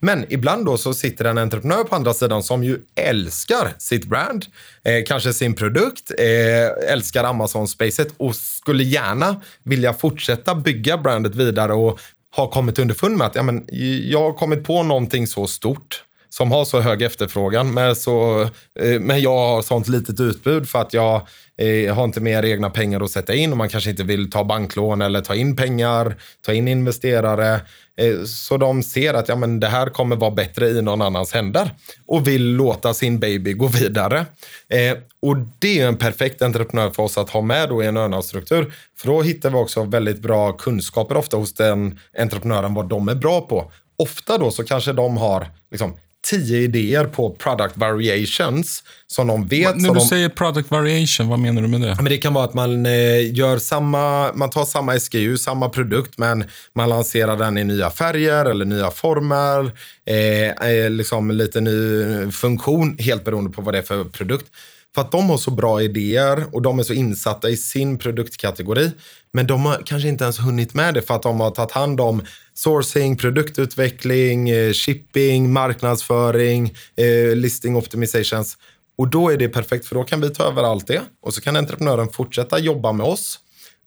Men 0.00 0.26
ibland 0.28 0.64
då 0.66 0.76
så 0.76 0.94
sitter 0.94 1.24
en 1.24 1.38
entreprenör 1.38 1.84
på 1.84 1.96
andra 1.96 2.14
sidan 2.14 2.42
som 2.42 2.64
ju 2.64 2.78
älskar 2.94 3.72
sitt 3.78 4.06
brand, 4.06 4.44
eh, 4.84 5.04
kanske 5.06 5.32
sin 5.32 5.54
produkt, 5.54 6.10
eh, 6.18 6.92
älskar 6.92 7.24
Amazon-spacet 7.24 8.08
och 8.16 8.36
skulle 8.36 8.84
gärna 8.84 9.40
vilja 9.62 9.94
fortsätta 9.94 10.54
bygga 10.54 10.98
brandet 10.98 11.34
vidare 11.34 11.72
och 11.72 12.00
har 12.30 12.48
kommit 12.48 12.78
underfund 12.78 13.16
med 13.16 13.26
att 13.26 13.34
ja, 13.34 13.42
men, 13.42 13.64
jag 14.10 14.20
har 14.20 14.32
kommit 14.32 14.64
på 14.64 14.82
någonting 14.82 15.26
så 15.26 15.46
stort 15.46 16.04
som 16.30 16.52
har 16.52 16.64
så 16.64 16.80
hög 16.80 17.02
efterfrågan, 17.02 17.74
men, 17.74 17.96
så, 17.96 18.42
eh, 18.80 19.00
men 19.00 19.20
jag 19.20 19.38
har 19.38 19.62
sånt 19.62 19.88
litet 19.88 20.20
utbud 20.20 20.68
för 20.68 20.80
att 20.80 20.94
jag 20.94 21.26
eh, 21.58 21.94
har 21.94 22.04
inte 22.04 22.20
mer 22.20 22.44
egna 22.44 22.70
pengar 22.70 23.00
att 23.00 23.10
sätta 23.10 23.34
in 23.34 23.50
och 23.50 23.56
man 23.56 23.68
kanske 23.68 23.90
inte 23.90 24.04
vill 24.04 24.30
ta 24.30 24.44
banklån 24.44 25.02
eller 25.02 25.20
ta 25.20 25.34
in 25.34 25.56
pengar, 25.56 26.16
ta 26.46 26.52
in 26.52 26.68
investerare. 26.68 27.60
Eh, 28.00 28.24
så 28.24 28.56
de 28.56 28.82
ser 28.82 29.14
att 29.14 29.28
ja, 29.28 29.36
men 29.36 29.60
det 29.60 29.66
här 29.66 29.86
kommer 29.86 30.16
vara 30.16 30.30
bättre 30.30 30.68
i 30.68 30.82
någon 30.82 31.02
annans 31.02 31.32
händer 31.32 31.70
och 32.06 32.28
vill 32.28 32.44
låta 32.44 32.94
sin 32.94 33.18
baby 33.18 33.52
gå 33.52 33.66
vidare. 33.66 34.26
Eh, 34.68 34.98
och 35.22 35.36
det 35.58 35.80
är 35.80 35.88
en 35.88 35.96
perfekt 35.96 36.42
entreprenör 36.42 36.90
för 36.90 37.02
oss 37.02 37.18
att 37.18 37.30
ha 37.30 37.40
med 37.40 37.68
då 37.68 37.82
i 37.82 37.86
en 37.86 37.96
earnout-struktur. 37.96 38.72
För 38.98 39.08
då 39.08 39.22
hittar 39.22 39.50
vi 39.50 39.56
också 39.56 39.84
väldigt 39.84 40.22
bra 40.22 40.52
kunskaper 40.52 41.16
ofta 41.16 41.36
hos 41.36 41.54
den 41.54 41.98
entreprenören 42.18 42.74
vad 42.74 42.88
de 42.88 43.08
är 43.08 43.14
bra 43.14 43.40
på. 43.40 43.72
Ofta 43.96 44.38
då 44.38 44.50
så 44.50 44.64
kanske 44.64 44.92
de 44.92 45.16
har 45.16 45.46
liksom, 45.70 45.96
tio 46.30 46.58
idéer 46.58 47.04
på 47.04 47.30
product 47.30 47.76
variations 47.76 48.82
som 49.06 49.26
de 49.26 49.46
vet. 49.46 49.76
När 49.76 49.84
som 49.84 49.94
du 49.94 50.00
de, 50.00 50.06
säger 50.06 50.28
product 50.28 50.70
variation, 50.70 51.28
vad 51.28 51.38
menar 51.38 51.62
du 51.62 51.68
med 51.68 51.80
det? 51.80 51.96
men 51.96 52.04
det 52.04 52.18
kan 52.18 52.34
vara 52.34 52.44
att 52.44 52.54
man 52.54 52.86
eh, 52.86 53.34
gör 53.34 53.58
samma, 53.58 54.32
man 54.32 54.50
tar 54.50 54.64
samma 54.64 55.00
SKU, 55.00 55.38
samma 55.38 55.68
produkt, 55.68 56.18
men 56.18 56.44
man 56.74 56.88
lanserar 56.88 57.36
den 57.36 57.58
i 57.58 57.64
nya 57.64 57.90
färger 57.90 58.44
eller 58.44 58.64
nya 58.64 58.90
former. 58.90 59.72
Eh, 60.06 60.70
eh, 60.70 60.90
liksom 60.90 61.30
lite 61.30 61.60
ny 61.60 62.30
funktion, 62.30 62.96
helt 62.98 63.24
beroende 63.24 63.50
på 63.50 63.62
vad 63.62 63.74
det 63.74 63.78
är 63.78 63.82
för 63.82 64.04
produkt. 64.04 64.46
För 64.94 65.02
att 65.02 65.12
de 65.12 65.30
har 65.30 65.36
så 65.36 65.50
bra 65.50 65.82
idéer 65.82 66.44
och 66.52 66.62
de 66.62 66.78
är 66.78 66.82
så 66.82 66.92
insatta 66.92 67.48
i 67.48 67.56
sin 67.56 67.98
produktkategori. 67.98 68.90
Men 69.32 69.46
de 69.46 69.64
har 69.64 69.82
kanske 69.86 70.08
inte 70.08 70.24
ens 70.24 70.38
hunnit 70.38 70.74
med 70.74 70.94
det 70.94 71.02
för 71.02 71.14
att 71.14 71.22
de 71.22 71.40
har 71.40 71.50
tagit 71.50 71.72
hand 71.72 72.00
om 72.00 72.22
sourcing, 72.54 73.16
produktutveckling, 73.16 74.50
eh, 74.50 74.72
shipping, 74.72 75.52
marknadsföring, 75.52 76.74
eh, 76.96 77.36
listing 77.36 77.76
optimizations. 77.76 78.56
Och 78.98 79.08
då 79.08 79.30
är 79.30 79.36
det 79.36 79.48
perfekt 79.48 79.86
för 79.86 79.94
då 79.94 80.04
kan 80.04 80.20
vi 80.20 80.30
ta 80.30 80.44
över 80.44 80.62
allt 80.62 80.86
det 80.86 81.02
och 81.22 81.34
så 81.34 81.40
kan 81.40 81.56
entreprenören 81.56 82.08
fortsätta 82.08 82.58
jobba 82.58 82.92
med 82.92 83.06
oss 83.06 83.38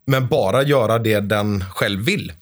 men 0.08 0.28
bara 0.28 0.64
göra 0.64 0.99
det 0.99 1.20
den 1.20 1.64
själv 1.70 2.06
vill. 2.06 2.34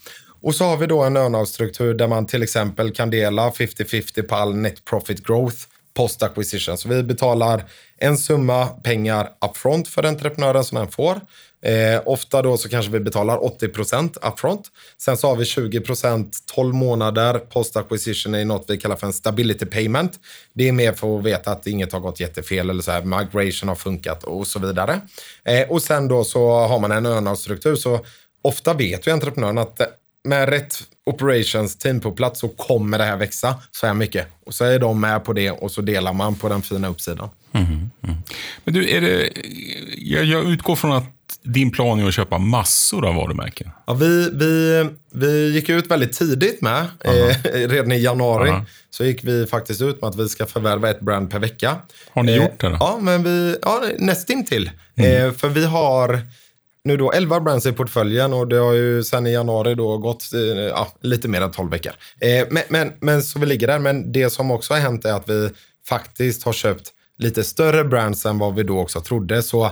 Och 0.42 0.56
så 0.56 0.66
har 0.66 0.78
vi 0.78 0.86
då 0.86 1.04
en 1.04 1.18
earnout-struktur 1.18 1.94
där 1.94 2.08
man 2.08 2.26
till 2.26 2.44
exempel 2.44 2.92
kan 2.92 3.10
dela 3.10 3.52
50-50 3.52 4.22
på 4.22 4.36
all 4.36 4.56
net 4.56 4.86
profit 4.86 5.28
growth 5.28 5.58
post 6.00 6.24
acquisition. 6.24 6.78
Så 6.78 6.90
vi 6.90 7.04
betalar 7.04 7.64
en 7.98 8.18
summa 8.18 8.66
pengar 8.66 9.30
upfront 9.50 9.88
för 9.88 10.04
entreprenören 10.04 10.64
som 10.64 10.78
den 10.78 10.88
får. 10.88 11.22
Eh, 11.62 12.02
ofta 12.06 12.42
då 12.42 12.58
så 12.58 12.70
kanske 12.70 12.92
vi 12.92 13.00
betalar 13.00 13.38
80% 13.38 14.18
upfront. 14.32 14.68
Sen 14.98 15.18
så 15.18 15.28
har 15.28 15.36
vi 15.36 15.44
20% 15.44 16.32
12 16.56 16.74
månader 16.76 17.40
post 17.40 17.78
acquisition 17.78 18.36
i 18.36 18.46
något 18.46 18.66
vi 18.68 18.78
kallar 18.78 18.96
för 18.96 19.08
en 19.08 19.14
stability 19.14 19.66
payment. 19.66 20.20
Det 20.54 20.68
är 20.68 20.72
mer 20.72 20.94
för 20.94 21.20
att 21.20 21.26
veta 21.26 21.52
att 21.52 21.68
inget 21.68 21.94
har 21.94 22.00
gått 22.00 22.20
jättefel 22.20 22.70
eller 22.70 22.82
så 22.84 22.92
här, 22.92 23.04
migration 23.04 23.70
har 23.70 23.76
funkat 23.76 24.24
och 24.24 24.48
så 24.48 24.60
vidare. 24.60 25.02
Eh, 25.44 25.70
och 25.70 25.82
sen 25.82 26.08
då 26.08 26.24
så 26.24 26.50
har 26.50 26.80
man 26.80 26.92
en 26.92 27.06
earnout-struktur 27.06 27.76
så 27.76 28.00
ofta 28.42 28.74
vet 28.74 29.08
ju 29.08 29.12
entreprenören 29.12 29.58
att 29.58 29.82
med 30.30 30.50
rätt 30.50 30.84
operations 31.06 31.78
team 31.78 32.00
på 32.00 32.12
plats 32.12 32.40
så 32.40 32.48
kommer 32.50 32.98
det 32.98 33.04
här 33.04 33.18
växa 33.18 33.56
så 33.72 33.88
här 33.88 33.94
mycket. 33.94 34.28
Och 34.46 34.54
så 34.54 34.66
är 34.66 34.80
de 34.80 35.02
med 35.02 35.24
på 35.24 35.34
det 35.34 35.52
och 35.52 35.72
så 35.72 35.82
delar 35.82 36.14
man 36.14 36.36
på 36.36 36.50
den 36.50 36.62
fina 36.62 36.88
uppsidan. 36.88 37.30
Mm, 37.52 37.68
mm. 37.68 38.16
Men 38.64 38.74
du, 38.74 38.90
är 38.90 39.02
det, 39.02 39.30
jag, 39.98 40.26
jag, 40.26 40.52
utgår 40.52 40.76
från 40.76 40.92
att 40.92 41.06
din 41.44 41.72
plan 41.72 42.00
är 42.00 42.08
att 42.08 42.14
köpa 42.14 42.38
massor 42.38 43.08
av 43.08 43.16
varumärken. 43.16 43.70
Ja, 43.88 43.94
vi, 43.94 44.30
vi, 44.34 44.86
vi 45.12 45.54
gick 45.54 45.70
ut 45.70 45.92
väldigt 45.92 46.14
tidigt 46.14 46.62
med. 46.62 46.86
Eh, 47.00 47.36
redan 47.54 47.92
i 47.92 48.00
januari 48.00 48.50
Aha. 48.50 48.66
så 48.90 49.06
gick 49.06 49.24
vi 49.24 49.46
faktiskt 49.46 49.82
ut 49.82 50.02
med 50.02 50.10
att 50.10 50.20
vi 50.20 50.30
ska 50.30 50.46
förvärva 50.46 50.90
ett 50.90 51.00
brand 51.00 51.32
per 51.32 51.40
vecka. 51.40 51.76
Har 52.14 52.24
ni 52.24 52.32
eh, 52.32 52.38
gjort 52.38 52.60
det? 52.60 52.70
Då? 52.70 52.78
Ja, 52.80 53.00
men 53.02 53.24
vi, 53.24 53.58
ja, 53.62 53.84
nästintill. 53.98 54.72
Mm. 54.96 55.28
Eh, 55.28 55.34
för 55.34 55.50
vi 55.50 55.66
har 55.66 56.22
nu 56.84 56.98
då 56.98 57.12
11 57.12 57.40
brands 57.40 57.66
i 57.66 57.72
portföljen 57.72 58.34
och 58.34 58.48
det 58.48 58.58
har 58.58 58.74
ju 58.74 59.04
sen 59.04 59.28
i 59.28 59.32
januari 59.32 59.76
då 59.76 59.98
gått 59.98 60.34
eh, 60.34 60.40
ja, 60.40 60.88
lite 61.02 61.28
mer 61.28 61.42
än 61.42 61.52
12 61.52 61.72
veckor. 61.72 61.94
Eh, 62.20 62.48
men, 62.50 62.64
men, 62.70 62.94
men 63.00 63.24
så 63.24 63.40
vi 63.40 63.46
ligger 63.46 63.68
där. 63.68 63.80
Men 63.80 64.12
det 64.12 64.30
som 64.30 64.52
också 64.52 64.74
har 64.74 64.82
hänt 64.82 65.06
är 65.06 65.14
att 65.14 65.30
vi 65.30 65.50
faktiskt 65.88 66.44
har 66.44 66.54
köpt 66.54 66.90
lite 67.18 67.44
större 67.44 67.84
brands 67.84 68.26
än 68.26 68.38
vad 68.38 68.56
vi 68.56 68.64
då 68.64 68.80
också 68.80 69.02
trodde. 69.02 69.44
Så 69.44 69.72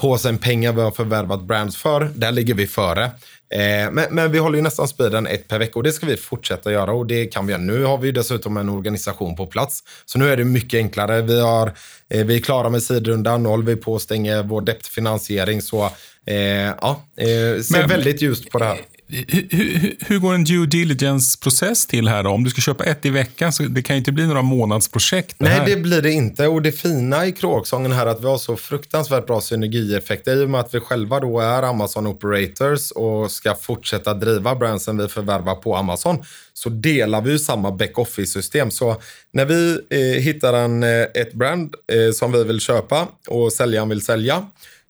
påsen 0.00 0.38
pengar 0.38 0.72
vi 0.72 0.80
har 0.80 0.90
förvärvat 0.90 1.42
brands 1.42 1.76
för, 1.76 2.10
där 2.14 2.32
ligger 2.32 2.54
vi 2.54 2.66
före. 2.66 3.10
Eh, 3.50 3.90
men, 3.92 4.04
men, 4.10 4.32
vi 4.32 4.38
håller 4.38 4.56
ju 4.56 4.62
nästan 4.62 4.88
speeden 4.88 5.26
ett 5.26 5.48
per 5.48 5.58
vecka 5.58 5.78
och 5.78 5.82
det 5.82 5.92
ska 5.92 6.06
vi 6.06 6.16
fortsätta 6.16 6.72
göra 6.72 6.92
och 6.92 7.06
det 7.06 7.26
kan 7.26 7.46
vi 7.46 7.52
göra. 7.52 7.62
Nu 7.62 7.84
har 7.84 7.98
vi 7.98 8.12
dessutom 8.12 8.56
en 8.56 8.68
organisation 8.68 9.36
på 9.36 9.46
plats. 9.46 9.82
Så 10.04 10.18
nu 10.18 10.28
är 10.28 10.36
det 10.36 10.44
mycket 10.44 10.78
enklare. 10.78 11.22
Vi, 11.22 11.40
har, 11.40 11.72
eh, 12.08 12.26
vi 12.26 12.36
är 12.36 12.40
klara 12.40 12.68
med 12.68 12.82
sidrundan, 12.82 13.42
nu 13.42 13.48
håller 13.48 13.64
vi 13.64 13.76
på 13.76 13.96
att 13.96 14.02
stänga 14.02 14.42
vår 14.42 14.60
debtfinansiering. 14.60 15.62
Så 15.62 15.84
eh, 16.26 16.36
ja, 16.36 17.04
eh, 17.16 17.26
ser 17.26 17.78
men, 17.78 17.88
väldigt 17.88 18.22
ljust 18.22 18.50
på 18.50 18.58
det 18.58 18.64
här. 18.64 18.80
Hur, 19.08 19.96
hur, 20.06 20.18
går 20.18 20.34
en 20.34 20.44
due 20.44 20.66
diligence-process 20.66 21.86
till 21.86 22.08
här 22.08 22.22
då? 22.22 22.30
Om 22.30 22.44
du 22.44 22.50
ska 22.50 22.60
köpa 22.60 22.84
ett 22.84 23.04
i 23.06 23.10
veckan, 23.10 23.52
så 23.52 23.62
det 23.62 23.82
kan 23.82 23.96
ju 23.96 23.98
inte 23.98 24.12
bli 24.12 24.26
några 24.26 24.42
månadsprojekt. 24.42 25.36
Det 25.38 25.44
Nej, 25.44 25.58
här. 25.58 25.66
det 25.66 25.76
blir 25.76 26.02
det 26.02 26.12
inte. 26.12 26.48
Och 26.48 26.62
det 26.62 26.72
fina 26.72 27.26
i 27.26 27.32
kråksången 27.32 27.92
här 27.92 28.06
är 28.06 28.10
att 28.10 28.20
vi 28.20 28.26
har 28.26 28.38
så 28.38 28.56
fruktansvärt 28.56 29.26
bra 29.26 29.40
synergieffekter 29.40 30.36
i 30.36 30.44
och 30.44 30.50
med 30.50 30.60
att 30.60 30.74
vi 30.74 30.80
själva 30.80 31.20
då 31.20 31.40
är 31.40 31.62
Amazon 31.62 32.06
Operators 32.06 32.90
och 32.90 33.30
ska 33.30 33.54
fortsätta 33.54 34.14
driva 34.14 34.54
brandsen 34.54 34.98
vi 34.98 35.08
förvärvar 35.08 35.54
på 35.54 35.76
Amazon 35.76 36.24
så 36.52 36.68
delar 36.68 37.20
vi 37.20 37.30
ju 37.30 37.38
samma 37.38 37.72
back-office-system. 37.72 38.70
Så 38.70 39.00
när 39.32 39.44
vi 39.44 39.78
eh, 39.90 40.22
hittar 40.22 40.52
en, 40.52 40.82
eh, 40.82 41.02
ett 41.14 41.32
brand 41.32 41.74
eh, 41.92 42.12
som 42.12 42.32
vi 42.32 42.44
vill 42.44 42.60
köpa 42.60 43.08
och 43.26 43.52
säljaren 43.52 43.88
vill 43.88 44.04
sälja 44.04 44.46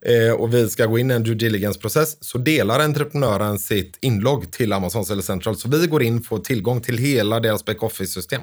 eh, 0.09 0.33
och 0.33 0.55
vi 0.55 0.69
ska 0.69 0.87
gå 0.87 0.99
in 0.99 1.11
i 1.11 1.15
en 1.15 1.23
due 1.23 1.35
diligence-process 1.35 2.17
så 2.21 2.39
delar 2.39 2.81
entreprenören 2.81 3.59
sitt 3.59 3.99
inlogg 4.01 4.53
till 4.53 4.73
Amazon 4.73 5.05
Seller 5.05 5.23
Central. 5.23 5.57
Så 5.57 5.69
vi 5.69 5.87
går 5.87 6.03
in 6.03 6.19
och 6.19 6.25
får 6.25 6.39
tillgång 6.39 6.81
till 6.81 6.99
hela 6.99 7.41
deras 7.41 7.65
back-office-system. 7.65 8.43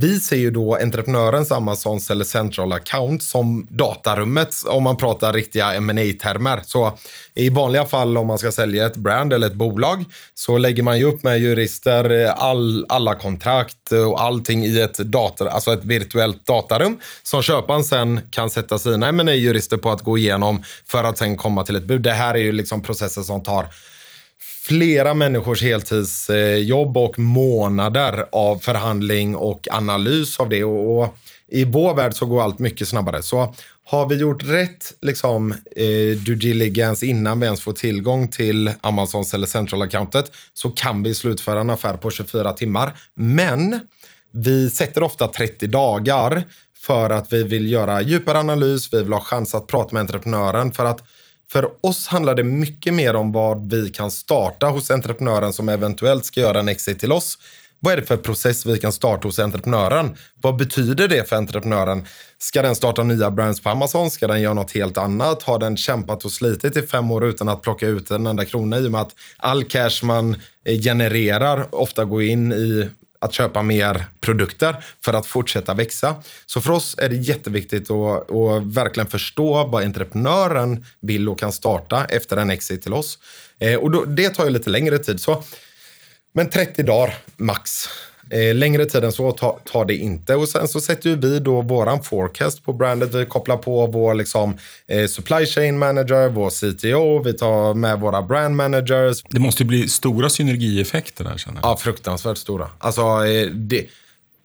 Vi 0.00 0.20
ser 0.20 0.36
ju 0.36 0.50
då 0.50 0.74
entreprenörens 0.74 1.52
Amazons 1.52 2.10
eller 2.10 2.24
Central 2.24 2.72
account 2.72 3.22
som 3.22 3.66
datarummet 3.70 4.54
om 4.66 4.82
man 4.82 4.96
pratar 4.96 5.32
riktiga 5.32 5.80
ma 5.80 5.92
termer 5.92 6.60
Så 6.64 6.98
i 7.34 7.48
vanliga 7.48 7.84
fall 7.84 8.18
om 8.18 8.26
man 8.26 8.38
ska 8.38 8.52
sälja 8.52 8.86
ett 8.86 8.96
brand 8.96 9.32
eller 9.32 9.46
ett 9.46 9.54
bolag 9.54 10.04
så 10.34 10.58
lägger 10.58 10.82
man 10.82 10.98
ju 10.98 11.04
upp 11.04 11.22
med 11.22 11.40
jurister 11.40 12.10
eh, 12.10 12.34
all, 12.36 12.86
alla 12.88 13.14
kontrakt 13.14 13.92
eh, 13.92 14.10
och 14.10 14.22
allting 14.22 14.64
i 14.64 14.80
ett 14.80 14.98
dator, 14.98 15.48
alltså 15.48 15.72
ett 15.72 15.84
virtuellt 15.84 16.46
datarum 16.46 16.98
som 17.22 17.42
köparen 17.42 17.84
sen 17.84 18.20
kan 18.30 18.50
sätta 18.50 18.78
sina 18.78 19.12
ma 19.12 19.32
jurister 19.32 19.76
på 19.76 19.90
att 19.90 20.02
gå 20.02 20.18
igenom 20.18 20.62
för 20.86 21.04
att 21.04 21.18
sen 21.18 21.36
komma 21.36 21.64
till 21.64 21.76
ett 21.76 21.86
bud. 21.86 22.02
Det 22.02 22.12
här 22.12 22.34
är 22.34 22.38
ju 22.38 22.52
liksom 22.52 22.82
processer 22.82 23.22
som 23.22 23.42
tar 23.42 23.66
flera 24.68 25.14
människors 25.14 25.62
heltidsjobb 25.62 26.96
och 26.96 27.18
månader 27.18 28.26
av 28.32 28.58
förhandling 28.58 29.36
och 29.36 29.68
analys 29.70 30.40
av 30.40 30.48
det. 30.48 30.64
Och, 30.64 31.16
i 31.50 31.64
vår 31.64 31.94
värld 31.94 32.14
så 32.14 32.26
går 32.26 32.42
allt 32.42 32.58
mycket 32.58 32.88
snabbare. 32.88 33.22
Så 33.22 33.54
har 33.84 34.08
vi 34.08 34.14
gjort 34.14 34.44
rätt 34.44 34.94
liksom, 35.02 35.52
eh, 35.52 36.18
due 36.24 36.34
diligence 36.34 37.06
innan 37.06 37.40
vi 37.40 37.46
ens 37.46 37.60
får 37.60 37.72
tillgång 37.72 38.28
till 38.28 38.70
Amazons 38.80 39.34
eller 39.34 39.46
central-accountet 39.46 40.32
så 40.54 40.70
kan 40.70 41.02
vi 41.02 41.14
slutföra 41.14 41.60
en 41.60 41.70
affär 41.70 41.96
på 41.96 42.10
24 42.10 42.52
timmar. 42.52 42.92
Men 43.14 43.80
vi 44.32 44.70
sätter 44.70 45.02
ofta 45.02 45.28
30 45.28 45.66
dagar 45.66 46.42
för 46.78 47.10
att 47.10 47.32
vi 47.32 47.42
vill 47.42 47.72
göra 47.72 48.02
djupare 48.02 48.38
analys, 48.38 48.92
vi 48.92 49.02
vill 49.02 49.12
ha 49.12 49.20
chans 49.20 49.54
att 49.54 49.66
prata 49.66 49.92
med 49.92 50.00
entreprenören 50.00 50.72
för 50.72 50.84
att 50.84 51.02
för 51.52 51.70
oss 51.80 52.06
handlar 52.06 52.34
det 52.34 52.44
mycket 52.44 52.94
mer 52.94 53.16
om 53.16 53.32
vad 53.32 53.70
vi 53.70 53.90
kan 53.90 54.10
starta 54.10 54.66
hos 54.66 54.90
entreprenören 54.90 55.52
som 55.52 55.68
eventuellt 55.68 56.24
ska 56.24 56.40
göra 56.40 56.58
en 56.58 56.68
exit 56.68 57.00
till 57.00 57.12
oss. 57.12 57.38
Vad 57.80 57.92
är 57.92 57.96
det 57.96 58.06
för 58.06 58.16
process 58.16 58.66
vi 58.66 58.78
kan 58.78 58.92
starta 58.92 59.28
hos 59.28 59.38
entreprenören? 59.38 60.16
Vad 60.42 60.56
betyder 60.56 61.08
det 61.08 61.28
för 61.28 61.36
entreprenören? 61.36 62.06
Ska 62.38 62.62
den 62.62 62.74
starta 62.74 63.02
nya 63.02 63.30
brands 63.30 63.60
på 63.60 63.68
Amazon? 63.68 64.10
Ska 64.10 64.26
den 64.26 64.40
göra 64.40 64.54
något 64.54 64.72
helt 64.72 64.98
annat? 64.98 65.42
Har 65.42 65.58
den 65.58 65.76
kämpat 65.76 66.24
och 66.24 66.32
slitit 66.32 66.76
i 66.76 66.82
fem 66.82 67.10
år 67.10 67.24
utan 67.24 67.48
att 67.48 67.62
plocka 67.62 67.86
ut 67.86 68.10
en 68.10 68.26
enda 68.26 68.44
krona 68.44 68.78
i 68.78 68.86
och 68.86 68.92
med 68.92 69.00
att 69.00 69.14
all 69.36 69.64
cash 69.64 70.00
man 70.02 70.36
eh, 70.64 70.80
genererar 70.80 71.74
ofta 71.74 72.04
går 72.04 72.22
in 72.22 72.52
i 72.52 72.88
att 73.18 73.32
köpa 73.32 73.62
mer 73.62 74.04
produkter 74.20 74.84
för 75.04 75.14
att 75.14 75.26
fortsätta 75.26 75.74
växa. 75.74 76.14
Så 76.46 76.60
för 76.60 76.70
oss 76.70 76.94
är 76.98 77.08
det 77.08 77.16
jätteviktigt 77.16 77.90
att, 77.90 78.30
att 78.30 78.62
verkligen 78.62 79.06
förstå 79.06 79.66
vad 79.66 79.84
entreprenören 79.84 80.84
vill 81.00 81.28
och 81.28 81.38
kan 81.38 81.52
starta 81.52 82.04
efter 82.04 82.36
en 82.36 82.50
exit 82.50 82.82
till 82.82 82.94
oss. 82.94 83.18
Eh, 83.58 83.74
och 83.74 83.90
då, 83.90 84.04
det 84.04 84.30
tar 84.30 84.44
ju 84.44 84.50
lite 84.50 84.70
längre 84.70 84.98
tid. 84.98 85.20
Så, 85.20 85.42
men 86.32 86.50
30 86.50 86.82
dagar 86.82 87.14
max 87.36 87.88
Eh, 88.30 88.54
längre 88.54 88.86
tid 88.86 89.04
än 89.04 89.12
så 89.12 89.32
tar, 89.32 89.58
tar 89.72 89.84
det 89.84 89.96
inte. 89.96 90.34
Och 90.34 90.48
sen 90.48 90.68
så 90.68 90.80
sätter 90.80 91.16
vi 91.16 91.38
då 91.38 91.62
våran 91.62 92.02
forecast 92.02 92.64
på 92.64 92.72
brandet. 92.72 93.14
Vi 93.14 93.26
kopplar 93.26 93.56
på 93.56 93.86
vår 93.86 94.14
liksom, 94.14 94.58
eh, 94.88 95.06
supply 95.06 95.46
chain 95.46 95.78
manager, 95.78 96.28
vår 96.28 96.50
CTO, 96.50 97.22
vi 97.22 97.32
tar 97.32 97.74
med 97.74 98.00
våra 98.00 98.22
brand 98.22 98.56
managers. 98.56 99.22
Det 99.30 99.40
måste 99.40 99.62
ju 99.62 99.66
bli 99.66 99.88
stora 99.88 100.30
synergieffekter 100.30 101.24
där 101.24 101.38
känner 101.38 101.60
jag. 101.62 101.70
Ja, 101.70 101.76
fruktansvärt 101.76 102.38
stora. 102.38 102.70
Alltså, 102.78 103.02
eh, 103.02 103.50
det, 103.50 103.86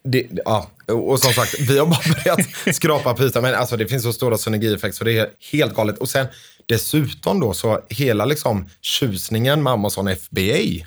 det, 0.04 0.28
ja, 0.46 0.70
och 0.88 1.20
som 1.20 1.34
sagt, 1.34 1.60
vi 1.60 1.80
har 1.80 1.86
bara 1.86 2.14
börjat 2.24 2.76
skrapa 2.76 3.14
på 3.14 3.24
ytan. 3.24 3.44
Men 3.44 3.56
alltså, 3.56 3.78
det 3.78 3.88
finns 3.88 4.04
så 4.04 4.14
stora 4.14 4.38
synergieffekter 4.38 4.98
så 4.98 5.04
det 5.04 5.18
är 5.18 5.30
helt 5.52 5.76
galet. 5.76 5.98
Och 5.98 6.10
sen 6.10 6.28
dessutom 6.66 7.40
då 7.40 7.54
så 7.54 7.80
hela 7.90 8.26
liksom 8.26 8.70
tjusningen 8.82 9.64
med 9.64 9.74
Amazon 9.74 10.16
FBA 10.16 10.86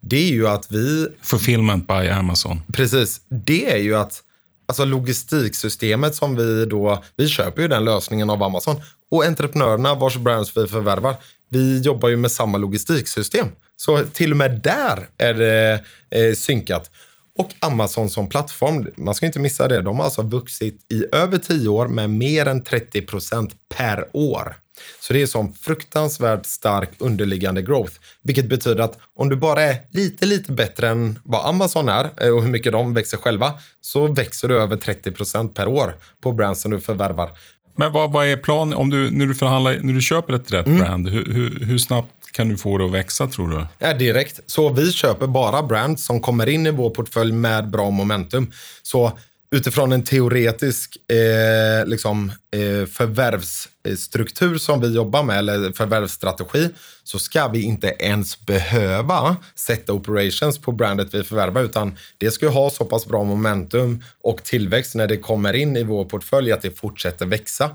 det 0.00 0.28
är 0.28 0.32
ju 0.32 0.48
att 0.48 0.72
vi... 0.72 1.08
Fulfillment 1.22 1.86
by 1.86 2.08
Amazon. 2.08 2.60
Precis. 2.72 3.20
Det 3.28 3.72
är 3.72 3.78
ju 3.78 3.96
att 3.96 4.22
alltså 4.66 4.84
logistiksystemet 4.84 6.14
som 6.14 6.36
vi 6.36 6.64
då... 6.64 7.02
Vi 7.16 7.28
köper 7.28 7.62
ju 7.62 7.68
den 7.68 7.84
lösningen 7.84 8.30
av 8.30 8.42
Amazon. 8.42 8.76
Och 9.10 9.24
entreprenörerna 9.24 9.94
vars 9.94 10.16
brands 10.16 10.56
vi 10.56 10.66
förvärvar, 10.66 11.16
vi 11.50 11.80
jobbar 11.80 12.08
ju 12.08 12.16
med 12.16 12.32
samma 12.32 12.58
logistiksystem. 12.58 13.46
Så 13.76 14.04
till 14.04 14.30
och 14.30 14.36
med 14.36 14.60
där 14.64 15.08
är 15.18 15.34
det 15.34 15.84
eh, 16.10 16.34
synkat. 16.34 16.90
Och 17.38 17.50
Amazon 17.60 18.10
som 18.10 18.28
plattform, 18.28 18.86
man 18.96 19.14
ska 19.14 19.26
inte 19.26 19.38
missa 19.38 19.68
det, 19.68 19.82
de 19.82 19.96
har 19.96 20.04
alltså 20.04 20.22
vuxit 20.22 20.86
i 20.92 21.04
över 21.12 21.38
tio 21.38 21.68
år 21.68 21.88
med 21.88 22.10
mer 22.10 22.46
än 22.46 22.64
30 22.64 23.02
procent 23.02 23.54
per 23.76 24.08
år. 24.12 24.56
Så 25.00 25.12
det 25.12 25.22
är 25.22 25.26
som 25.26 25.54
fruktansvärt 25.54 26.46
stark 26.46 26.90
underliggande 26.98 27.62
growth, 27.62 27.92
vilket 28.22 28.48
betyder 28.48 28.82
att 28.82 28.98
om 29.16 29.28
du 29.28 29.36
bara 29.36 29.62
är 29.62 29.76
lite, 29.90 30.26
lite 30.26 30.52
bättre 30.52 30.88
än 30.88 31.18
vad 31.24 31.46
Amazon 31.46 31.88
är 31.88 32.10
eh, 32.16 32.28
och 32.28 32.42
hur 32.42 32.50
mycket 32.50 32.72
de 32.72 32.94
växer 32.94 33.16
själva, 33.16 33.54
så 33.80 34.06
växer 34.06 34.48
du 34.48 34.60
över 34.60 34.76
30 34.76 35.12
procent 35.12 35.54
per 35.54 35.68
år 35.68 35.94
på 36.22 36.32
brands 36.32 36.62
som 36.62 36.70
du 36.70 36.80
förvärvar. 36.80 37.30
Men 37.78 37.92
vad, 37.92 38.12
vad 38.12 38.26
är 38.26 38.36
planen 38.36 38.74
om 38.74 38.90
du, 38.90 39.10
när, 39.10 39.26
du 39.26 39.34
förhandlar, 39.34 39.78
när 39.82 39.92
du 39.92 40.00
köper 40.00 40.32
ett 40.32 40.52
rätt 40.52 40.66
mm. 40.66 40.78
brand? 40.78 41.08
Hur, 41.08 41.24
hur, 41.24 41.64
hur, 41.64 41.78
snabbt 41.78 42.32
kan 42.32 42.48
du 42.48 42.56
få 42.56 42.78
det 42.78 42.84
att 42.84 42.90
växa 42.92 43.26
tror 43.26 43.48
du? 43.48 43.66
Ja, 43.78 43.94
direkt. 43.94 44.40
Så 44.46 44.68
vi 44.72 44.92
köper 44.92 45.26
bara 45.26 45.62
brands 45.62 46.04
som 46.04 46.20
kommer 46.20 46.48
in 46.48 46.66
i 46.66 46.70
vår 46.70 46.90
portfölj 46.90 47.32
med 47.32 47.70
bra 47.70 47.90
momentum. 47.90 48.50
Så 48.82 49.18
utifrån 49.50 49.92
en 49.92 50.04
teoretisk 50.04 50.96
eh, 51.12 51.86
liksom, 51.86 52.32
eh, 52.56 52.86
Eh, 53.88 53.96
struktur 53.96 54.58
som 54.58 54.80
vi 54.80 54.94
jobbar 54.94 55.22
med, 55.22 55.38
eller 55.38 55.72
förvärvsstrategi, 55.72 56.68
så 57.04 57.18
ska 57.18 57.48
vi 57.48 57.62
inte 57.62 57.96
ens 57.98 58.46
behöva 58.46 59.36
sätta 59.54 59.92
operations 59.92 60.58
på 60.58 60.72
brandet 60.72 61.14
vi 61.14 61.24
förvärvar, 61.24 61.62
utan 61.62 61.96
det 62.18 62.30
ska 62.30 62.48
ha 62.48 62.70
så 62.70 62.84
pass 62.84 63.06
bra 63.06 63.24
momentum 63.24 64.02
och 64.24 64.44
tillväxt 64.44 64.94
när 64.94 65.06
det 65.06 65.16
kommer 65.16 65.52
in 65.52 65.76
i 65.76 65.82
vår 65.82 66.04
portfölj 66.04 66.52
att 66.52 66.62
det 66.62 66.78
fortsätter 66.78 67.26
växa. 67.26 67.70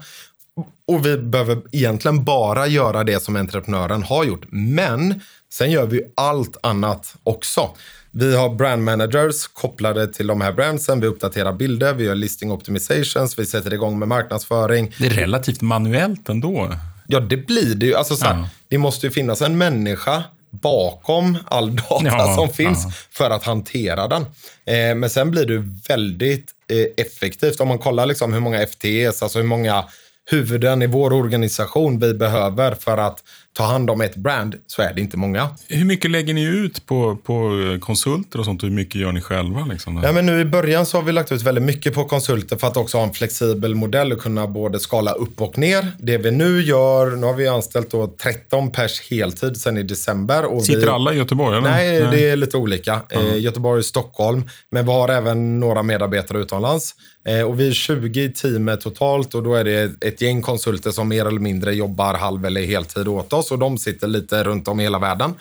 Och 0.87 1.05
vi 1.05 1.17
behöver 1.17 1.61
egentligen 1.71 2.23
bara 2.23 2.67
göra 2.67 3.03
det 3.03 3.23
som 3.23 3.35
entreprenören 3.35 4.03
har 4.03 4.23
gjort. 4.23 4.45
Men 4.49 5.21
sen 5.53 5.71
gör 5.71 5.85
vi 5.85 6.01
allt 6.15 6.57
annat 6.63 7.15
också. 7.23 7.69
Vi 8.15 8.35
har 8.35 8.49
brand 8.49 8.83
managers 8.83 9.47
kopplade 9.47 10.07
till 10.07 10.27
de 10.27 10.41
här 10.41 10.51
brandsen. 10.51 10.99
Vi 10.99 11.07
uppdaterar 11.07 11.53
bilder, 11.53 11.93
vi 11.93 12.03
gör 12.03 12.15
listing 12.15 12.51
optimizations, 12.51 13.39
vi 13.39 13.45
sätter 13.45 13.73
igång 13.73 13.99
med 13.99 14.07
marknadsföring. 14.07 14.93
Det 14.97 15.05
är 15.05 15.09
relativt 15.09 15.61
manuellt 15.61 16.29
ändå. 16.29 16.69
Ja, 17.07 17.19
det 17.19 17.37
blir 17.37 17.75
det 17.75 17.85
ju. 17.85 17.95
Alltså, 17.95 18.15
så 18.15 18.25
här, 18.25 18.35
Ja. 18.37 18.49
Det 18.67 18.77
måste 18.77 19.07
ju 19.07 19.11
finnas 19.11 19.41
en 19.41 19.57
människa 19.57 20.23
bakom 20.49 21.37
all 21.45 21.75
data 21.75 22.05
Ja, 22.05 22.35
som 22.35 22.49
finns 22.49 22.83
ja. 22.85 22.91
för 23.11 23.29
att 23.29 23.43
hantera 23.43 24.07
den. 24.07 24.21
Eh, 24.65 24.95
men 24.95 25.09
sen 25.09 25.31
blir 25.31 25.45
det 25.45 25.69
väldigt 25.89 26.51
eh, 26.71 27.05
effektivt. 27.05 27.59
Om 27.59 27.67
man 27.67 27.79
kollar 27.79 28.05
liksom 28.05 28.33
hur 28.33 28.39
många 28.39 28.65
FTEs, 28.67 29.23
alltså 29.23 29.39
hur 29.39 29.45
många 29.45 29.85
huvuden 30.29 30.81
i 30.81 30.87
vår 30.87 31.13
organisation 31.13 31.99
vi 31.99 32.13
behöver 32.13 32.75
för 32.75 32.97
att 32.97 33.23
ta 33.53 33.63
hand 33.63 33.89
om 33.89 34.01
ett 34.01 34.15
brand, 34.15 34.55
så 34.67 34.81
är 34.81 34.93
det 34.93 35.01
inte 35.01 35.17
många. 35.17 35.49
Hur 35.67 35.85
mycket 35.85 36.11
lägger 36.11 36.33
ni 36.33 36.43
ut 36.43 36.85
på, 36.85 37.15
på 37.15 37.51
konsulter 37.81 38.39
och 38.39 38.45
sånt? 38.45 38.63
Hur 38.63 38.69
mycket 38.69 38.95
gör 38.95 39.11
ni 39.11 39.21
själva? 39.21 39.65
Liksom? 39.65 40.01
Ja, 40.03 40.11
men 40.11 40.25
nu 40.25 40.41
I 40.41 40.45
början 40.45 40.85
så 40.85 40.97
har 40.97 41.03
vi 41.03 41.11
lagt 41.11 41.31
ut 41.31 41.41
väldigt 41.41 41.63
mycket 41.63 41.93
på 41.93 42.05
konsulter 42.05 42.57
för 42.57 42.67
att 42.67 42.77
också 42.77 42.97
ha 42.97 43.05
en 43.05 43.13
flexibel 43.13 43.75
modell 43.75 44.11
och 44.11 44.19
kunna 44.19 44.47
både 44.47 44.79
skala 44.79 45.11
upp 45.11 45.41
och 45.41 45.57
ner. 45.57 45.91
Det 45.99 46.17
vi 46.17 46.31
nu 46.31 46.61
gör, 46.61 47.15
nu 47.15 47.25
har 47.25 47.33
vi 47.33 47.47
anställt 47.47 47.91
då 47.91 48.07
13 48.07 48.71
pers 48.71 49.01
heltid 49.11 49.57
sedan 49.57 49.77
i 49.77 49.83
december. 49.83 50.45
Och 50.45 50.65
Sitter 50.65 50.81
vi... 50.81 50.87
alla 50.87 51.13
i 51.13 51.17
Göteborg? 51.17 51.57
Eller? 51.57 51.69
Nej, 51.69 52.07
det 52.11 52.29
är 52.29 52.35
lite 52.35 52.57
olika. 52.57 53.01
Eh, 53.09 53.37
Göteborg 53.37 53.79
och 53.79 53.85
Stockholm. 53.85 54.43
Men 54.71 54.85
vi 54.85 54.91
har 54.91 55.09
även 55.09 55.59
några 55.59 55.83
medarbetare 55.83 56.39
utomlands. 56.39 56.95
Eh, 57.27 57.41
och 57.41 57.59
vi 57.59 57.67
är 57.67 57.73
20 57.73 58.23
i 58.23 58.29
teamet 58.29 58.81
totalt 58.81 59.35
och 59.35 59.43
då 59.43 59.55
är 59.55 59.63
det 59.63 60.03
ett 60.03 60.21
gäng 60.21 60.41
konsulter 60.41 60.91
som 60.91 61.07
mer 61.07 61.25
eller 61.25 61.39
mindre 61.39 61.73
jobbar 61.73 62.13
halv 62.13 62.45
eller 62.45 62.61
heltid 62.61 63.07
åt 63.07 63.33
oss 63.33 63.42
och 63.51 63.59
de 63.59 63.77
sitter 63.77 64.07
lite 64.07 64.43
runt 64.43 64.67
om 64.67 64.79
i 64.79 64.83
hela 64.83 64.99
världen. 64.99 65.33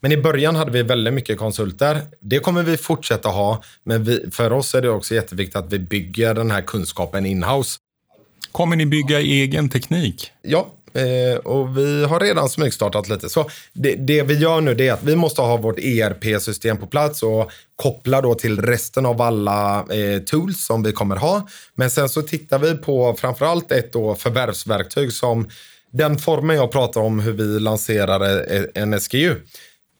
Men 0.00 0.12
i 0.12 0.16
början 0.16 0.56
hade 0.56 0.70
vi 0.70 0.82
väldigt 0.82 1.14
mycket 1.14 1.38
konsulter. 1.38 2.02
Det 2.20 2.38
kommer 2.38 2.62
vi 2.62 2.76
fortsätta 2.76 3.28
ha, 3.28 3.62
men 3.84 4.04
vi, 4.04 4.30
för 4.30 4.52
oss 4.52 4.74
är 4.74 4.82
det 4.82 4.90
också 4.90 5.14
jätteviktigt 5.14 5.56
att 5.56 5.72
vi 5.72 5.78
bygger 5.78 6.34
den 6.34 6.50
här 6.50 6.62
kunskapen 6.62 7.26
in-house. 7.26 7.78
Kommer 8.52 8.76
ni 8.76 8.86
bygga 8.86 9.20
egen 9.20 9.68
teknik? 9.68 10.30
Ja, 10.42 10.74
eh, 10.92 11.38
och 11.38 11.78
vi 11.78 12.04
har 12.04 12.20
redan 12.20 12.48
smygstartat 12.48 13.08
lite. 13.08 13.28
Så 13.28 13.50
det, 13.72 13.94
det 13.94 14.22
vi 14.22 14.34
gör 14.34 14.60
nu 14.60 14.70
är 14.70 14.92
att 14.92 15.02
vi 15.02 15.16
måste 15.16 15.42
ha 15.42 15.56
vårt 15.56 15.78
ERP-system 15.78 16.76
på 16.76 16.86
plats 16.86 17.22
och 17.22 17.50
koppla 17.76 18.20
då 18.20 18.34
till 18.34 18.62
resten 18.62 19.06
av 19.06 19.22
alla 19.22 19.78
eh, 19.78 20.22
tools 20.22 20.66
som 20.66 20.82
vi 20.82 20.92
kommer 20.92 21.16
ha. 21.16 21.48
Men 21.74 21.90
sen 21.90 22.08
så 22.08 22.22
tittar 22.22 22.58
vi 22.58 22.74
på 22.74 23.14
framförallt 23.18 23.72
ett 23.72 23.92
då 23.92 24.14
förvärvsverktyg 24.14 25.12
som 25.12 25.48
den 25.92 26.18
formen 26.18 26.56
jag 26.56 26.72
pratar 26.72 27.00
om 27.00 27.20
hur 27.20 27.32
vi 27.32 27.60
lanserar 27.60 28.52
eh, 28.54 28.62
en 28.74 29.00
SKU. 29.00 29.34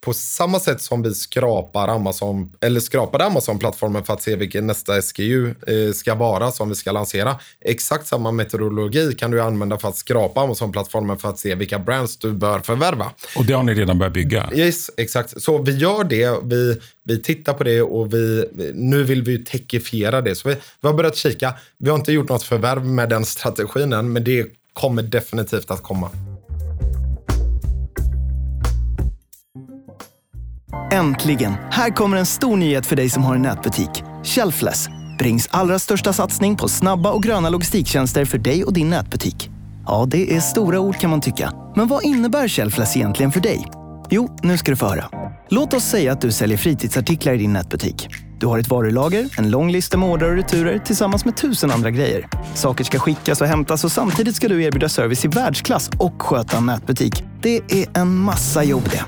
På 0.00 0.12
samma 0.12 0.60
sätt 0.60 0.80
som 0.82 1.02
vi 1.02 1.14
skrapar 1.14 1.88
Amazon, 1.88 2.52
eller 2.60 2.80
skrapade 2.80 3.24
Amazon-plattformen 3.24 4.04
för 4.04 4.12
att 4.12 4.22
se 4.22 4.36
vilken 4.36 4.66
nästa 4.66 5.02
SKU 5.02 5.54
eh, 5.66 5.92
ska 5.94 6.14
vara 6.14 6.50
som 6.50 6.68
vi 6.68 6.74
ska 6.74 6.92
lansera. 6.92 7.38
Exakt 7.60 8.06
samma 8.06 8.32
metodologi 8.32 9.14
kan 9.14 9.30
du 9.30 9.42
använda 9.42 9.78
för 9.78 9.88
att 9.88 9.96
skrapa 9.96 10.40
Amazon-plattformen 10.40 11.18
för 11.18 11.28
att 11.28 11.38
se 11.38 11.54
vilka 11.54 11.78
brands 11.78 12.16
du 12.16 12.32
bör 12.32 12.60
förvärva. 12.60 13.12
Och 13.36 13.44
det 13.44 13.52
har 13.52 13.62
ni 13.62 13.74
redan 13.74 13.98
börjat 13.98 14.14
bygga? 14.14 14.50
Yes, 14.54 14.90
exakt. 14.96 15.42
Så 15.42 15.62
vi 15.62 15.76
gör 15.76 16.04
det, 16.04 16.38
vi, 16.42 16.80
vi 17.04 17.22
tittar 17.22 17.54
på 17.54 17.64
det 17.64 17.82
och 17.82 18.14
vi, 18.14 18.48
nu 18.74 19.02
vill 19.02 19.22
vi 19.22 19.44
techifiera 19.44 20.20
det. 20.20 20.34
Så 20.34 20.48
vi, 20.48 20.54
vi 20.54 20.88
har 20.88 20.94
börjat 20.94 21.16
kika. 21.16 21.54
Vi 21.78 21.90
har 21.90 21.96
inte 21.98 22.12
gjort 22.12 22.28
något 22.28 22.42
förvärv 22.42 22.84
med 22.84 23.08
den 23.08 23.24
strategin 23.24 23.92
än, 23.92 24.12
men 24.12 24.24
det 24.24 24.46
kommer 24.80 25.02
definitivt 25.02 25.70
att 25.70 25.82
komma. 25.82 26.10
Äntligen! 30.92 31.52
Här 31.70 31.90
kommer 31.90 32.16
en 32.16 32.26
stor 32.26 32.56
nyhet 32.56 32.86
för 32.86 32.96
dig 32.96 33.10
som 33.10 33.22
har 33.22 33.34
en 33.34 33.42
nätbutik. 33.42 33.90
Shelfless, 34.24 34.88
Brings 35.18 35.48
allra 35.50 35.78
största 35.78 36.12
satsning 36.12 36.56
på 36.56 36.68
snabba 36.68 37.12
och 37.12 37.22
gröna 37.22 37.48
logistiktjänster 37.48 38.24
för 38.24 38.38
dig 38.38 38.64
och 38.64 38.72
din 38.72 38.90
nätbutik. 38.90 39.50
Ja, 39.86 40.06
det 40.10 40.36
är 40.36 40.40
stora 40.40 40.80
ord 40.80 40.96
kan 40.96 41.10
man 41.10 41.20
tycka. 41.20 41.52
Men 41.76 41.88
vad 41.88 42.04
innebär 42.04 42.48
Shelfless 42.48 42.96
egentligen 42.96 43.32
för 43.32 43.40
dig? 43.40 43.66
Jo, 44.10 44.36
nu 44.42 44.58
ska 44.58 44.70
du 44.70 44.76
få 44.76 44.86
höra. 44.86 45.10
Låt 45.50 45.74
oss 45.74 45.84
säga 45.84 46.12
att 46.12 46.20
du 46.20 46.32
säljer 46.32 46.58
fritidsartiklar 46.58 47.32
i 47.32 47.38
din 47.38 47.52
nätbutik. 47.52 48.08
Du 48.40 48.46
har 48.46 48.58
ett 48.58 48.68
varulager, 48.68 49.28
en 49.38 49.50
lång 49.50 49.70
lista 49.72 49.96
med 49.96 50.08
ordrar 50.08 50.28
och 50.28 50.36
returer 50.36 50.78
tillsammans 50.78 51.24
med 51.24 51.36
tusen 51.36 51.70
andra 51.70 51.90
grejer. 51.90 52.28
Saker 52.54 52.84
ska 52.84 52.98
skickas 52.98 53.40
och 53.40 53.46
hämtas 53.46 53.84
och 53.84 53.92
samtidigt 53.92 54.36
ska 54.36 54.48
du 54.48 54.62
erbjuda 54.62 54.88
service 54.88 55.24
i 55.24 55.28
världsklass 55.28 55.90
och 55.98 56.22
sköta 56.22 56.56
en 56.56 56.66
nätbutik. 56.66 57.24
Det 57.42 57.56
är 57.56 57.98
en 57.98 58.16
massa 58.16 58.64
jobb 58.64 58.90
det. 58.90 59.04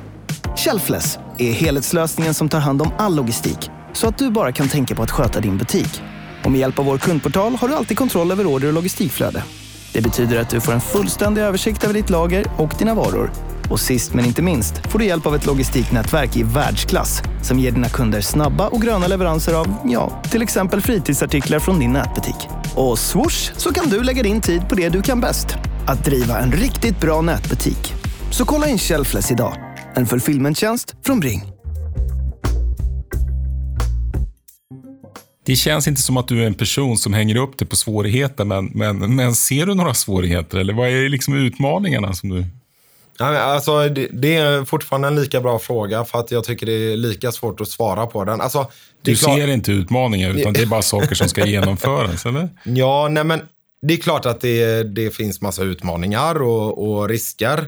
Shelfless 0.57 1.18
är 1.39 1.53
helhetslösningen 1.53 2.35
som 2.35 2.49
tar 2.49 2.61
hand 2.61 2.83
om 2.83 2.91
all 2.99 3.16
logistik 3.16 3.70
så 3.93 4.09
att 4.09 4.18
du 4.18 4.31
bara 4.31 4.53
kan 4.53 4.68
tänka 4.68 4.95
på 4.95 5.03
att 5.03 5.11
sköta 5.11 5.41
din 5.41 5.57
butik. 5.57 6.03
Och 6.45 6.51
med 6.51 6.61
hjälp 6.61 6.78
av 6.78 6.85
vår 6.85 6.99
kundportal 6.99 7.55
har 7.55 7.68
du 7.68 7.74
alltid 7.74 7.99
kontroll 7.99 8.31
över 8.31 8.47
order 8.47 8.68
och 8.68 8.74
logistikflöde. 8.74 9.45
Det 9.93 10.01
betyder 10.01 10.41
att 10.41 10.51
du 10.51 10.61
får 10.61 10.72
en 10.72 10.81
fullständig 10.81 11.43
översikt 11.43 11.85
över 11.85 11.95
ditt 11.95 12.11
lager 12.11 12.47
och 12.59 12.74
dina 12.78 12.95
varor. 12.95 13.31
Och 13.71 13.81
sist 13.81 14.14
men 14.14 14.25
inte 14.25 14.43
minst 14.43 14.87
får 14.91 14.99
du 14.99 15.05
hjälp 15.05 15.27
av 15.27 15.35
ett 15.35 15.47
logistiknätverk 15.47 16.37
i 16.37 16.43
världsklass 16.43 17.23
som 17.43 17.59
ger 17.59 17.71
dina 17.71 17.89
kunder 17.89 18.21
snabba 18.21 18.68
och 18.68 18.83
gröna 18.83 19.07
leveranser 19.07 19.55
av, 19.55 19.66
ja, 19.85 20.23
till 20.31 20.43
exempel 20.43 20.81
fritidsartiklar 20.81 21.59
från 21.59 21.79
din 21.79 21.93
nätbutik. 21.93 22.49
Och 22.75 22.99
swoosh 22.99 23.53
så 23.57 23.73
kan 23.73 23.89
du 23.89 24.03
lägga 24.03 24.23
din 24.23 24.41
tid 24.41 24.68
på 24.68 24.75
det 24.75 24.89
du 24.89 25.03
kan 25.03 25.21
bäst. 25.21 25.47
Att 25.87 26.05
driva 26.05 26.39
en 26.39 26.53
riktigt 26.53 27.01
bra 27.01 27.21
nätbutik. 27.21 27.95
Så 28.31 28.45
kolla 28.45 28.68
in 28.68 28.79
Shelfless 28.79 29.31
idag. 29.31 29.55
En 29.95 30.07
fulfillmenttjänst 30.07 30.95
från 31.03 31.21
Bring. 31.21 31.43
Det 35.47 35.57
känns 35.57 35.89
inte 35.89 36.03
som 36.03 36.16
att 36.16 36.29
du 36.29 36.43
är 36.43 36.47
en 36.47 36.55
person 36.55 36.97
som 36.97 37.14
hänger 37.14 37.37
upp 37.37 37.59
dig 37.59 37.68
på 37.68 37.77
svårigheter, 37.77 38.45
men, 38.45 38.66
men, 38.75 39.16
men 39.16 39.35
ser 39.35 39.66
du 39.66 39.75
några 39.75 39.95
svårigheter? 39.95 40.59
Eller 40.59 40.75
vad 40.75 40.89
är 40.89 41.09
liksom 41.09 41.35
utmaningarna 41.35 42.12
som 42.12 42.29
du... 42.29 42.47
Alltså, 43.21 43.89
det, 43.89 44.35
är 44.37 44.64
fortfarande 44.64 45.09
en 45.09 45.16
lika 45.16 45.41
bra 45.41 45.59
fråga 45.59 46.05
för 46.05 46.18
att 46.18 46.31
jag 46.31 46.45
tycker 46.45 46.66
det 46.66 46.73
är 46.93 46.97
lika 46.97 47.33
svårt 47.33 47.61
att 47.61 47.68
svara 47.68 48.07
på 48.07 48.25
den. 48.25 48.41
Alltså, 48.41 48.71
Du 49.03 49.16
klart- 49.16 49.37
ser 49.39 49.49
inte 49.49 49.73
utmaningar, 49.73 50.31
utan 50.31 50.53
det 50.53 50.61
är 50.62 50.66
bara 50.66 50.83
saker 50.83 51.14
som 51.14 51.29
ska 51.29 51.47
genomföras, 51.47 52.27
eller? 52.27 52.49
Ja, 52.64 53.09
nej 53.11 53.25
men 53.25 53.41
det 53.87 53.95
är 53.95 53.99
klart 53.99 54.27
att 54.27 54.41
det, 54.41 54.83
det 54.83 55.11
finns 55.11 55.41
massa 55.41 55.62
utmaningar 55.62 56.43
och, 56.43 56.89
och 56.93 57.09
risker. 57.09 57.59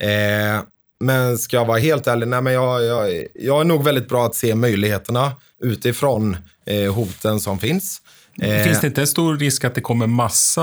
Eh, 0.00 0.62
men 1.00 1.38
ska 1.38 1.56
jag 1.56 1.64
vara 1.64 1.78
helt 1.78 2.06
ärlig, 2.06 2.28
nej 2.28 2.42
men 2.42 2.52
jag, 2.52 2.84
jag, 2.84 3.24
jag 3.34 3.60
är 3.60 3.64
nog 3.64 3.84
väldigt 3.84 4.08
bra 4.08 4.26
att 4.26 4.34
se 4.34 4.54
möjligheterna 4.54 5.32
utifrån 5.62 6.36
eh, 6.66 6.94
hoten 6.94 7.40
som 7.40 7.58
finns. 7.58 8.01
Eh, 8.40 8.64
Finns 8.64 8.80
det 8.80 8.86
inte 8.86 9.00
en 9.00 9.06
stor 9.06 9.36
risk 9.36 9.64
att 9.64 9.74
det 9.74 9.80
kommer 9.80 10.06
massa 10.06 10.62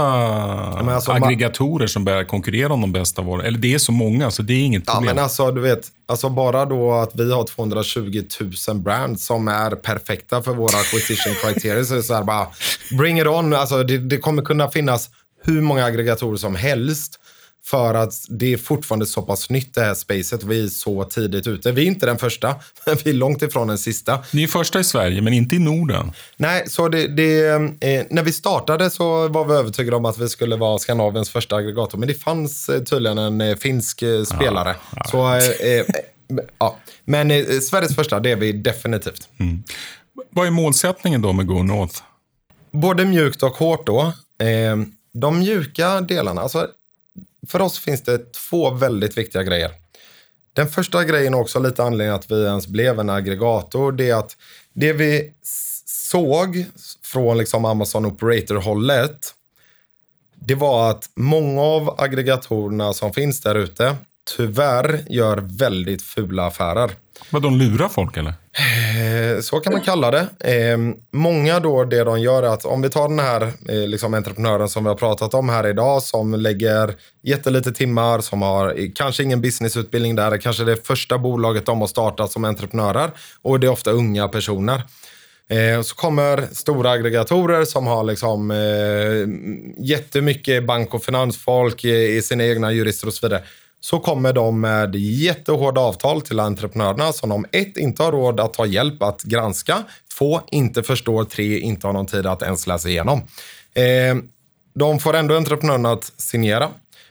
men 0.76 0.90
alltså, 0.90 1.12
aggregatorer 1.12 1.88
som 1.88 2.06
börjar 2.06 2.24
konkurrera 2.24 2.74
om 2.74 2.82
de 2.82 2.92
bästa 2.92 3.22
varorna? 3.22 3.44
Eller 3.44 3.58
det 3.60 3.74
är 3.74 3.78
så 3.78 3.92
många, 3.92 4.32
så 4.32 4.42
det 4.42 4.54
är 4.54 4.62
inget 4.66 4.84
Ja, 4.88 4.94
problem. 4.94 5.16
men 5.16 5.24
alltså 5.24 5.52
du 5.52 5.62
vet, 5.62 5.88
alltså 6.08 6.30
bara 6.30 6.66
då 6.66 6.94
att 6.94 7.12
vi 7.16 7.32
har 7.34 7.44
220 7.44 8.24
000 8.68 8.78
brands 8.78 9.26
som 9.26 9.48
är 9.48 9.72
perfekta 9.72 10.42
för 10.42 10.54
våra 10.54 10.78
acquisition 10.80 11.34
criteria. 11.44 11.84
så 11.86 11.94
är 11.94 11.98
det 11.98 12.04
så 12.04 12.14
här 12.14 12.24
bara, 12.24 12.48
bring 12.98 13.20
it 13.20 13.28
on. 13.28 13.54
Alltså 13.54 13.84
det, 13.84 13.98
det 13.98 14.18
kommer 14.18 14.42
kunna 14.42 14.70
finnas 14.70 15.10
hur 15.44 15.62
många 15.62 15.86
aggregatorer 15.86 16.38
som 16.38 16.56
helst. 16.56 17.20
För 17.70 17.94
att 17.94 18.14
det 18.30 18.54
är 18.54 18.58
fortfarande 18.58 19.06
så 19.06 19.22
pass 19.22 19.50
nytt 19.50 19.76
det 19.76 19.82
här 19.82 19.94
spacet. 19.94 20.44
Vi 20.44 20.64
är 20.64 20.68
så 20.68 21.04
tidigt 21.04 21.48
ute. 21.48 21.72
Vi 21.72 21.82
är 21.82 21.86
inte 21.86 22.06
den 22.06 22.18
första, 22.18 22.56
men 22.86 22.98
vi 23.04 23.10
är 23.10 23.14
långt 23.14 23.42
ifrån 23.42 23.68
den 23.68 23.78
sista. 23.78 24.20
Ni 24.34 24.44
är 24.44 24.48
första 24.48 24.80
i 24.80 24.84
Sverige, 24.84 25.22
men 25.22 25.34
inte 25.34 25.56
i 25.56 25.60
Norden. 25.60 26.12
Nej, 26.38 26.64
så 26.68 26.88
det, 26.88 27.08
det, 27.08 27.48
eh, 27.50 28.06
när 28.10 28.24
vi 28.24 28.32
startade 28.32 28.90
så 28.90 29.28
var 29.28 29.46
vi 29.46 29.54
övertygade 29.54 29.98
om 29.98 30.06
att 30.06 30.18
vi 30.18 30.30
skulle 30.30 30.56
vara 30.56 30.80
Skandinaviens 30.80 31.30
första 31.30 31.56
aggregator. 31.56 31.98
Men 31.98 32.08
det 32.08 32.14
fanns 32.14 32.70
eh, 32.70 32.84
tydligen 32.84 33.18
en 33.18 33.42
eh, 33.42 33.56
finsk 33.56 34.02
eh, 34.02 34.24
spelare. 34.24 34.76
Så, 35.12 35.28
eh, 35.28 35.70
eh, 35.70 35.86
ja. 36.58 36.78
Men 37.06 37.30
Sveriges 37.62 37.96
första, 37.96 38.20
det 38.20 38.32
är 38.32 38.36
vi 38.36 38.52
definitivt. 38.52 39.30
Vad 40.30 40.48
är 40.48 40.52
målsättningen 40.52 41.22
då 41.22 41.34
med 41.34 41.48
Go 41.48 41.64
North? 41.64 42.02
Både 42.72 43.06
mjukt 43.06 43.44
och 43.44 43.54
hårt 43.54 43.86
då. 43.86 44.14
De 45.14 45.40
mjuka 45.40 46.02
delarna, 46.02 46.42
alltså 46.42 46.68
för 47.48 47.62
oss 47.62 47.80
finns 47.80 48.04
det 48.04 48.34
två 48.34 48.70
väldigt 48.70 49.18
viktiga 49.18 49.44
grejer. 49.44 49.72
Den 50.54 50.68
första 50.68 51.04
grejen 51.04 51.34
och 51.34 51.40
också 51.40 51.60
lite 51.60 51.84
anledningen 51.84 52.16
att 52.16 52.32
vi 52.32 52.44
ens 52.44 52.68
blev 52.68 53.00
en 53.00 53.10
aggregator, 53.10 53.92
det 53.92 54.10
är 54.10 54.16
att 54.16 54.38
det 54.74 54.94
vi 54.94 55.34
såg 55.86 56.66
från 57.04 57.38
liksom 57.38 57.66
Amazon 57.66 58.06
Operator-hållet, 58.06 59.34
det 60.36 60.56
var 60.56 60.92
att 60.92 61.10
många 61.16 61.62
av 61.62 61.96
aggregatorerna 62.02 62.94
som 62.94 63.14
finns 63.14 63.42
där 63.42 63.56
ute 63.56 63.96
tyvärr 64.38 65.04
gör 65.10 65.38
väldigt 65.38 66.02
fula 66.02 66.46
affärer. 66.46 66.92
Vad 67.30 67.42
de 67.42 67.58
lurar 67.58 67.90
folk 67.90 68.18
eller? 68.18 68.30
Eh, 68.30 69.42
så 69.42 69.60
kan 69.60 69.74
man 69.74 69.82
kalla 69.82 70.12
det. 70.12 70.28
Ehm, 70.40 70.96
många 71.14 71.60
då, 71.60 71.84
det 71.84 72.04
de 72.04 72.22
gör 72.22 72.44
är 72.44 72.48
att 72.48 72.66
om 72.66 72.82
vi 72.82 72.90
tar 72.90 73.10
den 73.10 73.20
här 73.20 73.42
eh, 73.42 73.88
liksom 73.88 74.14
entreprenören 74.14 74.70
som 74.70 74.84
vi 74.84 74.90
har 74.90 74.96
pratat 74.96 75.34
om 75.34 75.50
här 75.50 75.68
idag, 75.68 76.04
som 76.04 76.34
lägger 76.34 76.96
jättelite 77.24 77.72
timmar, 77.72 78.22
som 78.22 78.42
har 78.42 78.80
eh, 78.80 78.90
kanske 78.96 79.24
ingen 79.24 79.42
businessutbildning 79.42 80.16
där, 80.16 80.38
kanske 80.38 80.64
det 80.64 80.88
första 80.88 81.18
bolaget 81.18 81.66
de 81.66 81.82
har 81.82 81.88
startat 81.88 82.32
som 82.32 82.46
entreprenörer 82.46 83.12
och 83.42 83.60
det 83.60 83.68
är 83.68 83.72
ofta 83.72 83.92
unga 83.92 84.28
personer. 84.28 84.82
Ehm, 85.50 85.84
så 85.84 85.96
kommer 85.96 86.48
stora 86.52 86.92
aggregatorer 86.92 87.66
som 87.66 87.88
har 87.88 88.04
liksom, 88.04 88.52
eh, 88.52 89.86
jättemycket 89.86 90.66
bank 90.66 90.94
och 90.94 91.04
finansfolk 91.04 91.86
i 91.86 92.22
sina 92.22 92.44
egna 92.46 92.72
jurister 92.72 93.08
och 93.08 93.14
så 93.14 93.28
vidare 93.28 93.44
så 93.82 94.00
kommer 94.00 94.34
de 94.34 94.62
med 94.62 94.96
jättehårda 94.96 95.82
avtal 95.82 96.22
till 96.22 96.40
entreprenörerna 96.40 97.14
som 97.14 97.30
de 97.30 97.46
ett, 97.52 97.78
inte 97.78 98.04
har 98.04 98.12
råd 98.12 98.40
att 98.40 98.54
ta 98.54 98.66
hjälp 98.66 99.04
att 99.04 99.24
granska, 99.24 99.84
två, 100.18 100.42
inte 100.52 100.84
förstår, 100.84 101.24
tre, 101.24 101.60
inte 101.60 101.88
har 101.88 101.94
någon 101.94 102.06
tid 102.06 102.26
att 102.26 102.42
ens 102.42 102.68
läsa 102.68 102.90
igenom. 102.90 103.20
Eh, 103.74 104.16
de 104.76 105.00
får 105.00 105.16
ändå 105.16 105.36
entreprenörerna 105.36 105.92
att 105.92 106.12
signera. 106.18 106.70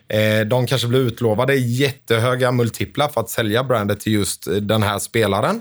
Eh, 0.09 0.47
de 0.47 0.67
kanske 0.67 0.89
blir 0.89 1.01
utlovade 1.01 1.55
jättehöga 1.55 2.53
multiplar 2.53 3.09
för 3.09 3.21
att 3.21 3.31
sälja 3.31 3.65
brandet 3.65 4.01
till 4.01 4.13
just 4.13 4.47
eh, 4.47 4.55
den 4.55 4.83
här 4.83 4.99
spelaren. 4.99 5.61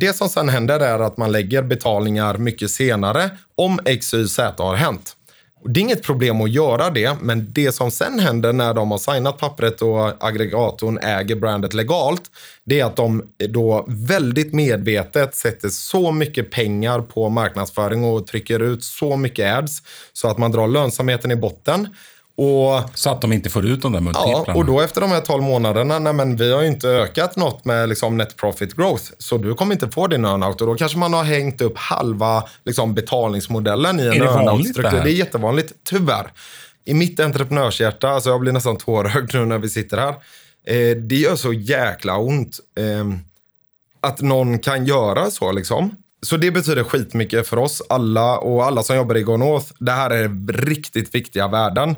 Det 0.00 0.16
som 0.16 0.28
sen 0.28 0.48
händer 0.48 0.80
är 0.80 0.98
att 0.98 1.16
man 1.16 1.32
lägger 1.32 1.62
betalningar 1.62 2.38
mycket 2.38 2.70
senare 2.70 3.30
om 3.54 3.78
XYZ 4.00 4.38
har 4.38 4.74
hänt. 4.74 5.17
Det 5.64 5.80
är 5.80 5.82
inget 5.82 6.02
problem 6.02 6.40
att 6.40 6.50
göra 6.50 6.90
det, 6.90 7.16
men 7.20 7.52
det 7.52 7.72
som 7.72 7.90
sen 7.90 8.18
händer 8.18 8.52
när 8.52 8.74
de 8.74 8.90
har 8.90 8.98
signat 8.98 9.38
pappret 9.38 9.82
och 9.82 10.26
aggregatorn 10.26 10.98
äger 10.98 11.36
brandet 11.36 11.74
legalt, 11.74 12.22
det 12.64 12.80
är 12.80 12.84
att 12.84 12.96
de 12.96 13.22
då 13.48 13.84
väldigt 13.88 14.54
medvetet 14.54 15.34
sätter 15.34 15.68
så 15.68 16.12
mycket 16.12 16.50
pengar 16.50 17.00
på 17.00 17.28
marknadsföring 17.28 18.04
och 18.04 18.26
trycker 18.26 18.60
ut 18.60 18.84
så 18.84 19.16
mycket 19.16 19.58
ads 19.58 19.82
så 20.12 20.28
att 20.28 20.38
man 20.38 20.52
drar 20.52 20.68
lönsamheten 20.68 21.30
i 21.30 21.36
botten. 21.36 21.88
Och, 22.40 22.82
så 22.94 23.10
att 23.10 23.20
de 23.20 23.32
inte 23.32 23.50
får 23.50 23.66
ut 23.66 23.82
de 23.82 23.92
där 23.92 24.00
multiplarna. 24.00 24.44
Ja, 24.46 24.54
och 24.54 24.64
då 24.64 24.80
efter 24.80 25.00
de 25.00 25.10
här 25.10 25.20
12 25.20 25.42
månaderna, 25.42 25.98
nej 25.98 26.12
men 26.12 26.36
vi 26.36 26.52
har 26.52 26.62
ju 26.62 26.68
inte 26.68 26.88
ökat 26.88 27.36
något 27.36 27.64
med 27.64 27.88
liksom 27.88 28.16
net 28.16 28.36
profit 28.36 28.76
growth. 28.76 29.04
Så 29.18 29.38
du 29.38 29.54
kommer 29.54 29.72
inte 29.72 29.88
få 29.88 30.06
din 30.06 30.24
earnout. 30.24 30.60
Och 30.60 30.66
då 30.66 30.74
kanske 30.74 30.98
man 30.98 31.12
har 31.12 31.24
hängt 31.24 31.60
upp 31.60 31.78
halva 31.78 32.44
liksom, 32.64 32.94
betalningsmodellen 32.94 34.00
i 34.00 34.02
en 34.02 34.22
earnout-struktur. 34.22 34.82
Det, 34.82 35.04
det 35.04 35.10
är 35.10 35.14
jättevanligt, 35.14 35.72
tyvärr. 35.84 36.32
I 36.84 36.94
mitt 36.94 37.20
entreprenörshjärta, 37.20 38.08
alltså 38.08 38.30
jag 38.30 38.40
blir 38.40 38.52
nästan 38.52 38.76
tårögd 38.76 39.34
nu 39.34 39.44
när 39.44 39.58
vi 39.58 39.68
sitter 39.68 39.96
här. 39.96 40.14
Eh, 40.66 40.96
det 40.96 41.16
gör 41.16 41.36
så 41.36 41.52
jäkla 41.52 42.18
ont 42.18 42.58
eh, 42.78 43.18
att 44.00 44.20
någon 44.20 44.58
kan 44.58 44.86
göra 44.86 45.30
så 45.30 45.52
liksom. 45.52 45.96
Så 46.22 46.36
det 46.36 46.50
betyder 46.50 46.84
skitmycket 46.84 47.48
för 47.48 47.56
oss 47.56 47.82
alla 47.88 48.38
och 48.38 48.64
alla 48.64 48.82
som 48.82 48.96
jobbar 48.96 49.16
i 49.16 49.22
Go 49.22 49.36
North. 49.36 49.66
Det 49.78 49.92
här 49.92 50.10
är 50.10 50.52
riktigt 50.52 51.14
viktiga 51.14 51.48
värden. 51.48 51.96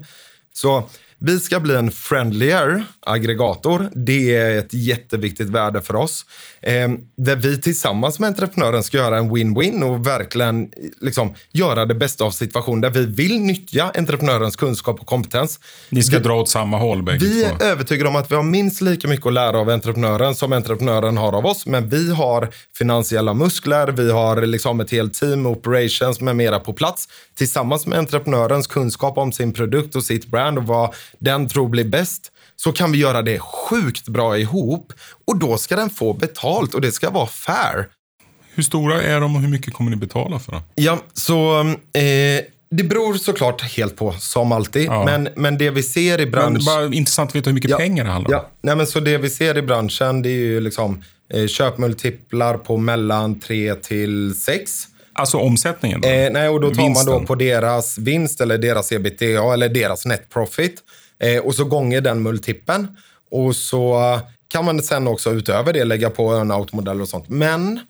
Så 0.53 0.89
vi 1.19 1.41
ska 1.41 1.61
bli 1.61 1.75
en 1.75 1.91
friendlier 1.91 2.85
aggregator. 3.01 3.91
Det 3.95 4.37
är 4.37 4.59
ett 4.59 4.75
jätteviktigt 4.75 5.49
värde 5.49 5.81
för 5.83 5.97
oss. 5.97 6.27
Eh, 6.63 6.89
där 7.17 7.37
vi 7.37 7.61
tillsammans 7.61 8.19
med 8.19 8.29
entreprenören 8.29 8.83
ska 8.83 8.97
göra 8.97 9.19
en 9.19 9.31
win-win 9.31 9.83
och 9.83 10.07
verkligen 10.07 10.71
liksom, 11.01 11.35
göra 11.53 11.87
det 11.87 11.95
bästa 11.95 12.25
av 12.25 12.31
situationen. 12.31 12.81
Där 12.81 12.91
vi 12.91 13.07
vill 13.07 13.41
nyttja 13.41 13.93
entreprenörens 13.95 14.57
kunskap 14.57 15.01
och 15.01 15.07
kompetens. 15.07 15.61
Ni 15.89 16.03
ska 16.03 16.17
vi, 16.17 16.23
dra 16.23 16.35
åt 16.35 16.49
samma 16.49 16.79
håll 16.79 17.03
bägge 17.03 17.19
Vi 17.19 17.45
är 17.45 17.63
övertygade 17.63 18.09
om 18.09 18.17
att 18.17 18.31
vi 18.31 18.35
har 18.35 18.43
minst 18.43 18.81
lika 18.81 19.09
mycket 19.09 19.27
att 19.27 19.33
lära 19.33 19.59
av 19.59 19.71
entreprenören 19.71 20.35
som 20.35 20.53
entreprenören 20.53 21.17
har 21.17 21.33
av 21.33 21.47
oss. 21.47 21.67
Men 21.67 21.89
vi 21.89 22.13
har 22.13 22.49
finansiella 22.79 23.35
muskler, 23.35 23.89
vi 23.89 24.11
har 24.11 24.47
liksom 24.47 24.81
ett 24.81 24.91
helt 24.91 25.15
team, 25.15 25.47
operations 25.47 26.21
med 26.21 26.37
mera 26.37 26.61
på 26.61 26.73
plats. 26.73 27.09
Tillsammans 27.39 27.87
med 27.87 27.99
entreprenörens 27.99 28.67
kunskap 28.67 29.19
om 29.19 29.33
sin 29.33 29.53
produkt 29.53 29.97
och 29.97 30.05
sitt 30.05 30.27
brand 30.27 30.59
och 30.59 30.65
vad 30.65 30.95
den 31.19 31.49
tror 31.49 31.69
blir 31.69 31.85
bäst 31.85 32.33
så 32.63 32.73
kan 32.73 32.93
vi 32.93 32.99
göra 32.99 33.23
det 33.23 33.39
sjukt 33.39 34.09
bra 34.09 34.39
ihop 34.39 34.93
och 35.27 35.39
då 35.39 35.59
ska 35.59 35.77
den 35.77 35.91
få 35.91 36.13
betalt 36.13 36.75
och 36.75 36.81
det 36.81 36.93
ska 36.93 37.11
vara 37.11 37.27
fair. 37.27 37.89
Hur 38.55 38.63
stora 38.63 39.03
är 39.03 39.21
de 39.21 39.37
och 39.37 39.43
hur 39.43 39.49
mycket 39.49 39.75
kommer 39.75 39.91
ni 39.91 39.97
betala 39.97 40.39
för 40.39 40.53
dem? 40.53 40.63
Ja, 40.75 40.99
så 41.13 41.61
eh, 41.61 42.45
det 42.71 42.85
beror 42.85 43.15
såklart 43.15 43.63
helt 43.63 43.97
på, 43.97 44.13
som 44.13 44.53
alltid. 44.53 44.87
Ja. 44.87 45.05
Men, 45.05 45.29
men 45.37 45.59
det 45.59 45.71
vi 45.71 45.83
ser 45.83 46.21
i 46.21 46.27
branschen... 46.27 46.65
Bara 46.65 46.87
intressant 46.87 47.31
att 47.31 47.37
veta 47.37 47.51
hur 47.51 47.55
mycket 47.55 47.71
ja, 47.71 47.77
pengar 47.77 48.05
det 48.05 48.11
handlar 48.11 48.39
om. 48.39 48.45
Ja. 48.45 48.51
Nej, 48.63 48.77
men 48.77 48.87
så 48.87 49.01
det 49.01 49.19
vi 49.19 49.31
ser 49.31 49.59
i 49.59 49.63
branschen 49.63 50.23
det 50.23 50.29
är 50.29 50.33
ju 50.33 50.61
liksom 50.61 51.03
eh, 51.35 51.47
köpmultiplar 51.47 52.59
på 52.59 52.77
mellan 52.77 53.41
3 53.41 53.75
till 53.75 54.35
6. 54.35 54.87
Alltså 55.13 55.39
omsättningen? 55.39 56.01
Då? 56.01 56.09
Eh, 56.09 56.33
nej, 56.33 56.49
och 56.49 56.61
då 56.61 56.75
tar 56.75 56.83
Vinsten. 56.83 57.13
man 57.13 57.21
då 57.21 57.27
på 57.27 57.35
deras 57.35 57.99
vinst 57.99 58.41
eller 58.41 58.59
deras 58.59 58.93
ebitda 58.93 59.53
eller 59.53 59.69
deras 59.69 60.07
net 60.07 60.29
profit. 60.31 60.83
Eh, 61.21 61.39
och 61.39 61.55
så 61.55 61.65
gånger 61.65 62.01
den 62.01 62.23
multipeln. 62.23 62.97
Och 63.31 63.57
så 63.57 64.01
kan 64.49 64.65
man 64.65 64.83
sen 64.83 65.09
också 65.09 65.31
utöver 65.31 65.73
det 65.73 65.85
lägga 65.85 66.11
på 66.11 66.33
earnout-modeller 66.33 67.03
och 67.03 67.09
sånt. 67.09 67.29
Men 67.29 67.81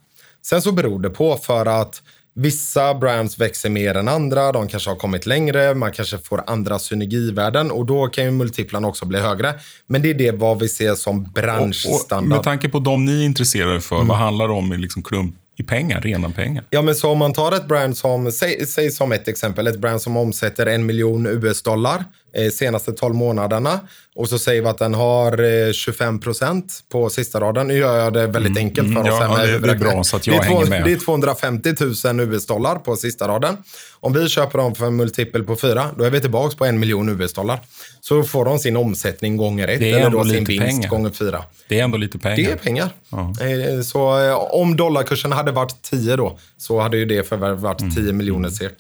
sen 0.43 0.63
så 0.63 0.73
beror 0.73 1.01
det 1.01 1.11
på 1.11 1.37
för 1.37 1.67
att 1.67 2.03
Vissa 2.35 2.95
brands 2.95 3.39
växer 3.39 3.71
mer 3.71 3.95
än 3.95 4.09
andra, 4.09 4.53
de 4.53 4.69
kanske 4.69 4.91
har 4.91 4.97
kommit 4.97 5.27
längre, 5.27 5.75
man 5.75 5.93
kanske 5.93 6.19
får 6.19 6.43
andra 6.47 6.79
synergivärden 6.79 7.71
och 7.71 7.87
då 7.87 8.07
kan 8.07 8.25
ju 8.25 8.31
multiplarna 8.31 8.89
också 8.89 9.07
bli 9.07 9.19
högre. 9.19 9.55
Men 9.87 10.03
det 10.03 10.11
är 10.11 10.15
det 10.15 10.31
vad 10.31 10.59
vi 10.59 10.69
ser 10.69 10.95
som 10.95 11.25
branschstandard. 11.35 12.19
Och, 12.19 12.23
och 12.23 12.29
med 12.29 12.43
tanke 12.43 12.69
på 12.69 12.79
de 12.79 13.05
ni 13.05 13.21
är 13.21 13.25
intresserade 13.25 13.81
för, 13.81 13.97
mm. 13.97 14.09
vad 14.09 14.17
handlar 14.17 14.49
det 14.49 14.55
om 14.55 14.73
i 14.73 14.79
liksom 14.79 15.03
klump 15.03 15.35
i 15.57 15.63
pengar, 15.63 16.01
rena 16.01 16.31
pengar. 16.31 16.65
Ja, 16.71 16.83
men 16.83 16.95
så 16.95 17.11
om 17.11 17.19
man 17.19 17.33
tar 17.33 17.53
ett 17.53 17.69
brand 17.69 17.97
som, 17.97 18.33
säg, 18.33 18.67
säg 18.67 18.91
som 18.91 19.13
ett 19.13 19.29
exempel, 19.29 19.67
ett 19.67 19.79
brand 19.79 20.03
som 20.03 20.17
omsätter 20.17 20.67
en 20.67 20.87
miljon 20.87 21.27
US-dollar 21.27 22.05
senaste 22.53 22.93
12 22.93 23.15
månaderna 23.15 23.81
och 24.15 24.29
så 24.29 24.39
säger 24.39 24.63
vi 24.63 24.69
att 24.69 24.79
den 24.79 24.95
har 24.95 25.67
eh, 25.67 25.73
25 25.73 26.21
procent 26.21 26.85
på 26.89 27.11
sista 27.11 27.41
raden. 27.41 27.67
Nu 27.67 27.75
gör 27.75 27.99
jag 27.99 28.13
det 28.13 28.27
väldigt 28.27 28.51
mm, 28.51 28.67
enkelt 28.67 28.93
för 28.93 29.01
mm, 29.01 29.13
oss. 29.13 29.19
Ja, 29.21 29.47
det, 29.47 29.59
det, 29.59 29.71
är 29.71 29.75
bra 29.75 30.05
så 30.05 30.17
att 30.17 30.27
jag 30.27 30.37
det 30.37 30.45
hänger 30.45 30.67
med. 30.67 30.85
Det 30.85 30.93
är 30.93 30.97
250 30.97 31.75
000 32.05 32.21
US-dollar 32.21 32.77
på 32.77 32.97
sista 32.97 33.29
raden. 33.29 33.57
Om 34.01 34.13
vi 34.13 34.29
köper 34.29 34.59
dem 34.59 34.75
för 34.75 34.87
en 34.87 34.97
multipel 34.97 35.45
på 35.45 35.57
fyra, 35.57 35.91
då 35.99 36.05
är 36.05 36.11
vi 36.11 36.21
tillbaka 36.21 36.57
på 36.57 36.65
en 36.65 36.81
miljon 36.81 37.09
US-dollar. 37.09 37.61
Så 38.01 38.23
får 38.23 38.45
de 38.45 38.59
sin 38.59 38.77
omsättning 38.77 39.37
gånger 39.37 39.69
ett, 39.69 39.81
eller 39.81 40.11
då 40.11 40.25
sin 40.25 40.45
vinst 40.45 40.67
pengar. 40.67 40.89
gånger 40.89 41.11
fyra. 41.11 41.45
Det 41.69 41.81
är 41.81 41.85
ändå 41.85 41.99
lite 41.99 42.19
pengar. 42.19 42.37
Det 42.37 42.53
är 42.53 42.57
pengar. 42.57 42.91
Ja. 43.11 43.35
Eh, 43.41 43.81
så 43.83 44.21
eh, 44.21 44.35
om 44.35 44.77
dollarkursen 44.77 45.33
hade 45.33 45.53
varit 45.53 45.83
10 45.83 46.17
då, 46.17 46.39
så 46.59 46.81
hade 46.81 46.97
ju 46.97 47.05
det 47.05 47.29
förvärvet 47.29 47.61
varit 47.61 47.79
10 47.79 48.01
mm. 48.01 48.17
miljoner 48.17 48.49
SEK. 48.49 48.73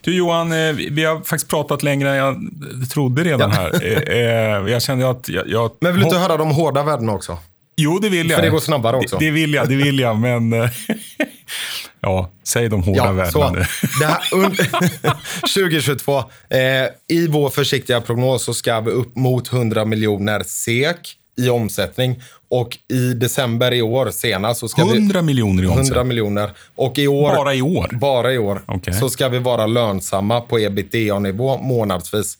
Du 0.00 0.16
Johan, 0.16 0.52
eh, 0.52 0.72
vi 0.72 1.04
har 1.04 1.20
faktiskt 1.20 1.50
pratat 1.50 1.82
längre 1.82 2.10
än 2.10 2.16
jag 2.16 2.46
trodde 2.96 3.24
redan 3.24 3.50
ja. 3.50 3.56
här. 3.56 4.68
Jag 4.68 4.82
kände 4.82 5.10
att 5.10 5.28
jag, 5.28 5.48
jag... 5.48 5.70
Men 5.80 5.92
vill 5.92 6.00
du 6.00 6.06
inte 6.06 6.18
höra 6.18 6.36
de 6.36 6.50
hårda 6.50 6.82
värdena 6.82 7.12
också? 7.12 7.38
Jo, 7.76 7.98
det 7.98 8.08
vill 8.08 8.30
jag. 8.30 8.36
För 8.36 8.42
det 8.42 8.50
går 8.50 8.60
snabbare 8.60 8.96
också. 8.96 9.18
Det, 9.18 9.24
det 9.24 9.30
vill 9.30 9.54
jag, 9.54 9.68
det 9.68 9.76
vill 9.76 9.98
jag, 9.98 10.16
men... 10.16 10.52
ja, 12.00 12.30
säg 12.44 12.68
de 12.68 12.82
hårda 12.82 13.04
ja, 13.04 13.12
värdena. 13.12 13.66
2022, 15.54 16.18
eh, 16.48 16.58
i 17.08 17.26
vår 17.28 17.50
försiktiga 17.50 18.00
prognos 18.00 18.42
så 18.42 18.54
ska 18.54 18.80
vi 18.80 18.90
upp 18.90 19.16
mot 19.16 19.52
100 19.52 19.84
miljoner 19.84 20.42
SEK 20.46 21.16
i 21.38 21.48
omsättning. 21.48 22.22
Och 22.48 22.78
i 22.88 23.14
december 23.14 23.72
i 23.72 23.82
år 23.82 24.10
senast 24.10 24.60
så 24.60 24.68
ska 24.68 24.82
100 24.82 25.20
vi... 25.20 25.26
miljoner 25.26 25.62
i 25.62 25.66
omsättning? 25.66 25.86
100 25.86 26.04
miljoner. 26.04 26.50
Och 26.74 26.98
i 26.98 27.08
år... 27.08 27.36
Bara 27.36 27.54
i 27.54 27.62
år? 27.62 27.88
Bara 27.92 28.32
i 28.32 28.38
år. 28.38 28.62
Okay. 28.68 28.94
Så 28.94 29.08
ska 29.08 29.28
vi 29.28 29.38
vara 29.38 29.66
lönsamma 29.66 30.40
på 30.40 30.58
ebitda-nivå 30.58 31.58
månadsvis. 31.58 32.38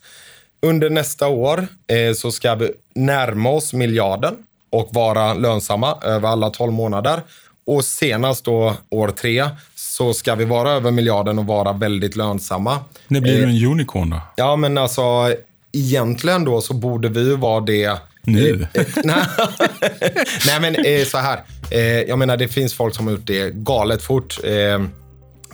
Under 0.61 0.89
nästa 0.89 1.27
år 1.27 1.67
eh, 1.87 2.13
så 2.13 2.31
ska 2.31 2.55
vi 2.55 2.71
närma 2.95 3.49
oss 3.49 3.73
miljarden 3.73 4.35
och 4.71 4.89
vara 4.91 5.33
lönsamma 5.33 5.97
över 6.03 6.29
alla 6.29 6.49
12 6.49 6.73
månader. 6.73 7.21
Och 7.67 7.85
senast 7.85 8.45
då 8.45 8.75
år 8.89 9.07
tre 9.07 9.49
så 9.75 10.13
ska 10.13 10.35
vi 10.35 10.45
vara 10.45 10.71
över 10.71 10.91
miljarden 10.91 11.39
och 11.39 11.45
vara 11.45 11.73
väldigt 11.73 12.15
lönsamma. 12.15 12.79
När 13.07 13.21
blir 13.21 13.37
du 13.37 13.43
en 13.43 13.63
eh, 13.63 13.71
unicorn 13.71 14.09
då? 14.09 14.21
Ja, 14.35 14.55
men 14.55 14.77
alltså 14.77 15.33
egentligen 15.71 16.45
då 16.45 16.61
så 16.61 16.73
borde 16.73 17.09
vi 17.09 17.19
ju 17.19 17.35
vara 17.35 17.61
det 17.61 17.99
nu? 18.21 18.67
Eh, 18.73 18.81
eh, 18.81 18.87
nej, 20.45 20.59
men 20.61 20.75
så 21.05 21.17
här. 21.17 21.39
Jag 22.07 22.19
menar, 22.19 22.37
det 22.37 22.47
finns 22.47 22.73
folk 22.73 22.95
som 22.95 23.05
har 23.05 23.11
gjort 23.11 23.27
det 23.27 23.53
galet 23.53 24.01
fort. 24.01 24.39
Det 24.43 24.89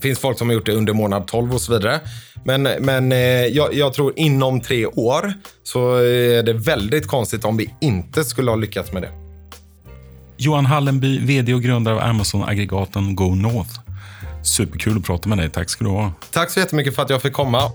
finns 0.01 0.19
folk 0.19 0.37
som 0.37 0.49
har 0.49 0.53
gjort 0.53 0.65
det 0.65 0.73
under 0.73 0.93
månad 0.93 1.27
12 1.27 1.53
och 1.53 1.61
så 1.61 1.73
vidare. 1.73 1.99
Men, 2.45 2.63
men 2.63 3.11
jag, 3.53 3.73
jag, 3.73 3.93
tror 3.93 4.13
inom 4.15 4.61
tre 4.61 4.85
år 4.85 5.33
så 5.63 5.95
är 5.95 6.43
det 6.43 6.53
väldigt 6.53 7.07
konstigt 7.07 7.45
om 7.45 7.57
vi 7.57 7.73
inte 7.81 8.23
skulle 8.23 8.51
ha 8.51 8.55
lyckats 8.55 8.91
med 8.91 9.01
det. 9.01 9.09
Johan 10.37 10.65
Hallenby, 10.65 11.19
vd 11.19 11.53
och 11.53 11.61
grundare 11.61 11.95
av 11.95 12.01
Amazon-aggregaten 12.01 13.15
Go 13.15 13.35
North. 13.35 13.79
Superkul 14.43 14.97
att 14.97 15.03
prata 15.03 15.29
med 15.29 15.37
dig. 15.37 15.49
Tack 15.49 15.69
ska 15.69 15.83
du 15.83 15.89
ha. 15.89 16.11
Tack 16.31 16.49
så 16.49 16.59
jättemycket 16.59 16.95
för 16.95 17.01
att 17.01 17.09
jag 17.09 17.21
fick 17.21 17.33
komma. 17.33 17.71